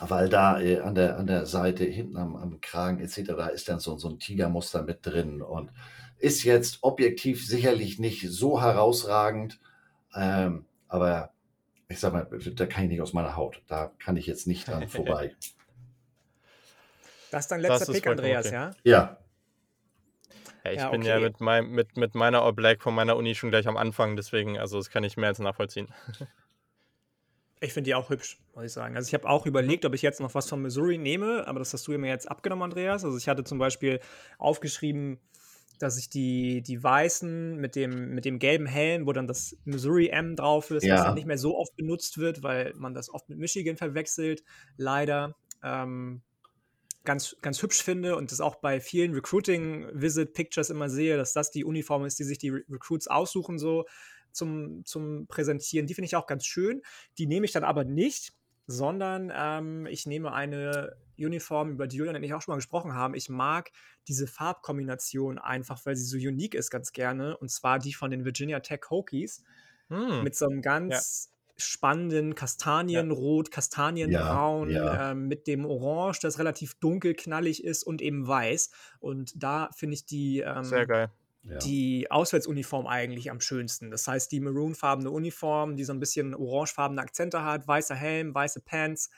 [0.00, 3.68] weil da äh, an, der, an der Seite, hinten am, am Kragen etc., da ist
[3.68, 5.70] dann so, so ein Tigermuster mit drin und
[6.18, 9.58] ist jetzt objektiv sicherlich nicht so herausragend,
[10.14, 11.32] ähm, aber
[11.88, 13.62] ich sag mal, da kann ich nicht aus meiner Haut.
[13.66, 15.34] Da kann ich jetzt nicht dran vorbei.
[17.30, 18.54] Das ist dein letzter Pick, Andreas, okay.
[18.54, 18.70] ja?
[18.84, 19.18] Ja.
[20.64, 21.10] Ja ich ja, bin okay.
[21.10, 24.16] ja mit, mein, mit, mit meiner All Black von meiner Uni schon gleich am Anfang,
[24.16, 25.88] deswegen, also das kann ich mehr als nachvollziehen.
[27.60, 28.94] Ich finde die auch hübsch, muss ich sagen.
[28.94, 31.72] Also ich habe auch überlegt, ob ich jetzt noch was von Missouri nehme, aber das
[31.72, 33.04] hast du mir jetzt abgenommen, Andreas.
[33.04, 33.98] Also ich hatte zum Beispiel
[34.38, 35.18] aufgeschrieben,
[35.78, 40.08] dass ich die, die weißen mit dem, mit dem gelben Helm, wo dann das Missouri
[40.08, 41.06] M drauf ist, ja.
[41.06, 44.42] was nicht mehr so oft benutzt wird, weil man das oft mit Michigan verwechselt,
[44.76, 45.34] leider.
[45.62, 46.22] Ähm,
[47.08, 51.64] ganz, ganz hübsch finde und das auch bei vielen Recruiting-Visit-Pictures immer sehe, dass das die
[51.64, 53.86] Uniform ist, die sich die Recruits aussuchen, so
[54.30, 55.86] zum, zum Präsentieren.
[55.86, 56.82] Die finde ich auch ganz schön.
[57.16, 58.34] Die nehme ich dann aber nicht,
[58.66, 62.92] sondern ähm, ich nehme eine Uniform, über die Julian und ich auch schon mal gesprochen
[62.92, 63.14] haben.
[63.14, 63.70] Ich mag
[64.06, 67.38] diese Farbkombination einfach, weil sie so unique ist, ganz gerne.
[67.38, 69.42] Und zwar die von den Virginia Tech Hokies.
[69.88, 70.22] Hm.
[70.24, 75.10] Mit so einem ganz spannenden Kastanienrot, Kastanienbraun ja, ja.
[75.10, 78.70] Ähm, mit dem Orange, das relativ dunkel knallig ist und eben weiß.
[79.00, 81.10] Und da finde ich die, ähm, Sehr geil.
[81.42, 83.90] die Auswärtsuniform eigentlich am schönsten.
[83.90, 88.60] Das heißt, die maroonfarbene Uniform, die so ein bisschen orangefarbene Akzente hat, weißer Helm, weiße
[88.60, 89.10] Pants.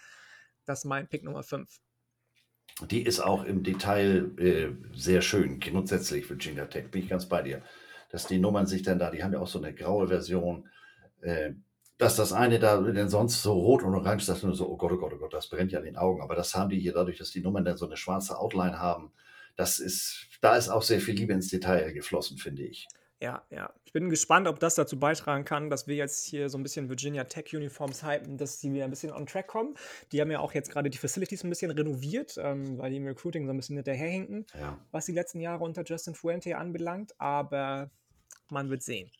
[0.64, 1.68] Das ist mein Pick Nummer 5.
[2.88, 7.42] Die ist auch im Detail äh, sehr schön, grundsätzlich Virginia Tech, bin ich ganz bei
[7.42, 7.62] dir.
[8.10, 10.68] Dass die Nummern sich dann da, die haben ja auch so eine graue Version.
[11.20, 11.52] Äh,
[12.00, 14.92] dass das eine da denn sonst so rot und orange ist, nur so, oh Gott,
[14.92, 16.22] oh Gott, oh Gott, das brennt ja in den Augen.
[16.22, 19.12] Aber das haben die hier dadurch, dass die Nummern dann so eine schwarze Outline haben.
[19.56, 22.88] Das ist, da ist auch sehr viel Liebe ins Detail geflossen, finde ich.
[23.20, 23.70] Ja, ja.
[23.84, 26.88] Ich bin gespannt, ob das dazu beitragen kann, dass wir jetzt hier so ein bisschen
[26.88, 29.74] Virginia Tech Uniforms hypen, dass die wieder ein bisschen on track kommen.
[30.10, 33.06] Die haben ja auch jetzt gerade die Facilities ein bisschen renoviert, ähm, weil die im
[33.06, 34.78] Recruiting so ein bisschen hinterherhinken, ja.
[34.90, 37.12] was die letzten Jahre unter Justin Fuente anbelangt.
[37.20, 37.90] Aber
[38.48, 39.10] man wird sehen.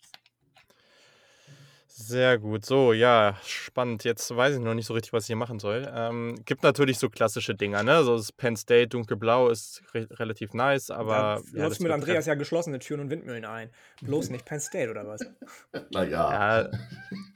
[1.92, 2.64] Sehr gut.
[2.64, 4.04] So, ja, spannend.
[4.04, 5.90] Jetzt weiß ich noch nicht so richtig, was ich hier machen soll.
[5.94, 8.04] Ähm, gibt natürlich so klassische Dinger, ne?
[8.04, 12.34] So das Penn State dunkelblau ist re relativ nice, aber ja, du mit Andreas ja
[12.34, 13.70] geschlossene Türen und Windmühlen ein.
[14.02, 15.20] Bloß nicht Penn State oder was?
[15.92, 16.62] Naja.
[16.62, 16.68] Ja,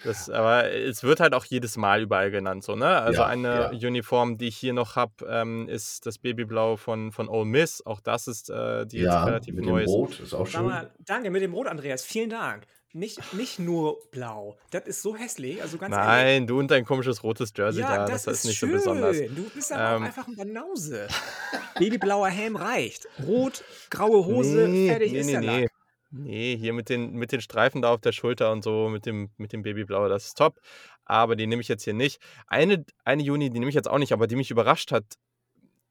[0.04, 2.86] das, aber es wird halt auch jedes Mal überall genannt, so, ne?
[3.00, 3.88] Also Ja, eine ja.
[3.88, 7.84] Uniform, die ich hier noch habe, ähm, ist das Babyblau von, von Ole Miss.
[7.84, 9.90] Auch das ist, äh, die jetzt Ja, relativ mit neu dem ist.
[9.90, 10.62] Rot ist auch schön.
[10.62, 12.04] mal, danke mit dem Rot, Andreas.
[12.04, 12.66] Vielen Dank.
[12.96, 14.56] Nicht, nicht nur blau.
[14.70, 15.60] Das ist so hässlich.
[15.60, 16.06] Also ganz ehrlich.
[16.06, 18.68] Nein, du und dein komisches rotes Jersey Ja, da, das, das, ist ist nicht schön.
[18.70, 19.16] so besonders.
[19.34, 20.02] Du bist aber Ähm.
[20.02, 21.08] auch einfach ein Banause.
[21.78, 23.08] Babyblauer Helm reicht.
[23.26, 25.62] Rot, graue Hose, nee, fertig nee, ist nee, der nee.
[25.62, 25.72] Lack.
[26.12, 29.30] Nee, hier mit den, mit den Streifen da auf der Schulter und so, mit dem,
[29.38, 30.60] mit dem Babyblau, das ist top.
[31.04, 32.20] Aber die nehme ich jetzt hier nicht.
[32.46, 35.04] Eine, eine Juni, die nehme ich jetzt auch nicht, aber die mich überrascht hat,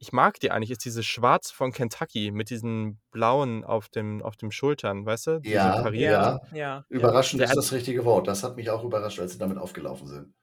[0.04, 4.36] ich mag die eigentlich, ist diese Schwarz von Kentucky mit diesen blauen auf, dem, auf
[4.36, 5.40] den Schultern, weißt du?
[5.40, 6.42] Diese Ja, Karriere.
[6.52, 6.86] Ja, ja.
[6.90, 8.28] Überraschend Der ist hat- das richtige Wort.
[8.28, 10.34] Das hat mich auch überrascht, als sie damit aufgelaufen sind.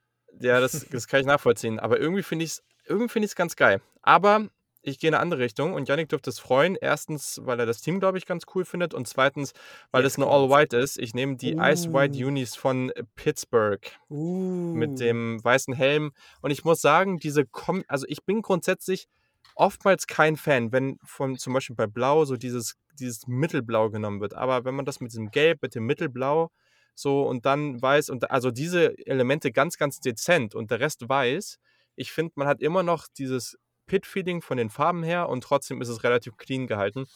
[0.40, 1.78] Ja, das, das kann ich nachvollziehen.
[1.78, 3.82] Aber irgendwie finde ich es irgendwie finde ich's ganz geil.
[4.00, 4.48] Aber
[4.82, 6.74] ich gehe in eine andere Richtung und Yannick dürfte es freuen.
[6.80, 8.94] Erstens, weil er das Team, glaube ich, ganz cool findet.
[8.94, 9.52] Und zweitens,
[9.90, 10.26] weil es eine.
[10.26, 10.98] All-White ist.
[10.98, 12.28] Ich nehme die Ice White Uh.
[12.28, 14.72] Unis von Pittsburgh Uh.
[14.74, 16.12] mit dem weißen Helm.
[16.40, 19.06] Und ich muss sagen, diese Kom also ich bin grundsätzlich
[19.54, 24.34] oftmals kein Fan, wenn von zum Beispiel bei Blau so dieses, dieses Mittelblau genommen wird.
[24.34, 26.50] Aber wenn man das mit diesem Gelb, mit dem Mittelblau
[26.94, 31.58] so und dann weiß und also diese Elemente ganz, ganz dezent und der Rest weiß,
[31.96, 33.56] ich finde, man hat immer noch dieses
[33.86, 37.06] Pit-Feeling von den Farben her und trotzdem ist es relativ clean gehalten.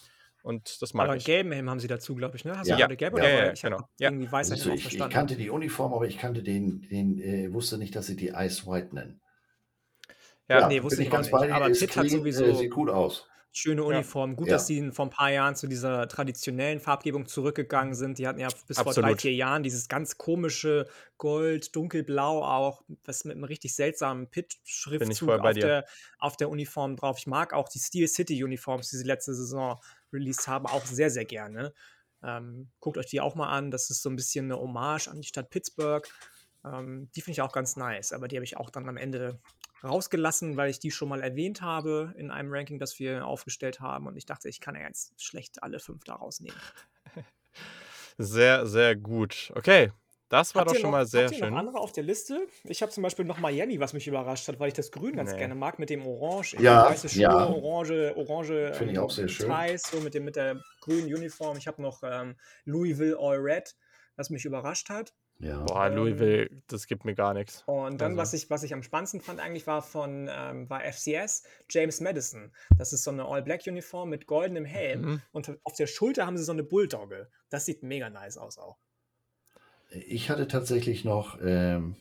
[0.43, 1.25] Und das mag Aber ich.
[1.25, 2.59] gelben Helm haben sie dazu, glaube ich, ne?
[2.59, 2.77] Hast Ja.
[2.77, 3.79] du gerade gelb Ja, oder ja, weil ja, ich genau.
[3.99, 4.11] Ja.
[4.11, 7.79] irgendwie weiß Siehst ich ich, kannte die Uniform, aber ich kannte den, den äh, wusste
[7.79, 9.21] nicht, dass sie die Ice White nennen.
[10.49, 11.35] Ja, nee, wusste ich ganz nicht.
[11.53, 13.27] Aber Pitt hat clean, sowieso- Äh, sieht gut aus.
[13.57, 13.87] Schöne Ja.
[13.87, 14.35] Uniform.
[14.35, 14.55] Gut, Ja.
[14.55, 18.19] dass die vor ein paar Jahren zu dieser traditionellen Farbgebung zurückgegegangen sind.
[18.19, 19.21] Die hatten ja bis vor drei, Absolut.
[19.21, 20.89] vier Jahren dieses ganz komische
[21.19, 25.85] Gold, dunkelblau auch, was mit einem richtig seltsamen bei auf der,
[26.19, 27.17] auf der Uniform drauf.
[27.19, 29.81] Ich mag auch die Steel City Uniforms, die sie letzte Saison
[30.13, 31.73] released haben, auch sehr, sehr gerne.
[32.25, 33.71] Ähm, guckt euch die auch mal an.
[33.71, 36.09] Das ist so ein bisschen eine Hommage an die Stadt Pittsburgh.
[36.65, 39.39] Ähm, die finde ich auch ganz nice, aber die habe ich auch dann am Ende
[39.85, 44.07] rausgelassen, weil ich die schon mal erwähnt habe in einem Ranking, das wir aufgestellt haben.
[44.07, 46.59] Und ich dachte, ich kann ja ganz schlecht alle fünf da rausnehmen.
[48.19, 49.53] Sehr, sehr gut.
[49.57, 49.91] Okay,
[50.29, 51.51] das war Habt doch schon noch, mal sehr habt ihr schön.
[51.51, 52.47] noch andere auf der Liste?
[52.65, 55.33] Ich habe zum Beispiel noch Miami, was mich überrascht hat, weil ich das Grün ganz
[55.33, 55.39] Nee.
[55.39, 56.57] gerne mag mit dem Orange.
[56.61, 57.47] Ja, weiße Schuhe, ja.
[57.47, 59.51] orange, orange Finde ich auch sehr schön.
[59.51, 61.57] Ties, so mit, dem, mit der grünen Uniform.
[61.57, 63.75] Ich habe noch ähm, Louisville All Red,
[64.17, 65.13] was mich überrascht hat.
[65.45, 65.63] Ja.
[65.65, 67.65] Boah, Louisville, das gibt mir gar nichts.
[67.67, 70.81] Und dann, Also- was, ich, was ich am spannendsten fand, eigentlich war von ähm, war
[70.81, 72.51] FCS James Madison.
[72.79, 75.03] Das ist so eine All-Black-Uniform mit goldenem Helm.
[75.03, 75.23] Mhm.
[75.33, 77.29] Und auf der Schulter haben sie so eine Bulldogge.
[77.51, 78.79] Das sieht mega nice aus auch.
[79.91, 81.97] Ich hatte tatsächlich noch ähm,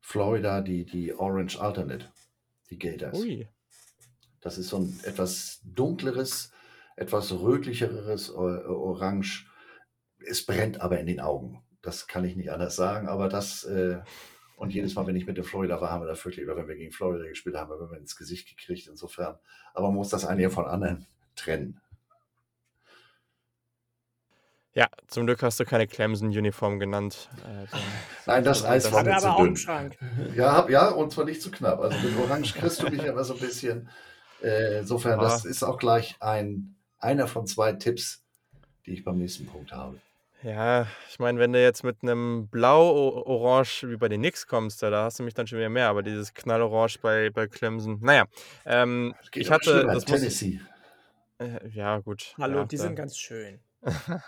[0.00, 2.12] Florida, die, die Orange Alternate,
[2.68, 3.18] die Gators.
[3.18, 3.48] Ui.
[4.42, 6.52] Das ist so ein etwas dunkleres,
[6.96, 9.46] etwas rötlicheres Orange.
[10.18, 11.62] Es brennt aber in den Augen.
[11.82, 13.98] Das kann ich nicht anders sagen, aber das, äh,
[14.56, 16.68] und jedes Mal, wenn ich mit der Florida war, haben wir da wirklich, oder wenn
[16.68, 19.36] wir gegen Florida gespielt haben, haben wir ins Gesicht gekriegt, insofern.
[19.74, 21.80] Aber man muss das eine von anderen trennen.
[24.74, 27.28] Ja, zum Glück hast du keine Clemson-Uniform genannt.
[27.44, 27.66] Äh,
[28.26, 29.56] Nein, das Eis war mir zu aber auch im dünn.
[29.56, 29.98] Schrank.
[30.34, 31.80] Ja, hab, ja, und zwar nicht zu knapp.
[31.80, 33.90] Also mit Orange kriegst du mich aber so ein bisschen.
[34.42, 35.48] Äh, insofern, das Ah.
[35.48, 38.24] ist auch gleich ein, einer von zwei Tipps,
[38.86, 40.00] die ich beim nächsten Punkt habe.
[40.42, 44.90] Ja, ich meine, wenn du jetzt mit einem Blau-Orange wie bei den Knicks kommst, da,
[44.90, 45.88] da hast du mich dann schon wieder mehr.
[45.88, 48.26] Aber dieses Knallorange bei, bei Clemson, naja.
[48.64, 50.60] Ähm, Das geht ich hatte, das muss, Tennessee.
[51.38, 52.34] äh, ja gut.
[52.38, 53.60] Hallo, ja, die da- sind ganz schön.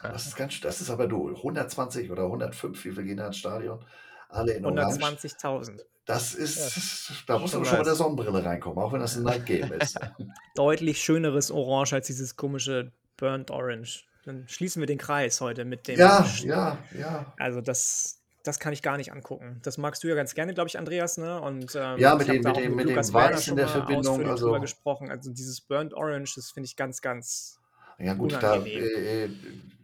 [0.02, 1.28] Das ist ganz, das ist aber du.
[1.34, 3.84] 120 oder 105, wie viel gehen da ins Stadion?
[4.28, 5.02] Alle in Orange.
[5.02, 5.80] 120.000.
[6.06, 9.16] Das ist, Ja, da muss schon aber schon mit der Sonnenbrille reinkommen, auch wenn das
[9.16, 9.98] ein Night Game ist.
[10.54, 14.04] Deutlich schöneres Orange als dieses komische Burnt Orange.
[14.24, 15.98] Dann schließen wir den Kreis heute mit dem.
[15.98, 17.34] ja, ja, ja.
[17.38, 19.60] Also das, das kann ich gar nicht angucken.
[19.62, 21.40] Das magst du ja ganz gerne, glaube ich, Andreas, ne?
[21.40, 23.68] Und ähm, Ja, mit dem- da mit dem- mit dem Lukas Werner Weiß in der
[23.68, 25.10] Verbindung, also- drüber gesprochen.
[25.10, 27.58] Also dieses Burnt Orange, das finde ich ganz, ganz.
[27.98, 28.82] Ja gut, da, Unangenehm.
[28.82, 29.30] äh, äh,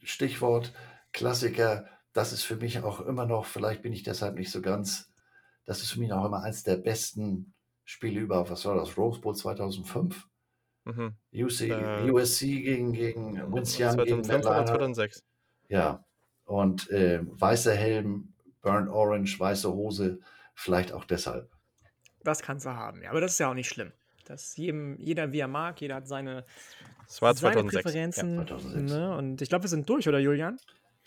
[0.03, 0.73] Stichwort
[1.13, 5.09] Klassiker, das ist für mich auch immer noch, vielleicht bin ich deshalb nicht so ganz,
[5.65, 7.53] das ist für mich auch immer eins der besten
[7.85, 10.27] Spiele über, was war das, Rose Bowl 2005?
[10.85, 11.15] Mhm.
[11.33, 14.67] UC, Äh, USC gegen, gegen gegen 2005 oder Atlanta.
[14.67, 15.23] 2006?
[15.69, 16.05] Ja,
[16.45, 18.33] und äh, weißer Helm,
[18.63, 20.21] Burnt Orange, weiße Hose,
[20.55, 21.51] vielleicht auch deshalb.
[22.23, 23.11] Das kannst du haben, ja.
[23.11, 23.93] Aber das ist ja auch nicht schlimm.
[24.25, 26.45] Das jedem, jeder wie er mag, jeder hat seine,
[27.07, 27.75] Das war seine 2006.
[27.75, 27.83] Ja.
[27.83, 28.47] Präferenzen.
[28.47, 28.93] 2006.
[28.93, 29.17] Ne?
[29.17, 30.59] Und ich glaube, wir sind durch, oder Julian?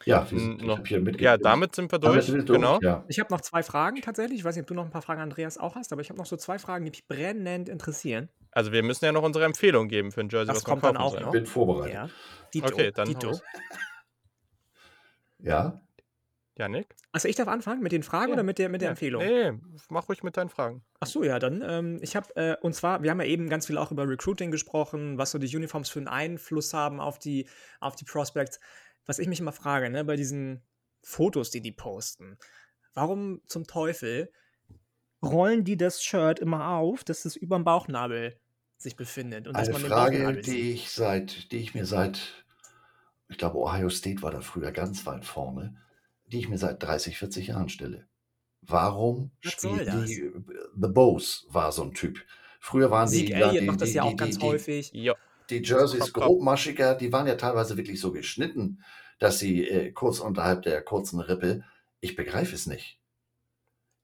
[0.05, 2.43] Ja, wir sind, ich noch habe hier mitge ja, damit sind wir durch, sind wir
[2.43, 2.79] durch, genau.
[2.81, 3.05] ja.
[3.07, 4.39] Ich habe noch zwei Fragen tatsächlich.
[4.39, 6.17] Ich weiß nicht, ob du noch ein paar Fragen, Andreas, auch hast, aber ich habe
[6.17, 8.29] noch so zwei Fragen, die mich brennend interessieren.
[8.53, 10.83] Also, wir müssen ja noch unsere Empfehlung geben für ein Jersey, Das was man kommt
[10.95, 11.19] dann auch soll.
[11.19, 11.31] Ich noch.
[11.31, 11.93] bin vorbereitet.
[11.93, 12.09] Ja.
[12.53, 12.67] Dito.
[12.67, 13.39] Okay, dann Dito.
[15.39, 15.81] Ja?
[16.55, 16.95] Janik?
[17.11, 18.91] Also ich darf anfangen mit den Fragen Ja, oder mit der, mit der Ja.
[18.91, 19.23] Empfehlung?
[19.23, 19.59] Ne,
[19.89, 20.83] mach ruhig mit deinen Fragen.
[20.99, 23.65] Ach so, ja, dann, ähm, ich habe, äh, und zwar, wir haben ja eben ganz
[23.65, 27.47] viel auch über Recruiting gesprochen, was so die Uniforms für einen Einfluss haben auf die,
[27.79, 28.59] auf die Prospects.
[29.05, 30.63] Was ich mich immer frage, ne, bei diesen
[31.01, 32.37] Fotos, die die posten,
[32.93, 34.31] warum zum Teufel
[35.23, 38.39] rollen die das Shirt immer auf, dass es über dem Bauchnabel
[38.77, 42.45] sich befindet und dass Eine Frage, die ich seit, die ich mir seit,
[43.29, 45.77] ich glaube, Ohio State war da früher ganz weit vorne,
[46.25, 48.07] die ich mir seit 30, 40 Jahren stelle.
[48.61, 50.05] Warum Was das?
[50.05, 50.31] die,
[50.79, 52.19] The Bose war so ein Typ.
[52.59, 54.39] Früher waren die, Zeke ja, Elliott die, macht das die, ja auch die, ganz die,
[54.39, 54.91] die, häufig.
[54.93, 55.15] Ja.
[55.49, 58.83] die Jerseys grobmaschiger, die waren ja teilweise wirklich so geschnitten,
[59.19, 61.63] dass sie äh, kurz unterhalb der kurzen Rippe,
[61.99, 62.99] ich begreife es nicht.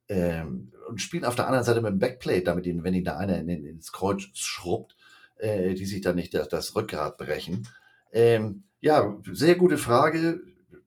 [0.09, 3.17] Ähm, und spielen auf der anderen Seite mit dem Backplate, damit ihnen, wenn ihnen da
[3.17, 4.95] einer in, in, ins Kreuz schrubbt,
[5.37, 7.67] äh, die sich dann nicht das, das Rückgrat brechen.
[8.11, 10.41] Ähm, ja, sehr gute Frage.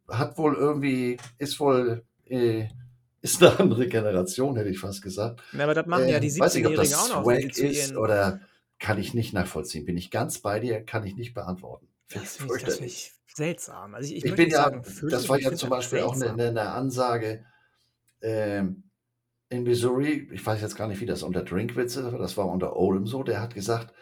[0.09, 2.67] Hat wohl irgendwie, ist wohl, äh,
[3.21, 5.41] ist eine andere Generation, hätte ich fast gesagt.
[5.53, 7.59] Ja, aber das machen ja die Ähm, weiß nicht, ob das 17-Jährigen auch noch, Swag
[7.59, 8.41] ist oder
[8.81, 9.85] kann ich nicht nachvollziehen.
[9.85, 11.87] Bin ich ganz bei dir, kann ich nicht beantworten.
[12.13, 13.13] Das finde ich, das find fürchterlich.
[13.29, 13.95] ich seltsam.
[13.95, 16.41] Also ich, ich Ich bin ja, sagen, das war ja zum Beispiel auch eine, seltsam.
[16.41, 17.45] eine, eine Ansage
[18.21, 18.83] ähm,
[19.53, 22.49] in Missouri, ich weiß jetzt gar nicht, wie das unter Drinkwitz ist, aber das war
[22.49, 23.93] unter Oldham so, der hat gesagt,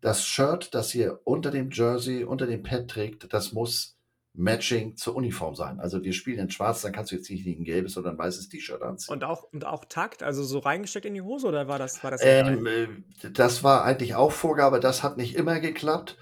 [0.00, 3.96] das Shirt, das ihr unter dem Jersey, unter dem Pad trägt, das muss
[4.34, 5.80] matching zur Uniform sein.
[5.80, 8.48] Also wir spielen in schwarz, dann kannst du jetzt nicht ein gelbes oder ein weißes
[8.48, 9.12] T-Shirt anziehen.
[9.12, 12.10] Und auch, und auch Takt, also so reingesteckt in die Hose oder war das, war
[12.10, 12.20] das?
[12.24, 12.88] Ähm, äh,
[13.32, 16.16] das war eigentlich auch Vorgabe, das hat nicht immer geklappt.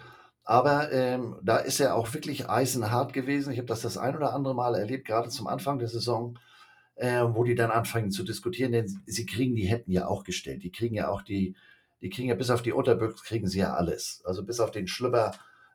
[0.44, 3.52] Aber ähm, da ist er auch wirklich eisenhart gewesen.
[3.52, 6.38] Ich habe das das ein oder andere Mal erlebt, gerade zum Anfang der Saison,
[6.96, 10.62] äh, wo die dann anfangen zu diskutieren, denn sie kriegen die Hätten ja auch gestellt.
[10.62, 11.54] Die kriegen ja auch die,
[12.00, 14.22] die kriegen ja bis auf die Unterbüchse kriegen sie ja alles.
[14.24, 15.32] Also bis auf den Schlüpper,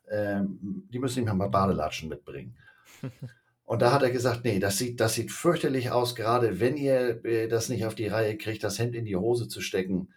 [0.10, 2.56] ähm, die müssen nicht mal Badelatschen mitbringen.
[3.66, 7.24] Und da hat er gesagt, nee, das sieht, das sieht fürchterlich aus, gerade wenn ihr
[7.24, 10.10] äh, das nicht auf die Reihe kriegt, das Hemd in die Hose zu stecken.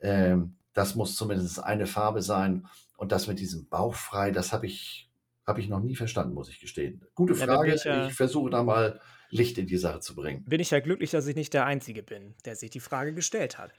[0.00, 2.66] Ähm, das muss zumindest eine Farbe sein.
[2.96, 5.10] Und das mit diesem Bauch frei, das habe ich,
[5.46, 7.02] hab ich noch nie verstanden, muss ich gestehen.
[7.14, 7.68] Gute Ja, Frage.
[7.70, 9.00] bin ich ja- ich versuche da mal
[9.30, 10.44] Licht in die Sache zu bringen.
[10.44, 13.58] Bin ich ja glücklich, dass ich nicht der Einzige bin, der sich die Frage gestellt
[13.58, 13.72] hat.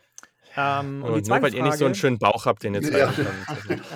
[0.58, 2.64] Ähm, und die Und nur zweite weil ihr nicht so einen Frage, schönen Bauch habt,
[2.64, 3.14] den ihr Ja.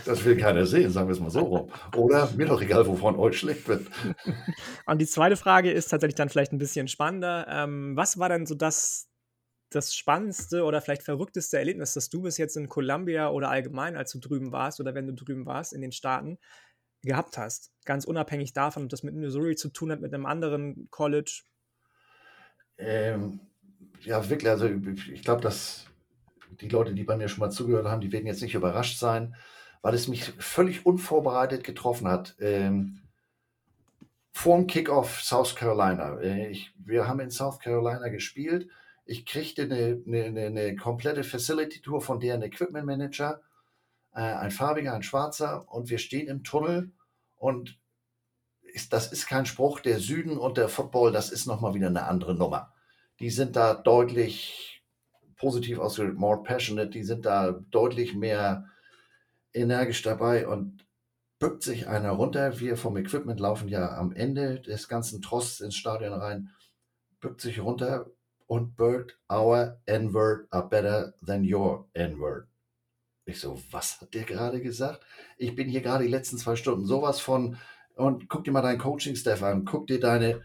[0.05, 1.71] Das will keiner sehen, sagen wir es mal so rum.
[1.95, 3.87] Oder mir doch egal, wovon euch schlecht wird.
[4.85, 7.45] und die zweite Frage ist tatsächlich dann vielleicht ein bisschen spannender.
[7.49, 9.09] Ähm, was war denn so das,
[9.69, 14.11] das spannendste oder vielleicht verrückteste Erlebnis, das du bis jetzt in Columbia oder allgemein, als
[14.11, 16.37] du drüben warst oder wenn du drüben warst in den Staaten,
[17.05, 17.71] gehabt hast?
[17.85, 21.43] Ganz unabhängig davon, ob das mit Missouri zu tun hat, mit einem anderen College.
[22.77, 23.39] Ähm,
[24.01, 25.85] ja, wirklich, also ich glaube, dass
[26.61, 29.35] die Leute, die bei mir schon mal zugehört haben, die werden jetzt nicht überrascht sein,
[29.81, 32.35] weil es mich völlig unvorbereitet getroffen hat.
[32.39, 33.01] Ähm,
[34.31, 36.19] vorm Kickoff South Carolina.
[36.19, 38.67] Äh, ich, wir haben in South Carolina gespielt.
[39.05, 43.41] Ich kriegte eine, eine, eine, komplette Facility Tour von deren Equipment Manager,
[44.13, 46.91] äh, ein farbiger, ein schwarzer, und wir stehen im Tunnel
[47.45, 47.77] und
[48.61, 52.07] ist, das ist kein Spruch, der Süden und der Football, das ist nochmal wieder eine
[52.07, 52.73] andere Nummer.
[53.19, 54.83] Die sind da deutlich
[55.37, 58.65] positiv ausgedrückt, more passionate, die sind da deutlich mehr
[59.53, 60.87] energisch dabei und
[61.37, 62.59] bückt sich einer runter.
[62.59, 66.49] Wir vom Equipment laufen ja am Ende des ganzen Trosts ins Stadion rein,
[67.19, 68.07] bückt sich runter
[68.47, 72.47] und Bird, our N-word are better than your N-word.
[73.25, 75.03] Ich so, was hat der gerade gesagt?
[75.37, 77.57] Ich bin hier gerade die letzten zwei Stunden sowas von
[77.95, 80.43] und guck dir mal deinen Coaching-Staff an, guck dir deine,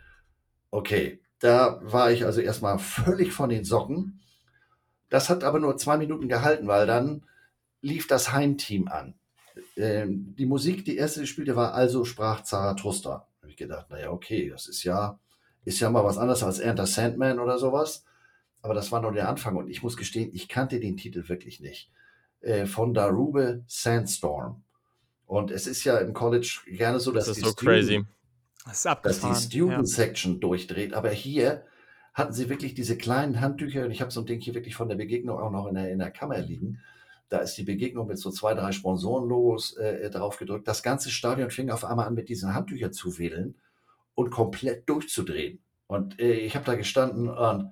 [0.71, 4.21] okay, da war ich also erstmal völlig von den Socken.
[5.09, 7.27] Das hat aber nur zwei Minuten gehalten, weil dann
[7.83, 9.15] lief das Heimteam an.
[9.77, 13.27] Ähm, die Musik, die erste, die spielte, war Also sprach Zarathustra.
[13.41, 15.19] Da habe ich gedacht, naja, okay, das ist ja,
[15.65, 18.05] ist ja mal was anderes als Enter Sandman oder sowas.
[18.63, 21.61] Aber das war nur der Anfang und ich muss gestehen, ich kannte den Titel wirklich
[21.61, 21.91] nicht.
[22.41, 24.63] Äh, von Darube Sandstorm.
[25.27, 27.85] Und es ist ja im College gerne so, dass Das ist die so crazy.
[27.93, 28.07] Student-
[28.65, 30.95] Das ist dass die Student Section durchdreht.
[30.95, 31.65] Aber hier
[32.15, 34.89] hatten sie wirklich diese kleinen Handtücher und ich habe so ein Ding hier wirklich von
[34.89, 36.81] der Begegnung auch noch in der, in der Kammer liegen.
[37.29, 40.67] Da ist die Begegnung mit so zwei, drei Sponsorenlogos äh, drauf gedrückt.
[40.67, 43.55] Das ganze Stadion fing auf einmal an, mit diesen Handtüchern zu wedeln
[44.15, 45.61] und komplett durchzudrehen.
[45.87, 47.71] Und äh, ich habe da gestanden und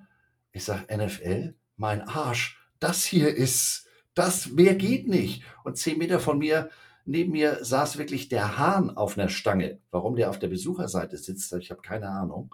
[0.53, 3.85] ich sage, NFL, mein Arsch, das hier ist,
[4.19, 5.43] das, mehr geht nicht.
[5.63, 6.69] Und zehn Meter von mir
[7.05, 9.79] neben mir saß wirklich der Hahn auf einer Stange.
[9.91, 12.53] Warum der auf der Besucherseite sitzt, ich habe keine Ahnung.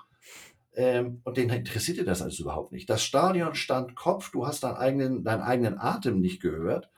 [0.76, 2.90] Ähm, und den interessierte das also überhaupt nicht.
[2.90, 6.90] Das Stadion stand Kopf, du hast deinen eigenen, deinen eigenen Atem nicht gehört.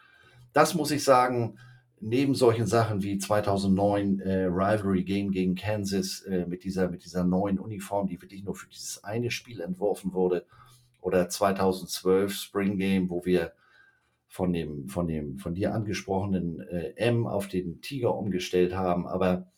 [0.54, 1.58] Das muss ich sagen,
[2.00, 7.24] neben solchen Sachen wie 2009 äh, Rivalry Game gegen Kansas äh, mit, dieser, mit dieser
[7.24, 10.46] neuen Uniform, die wirklich nur für dieses eine Spiel entworfen wurde,
[11.02, 13.54] oder 2012 Spring Game, wo wir
[14.38, 19.08] von dem, von dem von dir angesprochenen äh, M auf den Tiger umgestellt haben.
[19.08, 19.52] Aber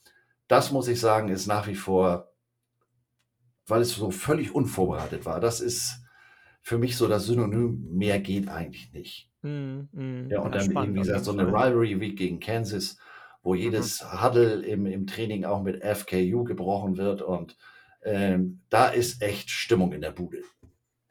[0.48, 2.32] das muss ich sagen, ist nach wie vor,
[3.68, 5.42] weil es so völlig unvorbereitet war.
[5.42, 6.02] Das ist
[6.62, 9.30] für mich so das Synonym, mehr geht eigentlich nicht.
[9.42, 12.98] Mm, mm, ja, und dann spannend, irgendwie gesagt, so eine Rivalry Week gegen Kansas,
[13.44, 13.60] wo mhm.
[13.60, 14.24] jedes mhm.
[14.24, 17.58] Huddle im, im Training auch mit FKU gebrochen wird und
[18.04, 20.42] ähm, da ist echt Stimmung in der Bude.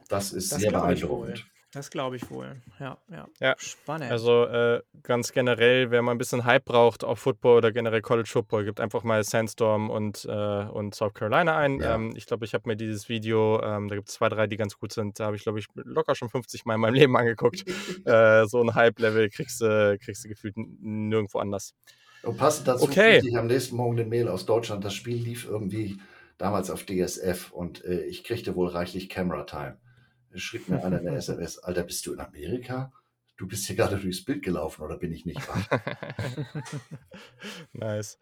[0.08, 1.46] Das ist das sehr beeindruckend.
[1.78, 2.56] Das glaube ich wohl.
[2.80, 3.28] Ja, ja.
[3.38, 3.54] ja.
[3.56, 4.10] Spannend.
[4.10, 8.28] Also äh, ganz generell, wer mal ein bisschen Hype braucht auf Football oder generell College
[8.28, 11.78] Football, gibt einfach mal Sandstorm und, äh, und South Carolina ein.
[11.78, 11.94] Ja.
[11.94, 14.56] Ähm, ich glaube, ich habe mir dieses Video, ähm, da gibt es zwei, drei, die
[14.56, 17.16] ganz gut sind, da habe ich, glaube ich, locker schon 50 Mal in meinem Leben
[17.16, 17.64] angeguckt.
[18.06, 21.74] äh, so ein Hype-Level kriegst du kriegst gefühlt nirgendwo anders.
[22.24, 23.20] Und passend dazu okay.
[23.24, 24.84] ich am nächsten Morgen eine Mail aus Deutschland.
[24.84, 25.98] Das Spiel lief irgendwie
[26.38, 29.78] damals auf DSF und äh, ich kriegte wohl reichlich Camera Time
[30.40, 32.92] schrieb mir einer eine SMS, Alter, bist du in Amerika?
[33.38, 35.70] Du bist hier gerade durchs Bild gelaufen oder bin ich nicht wach?
[37.72, 38.18] nice.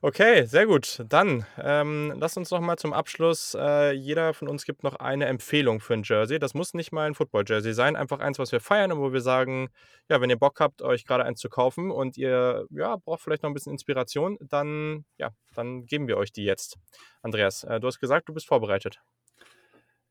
[0.00, 1.04] Okay, sehr gut.
[1.06, 3.54] Dann ähm, lass uns noch mal zum Abschluss.
[3.60, 6.38] Äh, jeder von uns gibt noch eine Empfehlung für ein Jersey.
[6.38, 9.20] Das muss nicht mal ein Football-Jersey sein, einfach eins, was wir feiern und wo wir
[9.20, 9.68] sagen,
[10.08, 13.42] ja, wenn ihr Bock habt, euch gerade eins zu kaufen und ihr ja, braucht vielleicht
[13.42, 16.78] noch ein bisschen Inspiration, dann ja, dann geben wir euch die jetzt.
[17.20, 19.02] Andreas, äh, du hast gesagt, du bist vorbereitet.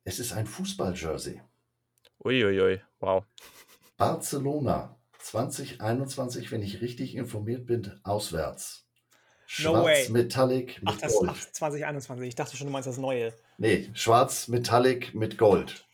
[0.06, 1.42] Es ist ein Fußball-Jersey.
[2.24, 3.24] Uiuiui, wow.
[3.96, 8.86] Barcelona 2021, wenn ich richtig informiert bin, auswärts.
[9.46, 11.32] Schwarz no Metallic mit ach, das, Gold.
[11.34, 12.28] Ach, 2021.
[12.28, 13.34] Ich dachte schon, du meinst das Neue.
[13.58, 15.86] Nee, Schwarz Metallic mit Gold.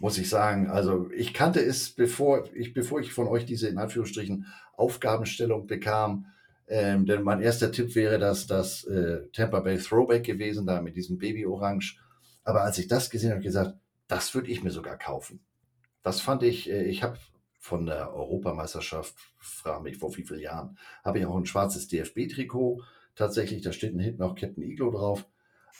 [0.00, 0.68] Muss ich sagen.
[0.68, 6.26] Also ich kannte es, bevor ich, bevor ich von euch diese in Anführungsstrichen Aufgabenstellung bekam.
[6.66, 10.96] Ähm, denn mein erster Tipp wäre, dass das äh, Tampa Bay Throwback gewesen, da mit
[10.96, 11.98] diesem Baby Orange.
[12.44, 13.76] Aber als ich das gesehen habe, habe ich gesagt,
[14.06, 15.44] das würde ich mir sogar kaufen.
[16.02, 17.18] Das fand ich, äh, ich habe
[17.58, 22.82] von der Europameisterschaft, frage mich vor wie vielen Jahren, habe ich auch ein schwarzes DFB-Trikot.
[23.14, 25.24] Tatsächlich, da steht hinten auch Captain Iglo drauf.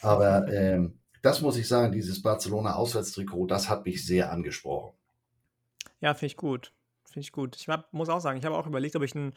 [0.01, 4.93] Aber ähm, das muss ich sagen, dieses Barcelona-Auswärtstrikot, das hat mich sehr angesprochen.
[6.01, 6.73] Ja, finde ich gut.
[7.05, 7.55] Finde ich gut.
[7.55, 9.33] Ich hab, muss auch sagen, ich habe auch überlegt, ob ich ein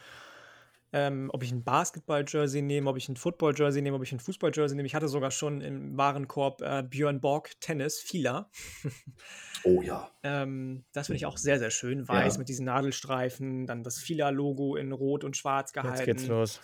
[0.91, 4.75] ähm, ob ich ein Basketball-Jersey nehme, ob ich ein Football-Jersey nehme, ob ich ein Fußball-Jersey
[4.75, 4.87] nehme.
[4.87, 8.49] Ich hatte sogar schon im Warenkorb äh, Björn Borg Tennis, Fila.
[9.63, 10.11] oh ja.
[10.23, 12.07] Ähm, das finde ich auch sehr, sehr schön.
[12.07, 12.39] Weiß ja.
[12.39, 15.97] mit diesen Nadelstreifen, dann das Fila-Logo in Rot und Schwarz gehalten.
[15.97, 16.61] Jetzt geht's los.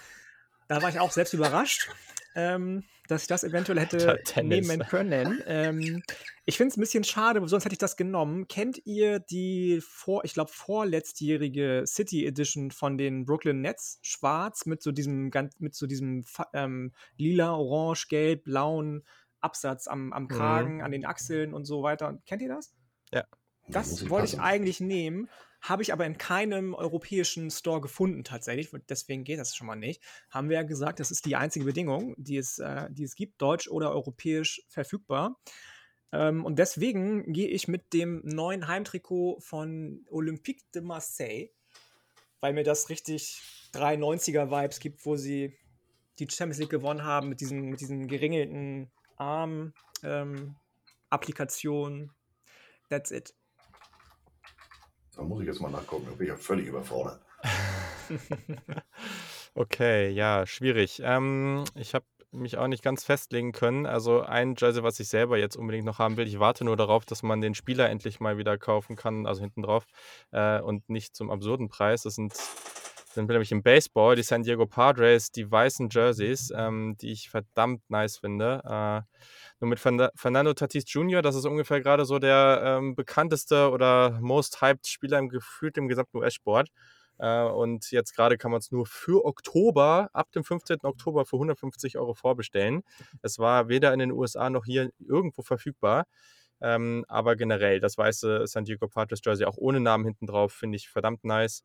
[0.67, 1.89] Da war ich auch selbst überrascht
[2.35, 5.41] ähm, dass ich das eventuell hätte nehmen können.
[5.45, 6.03] Ähm,
[6.45, 8.47] ich finde es ein bisschen schade, sonst hätte ich das genommen.
[8.47, 13.99] Kennt ihr die vor, ich glaube, vorletztjährige City Edition von den Brooklyn Nets?
[14.01, 19.03] Schwarz mit so diesem, mit so diesem ähm, lila, orange, gelb, blauen
[19.39, 20.83] Absatz am, am Kragen, mhm.
[20.83, 22.19] an den Achseln und so weiter.
[22.25, 22.73] Kennt ihr das?
[23.13, 23.23] Ja.
[23.67, 25.29] Das wollte ich eigentlich nehmen.
[25.67, 28.69] Habe ich aber in keinem europäischen Store gefunden tatsächlich.
[28.87, 29.99] Deswegen geht das schon mal nicht.
[30.29, 33.41] Haben wir ja gesagt, das ist die einzige Bedingung, die es, äh, die es gibt,
[33.41, 35.39] deutsch oder europäisch verfügbar.
[36.11, 41.49] Ähm, und deswegen gehe ich mit dem neuen Heimtrikot von Olympique de Marseille,
[42.41, 43.41] weil mir das richtig
[43.73, 45.57] 390er-Vibes gibt, wo sie
[46.19, 49.73] die Champions League gewonnen haben mit diesen, mit diesen geringelten Arm,
[50.03, 50.55] ähm.
[52.89, 53.33] That's it.
[55.15, 57.19] Da muss ich jetzt mal nachgucken, da bin ich ja völlig überfordert.
[59.55, 61.01] okay, ja, schwierig.
[61.03, 63.85] Ähm, ich habe mich auch nicht ganz festlegen können.
[63.85, 66.27] Also ein Jersey, was ich selber jetzt unbedingt noch haben will.
[66.27, 69.61] Ich warte nur darauf, dass man den Spieler endlich mal wieder kaufen kann, also hinten
[69.61, 69.85] drauf
[70.31, 72.03] äh, und nicht zum absurden Preis.
[72.03, 72.33] Das sind
[73.15, 77.81] sind nämlich im Baseball die San Diego Padres, die weißen Jerseys, ähm, die ich verdammt
[77.89, 78.61] nice finde.
[78.63, 79.01] Äh,
[79.59, 84.61] nur mit Fernando Tatis Jr., das ist ungefähr gerade so der ähm, bekannteste oder most
[84.61, 86.69] hyped Spieler im gefühlt im gesamten US-Sport.
[87.17, 90.79] Äh, und jetzt gerade kann man es nur für Oktober, ab dem 15.
[90.83, 92.83] Oktober für 150 Euro vorbestellen.
[93.21, 96.05] Es war weder in den USA noch hier irgendwo verfügbar.
[96.61, 100.77] Ähm, aber generell, das weiße San Diego Padres Jersey auch ohne Namen hinten drauf, finde
[100.77, 101.63] ich verdammt nice.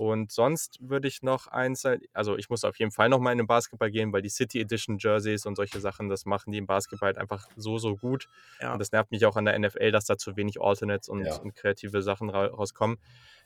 [0.00, 3.38] Und sonst würde ich noch eins, also ich muss auf jeden Fall noch mal in
[3.38, 6.66] den Basketball gehen, weil die City Edition Jerseys und solche Sachen, das machen die im
[6.66, 8.28] Basketball halt einfach so, so gut.
[8.60, 8.72] Ja.
[8.72, 11.36] Und das nervt mich auch an der NFL, dass da zu wenig Alternates und, ja.
[11.36, 12.98] und kreative Sachen rauskommen.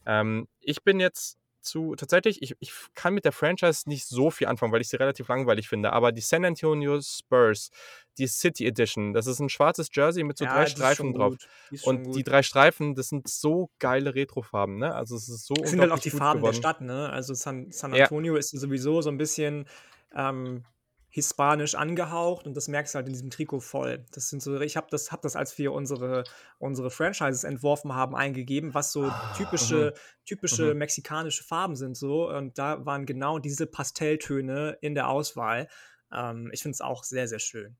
[0.07, 4.47] Ähm, ich bin jetzt zu, tatsächlich, ich, ich kann mit der Franchise nicht so viel
[4.47, 7.71] anfangen, weil ich sie relativ langweilig finde, aber die San Antonio Spurs,
[8.19, 11.37] die City Edition, das ist ein schwarzes Jersey mit so ja, drei Streifen drauf.
[11.71, 12.17] Die und gut.
[12.17, 14.95] die drei Streifen, das sind so geile Retrofarben, ne?
[14.95, 16.55] Also es ist so Das sind halt auch die Farben geworden.
[16.55, 17.11] der Stadt, ne?
[17.11, 18.39] Also San, San Antonio ja.
[18.39, 19.67] ist sowieso so ein bisschen
[20.15, 20.65] ähm,
[21.11, 24.05] hispanisch angehaucht und das merkst du halt in diesem Trikot voll.
[24.13, 26.25] Das sind so, ich habe das, hab das, als wir unsere,
[26.59, 30.25] unsere Franchises entworfen haben, eingegeben, was so ah, typische, mhm.
[30.27, 30.79] typische mhm.
[30.79, 32.29] mexikanische Farben sind so.
[32.29, 35.69] Und da waren genau diese Pastelltöne in der Auswahl.
[36.13, 37.77] Ähm, ich finde es auch sehr, sehr schön.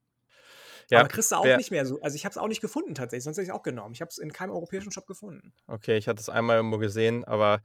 [0.91, 2.01] Ja, Aber kriegst du auch wer, nicht mehr so.
[2.01, 3.95] Also ich habe es auch nicht gefunden tatsächlich, sonst hätte ich es auch genommen.
[3.95, 5.53] Ich habe es in keinem europäischen Shop gefunden.
[5.67, 7.61] Okay, ich hatte es einmal irgendwo gesehen, aber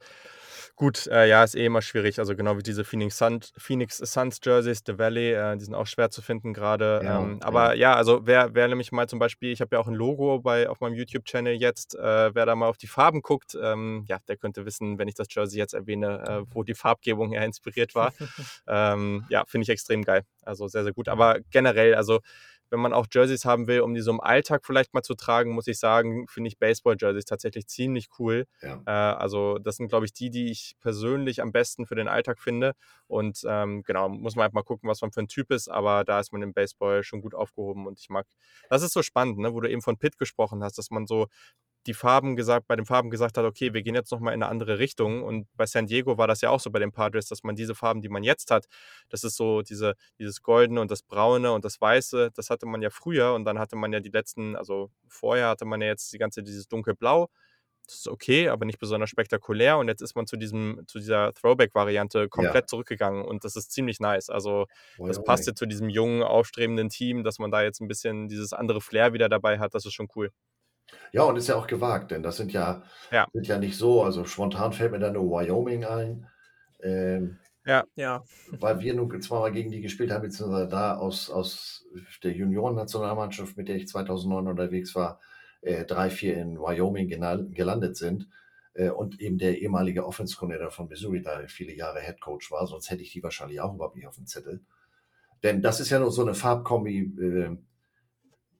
[0.76, 2.18] Gut, äh, ja, ist eh immer schwierig.
[2.18, 5.86] Also genau wie diese Phoenix, Sun, Phoenix Suns Jerseys, The Valley, äh, die sind auch
[5.86, 7.00] schwer zu finden gerade.
[7.04, 7.90] Ja, ähm, aber ja.
[7.90, 10.68] ja, also wer, wer nämlich mal zum Beispiel, ich habe ja auch ein Logo bei,
[10.68, 14.36] auf meinem YouTube-Channel jetzt, äh, wer da mal auf die Farben guckt, ähm, ja, der
[14.36, 18.12] könnte wissen, wenn ich das Jersey jetzt erwähne, äh, wo die Farbgebung eher inspiriert war.
[18.66, 20.22] ähm, ja, finde ich extrem geil.
[20.42, 21.08] Also sehr, sehr gut.
[21.08, 22.20] Aber generell, also
[22.74, 25.52] wenn man auch Jerseys haben will, um die so im Alltag vielleicht mal zu tragen,
[25.52, 28.46] muss ich sagen, finde ich Baseball-Jerseys tatsächlich ziemlich cool.
[28.62, 28.82] Ja.
[28.84, 32.40] Äh, also das sind, glaube ich, die, die ich persönlich am besten für den Alltag
[32.40, 32.72] finde.
[33.06, 36.02] Und ähm, genau, muss man halt mal gucken, was man für ein Typ ist, aber
[36.02, 38.26] da ist man im Baseball schon gut aufgehoben und ich mag,
[38.68, 41.28] das ist so spannend, ne, wo du eben von Pitt gesprochen hast, dass man so
[41.86, 44.50] die Farben gesagt, bei den Farben gesagt hat, okay, wir gehen jetzt nochmal in eine
[44.50, 45.22] andere Richtung.
[45.22, 47.74] Und bei San Diego war das ja auch so bei den Padres, dass man diese
[47.74, 48.66] Farben, die man jetzt hat,
[49.10, 52.82] das ist so diese, dieses Goldene und das Braune und das Weiße, das hatte man
[52.82, 56.12] ja früher und dann hatte man ja die letzten, also vorher hatte man ja jetzt
[56.12, 57.28] die ganze, dieses dunkelblau.
[57.86, 59.76] Das ist okay, aber nicht besonders spektakulär.
[59.76, 62.66] Und jetzt ist man zu diesem, zu dieser Throwback-Variante komplett ja.
[62.66, 64.30] zurückgegangen und das ist ziemlich nice.
[64.30, 64.66] Also
[64.96, 68.54] das passt jetzt zu diesem jungen, aufstrebenden Team, dass man da jetzt ein bisschen dieses
[68.54, 69.74] andere Flair wieder dabei hat.
[69.74, 70.30] Das ist schon cool.
[71.12, 73.26] Ja, und ist ja auch gewagt, denn das sind ja, Ja.
[73.32, 76.26] sind ja nicht so, also spontan fällt mir da nur Wyoming ein,
[76.82, 77.84] ähm, Ja.
[77.96, 78.24] Ja.
[78.50, 81.84] weil wir nun zweimal gegen die gespielt haben, beziehungsweise da aus, aus
[82.22, 85.20] der Junioren-Nationalmannschaft, mit der ich 2009 unterwegs war,
[85.62, 88.28] äh, 3-4 in Wyoming gelandet sind.
[88.74, 92.90] Äh, und eben der ehemalige Offense-Coordinator von Missouri da viele Jahre Head Coach war, sonst
[92.90, 94.60] hätte ich die wahrscheinlich auch überhaupt nicht auf dem Zettel.
[95.42, 97.56] Denn das ist ja nur so eine Farbkombi, äh,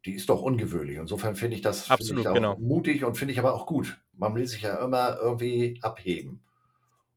[0.04, 0.98] die ist doch ungewöhnlich.
[0.98, 2.58] Insofern finde ich das Absolut, find ich genau.
[2.58, 4.00] mutig und finde ich aber auch gut.
[4.12, 6.40] Man will sich ja immer irgendwie abheben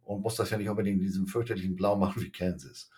[0.03, 2.89] und muss das ja nicht unbedingt in diesem fürchterlichen Blau machen wie Kansas.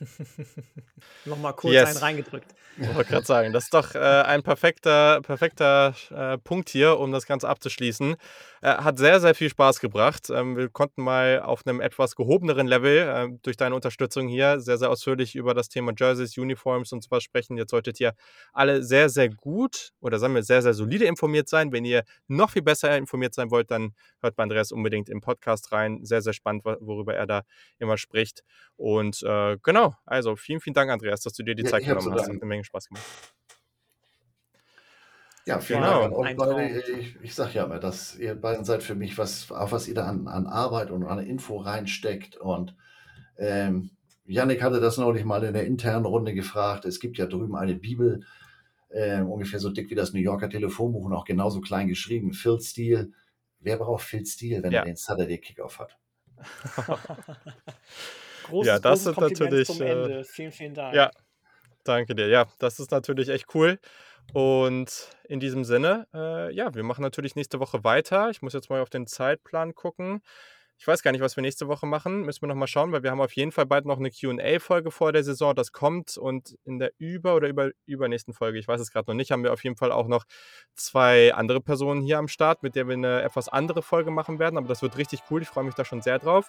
[1.24, 1.88] Nochmal kurz yes.
[1.90, 2.54] einen reingedrückt.
[2.80, 7.10] Ich wollte gerade sagen, das ist doch äh, ein perfekter, perfekter äh, Punkt hier, um
[7.10, 8.16] das Ganze abzuschließen.
[8.60, 10.30] Äh, hat sehr, sehr viel Spaß gebracht.
[10.30, 14.78] Ähm, wir konnten mal auf einem etwas gehobeneren Level äh, durch deine Unterstützung hier sehr,
[14.78, 17.56] sehr ausführlich über das Thema Jerseys, Uniforms und sowas sprechen.
[17.56, 18.14] Jetzt solltet ihr
[18.52, 21.72] alle sehr, sehr gut oder sagen wir sehr, sehr solide informiert sein.
[21.72, 25.72] Wenn ihr noch viel besser informiert sein wollt, dann hört bei Andreas unbedingt im Podcast
[25.72, 26.04] rein.
[26.04, 27.42] Sehr, sehr spannend, worüber er da
[27.78, 28.42] immer spricht.
[28.76, 32.12] Und äh, genau, also vielen, vielen Dank, Andreas, dass du dir die ja, Zeit genommen
[32.12, 32.22] hast.
[32.22, 33.04] Hat eine Menge Spaß gemacht.
[35.46, 36.00] Ja, vielen genau.
[36.02, 36.90] Dank an euch beide.
[37.00, 39.94] Ich, ich sage ja immer, dass ihr beiden seid für mich, was, auch was ihr
[39.94, 42.36] da an, an Arbeit und an Info reinsteckt.
[42.36, 42.76] Und
[43.38, 43.90] ähm,
[44.26, 46.84] Yannick hatte das neulich mal in der internen Runde gefragt.
[46.84, 48.26] Es gibt ja drüben eine Bibel,
[48.90, 52.34] äh, ungefähr so dick wie das New Yorker Telefonbuch und auch genauso klein geschrieben.
[52.34, 53.10] Phil Steele.
[53.60, 54.80] Wer braucht Phil Steele, wenn ja.
[54.80, 55.98] er den Saturday Kickoff hat?
[58.48, 59.66] großes, ja, das ist natürlich.
[59.66, 60.20] Zum Ende.
[60.20, 60.94] Äh, vielen, vielen Dank.
[60.94, 61.10] Ja,
[61.84, 62.28] danke dir.
[62.28, 63.78] Ja, das ist natürlich echt cool.
[64.32, 68.28] Und in diesem Sinne, äh, ja, wir machen natürlich nächste Woche weiter.
[68.30, 70.20] Ich muss jetzt mal auf den Zeitplan gucken.
[70.80, 72.22] Ich weiß gar nicht, was wir nächste Woche machen.
[72.22, 75.10] Müssen wir nochmal schauen, weil wir haben auf jeden Fall bald noch eine QA-Folge vor
[75.12, 75.52] der Saison.
[75.54, 76.16] Das kommt.
[76.16, 79.42] Und in der über- oder über, übernächsten Folge, ich weiß es gerade noch nicht, haben
[79.42, 80.24] wir auf jeden Fall auch noch
[80.76, 84.56] zwei andere Personen hier am Start, mit der wir eine etwas andere Folge machen werden.
[84.56, 85.42] Aber das wird richtig cool.
[85.42, 86.48] Ich freue mich da schon sehr drauf.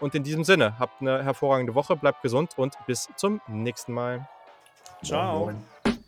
[0.00, 4.28] Und in diesem Sinne, habt eine hervorragende Woche, bleibt gesund und bis zum nächsten Mal.
[5.02, 5.46] Ciao.
[5.46, 6.03] Moin, moin.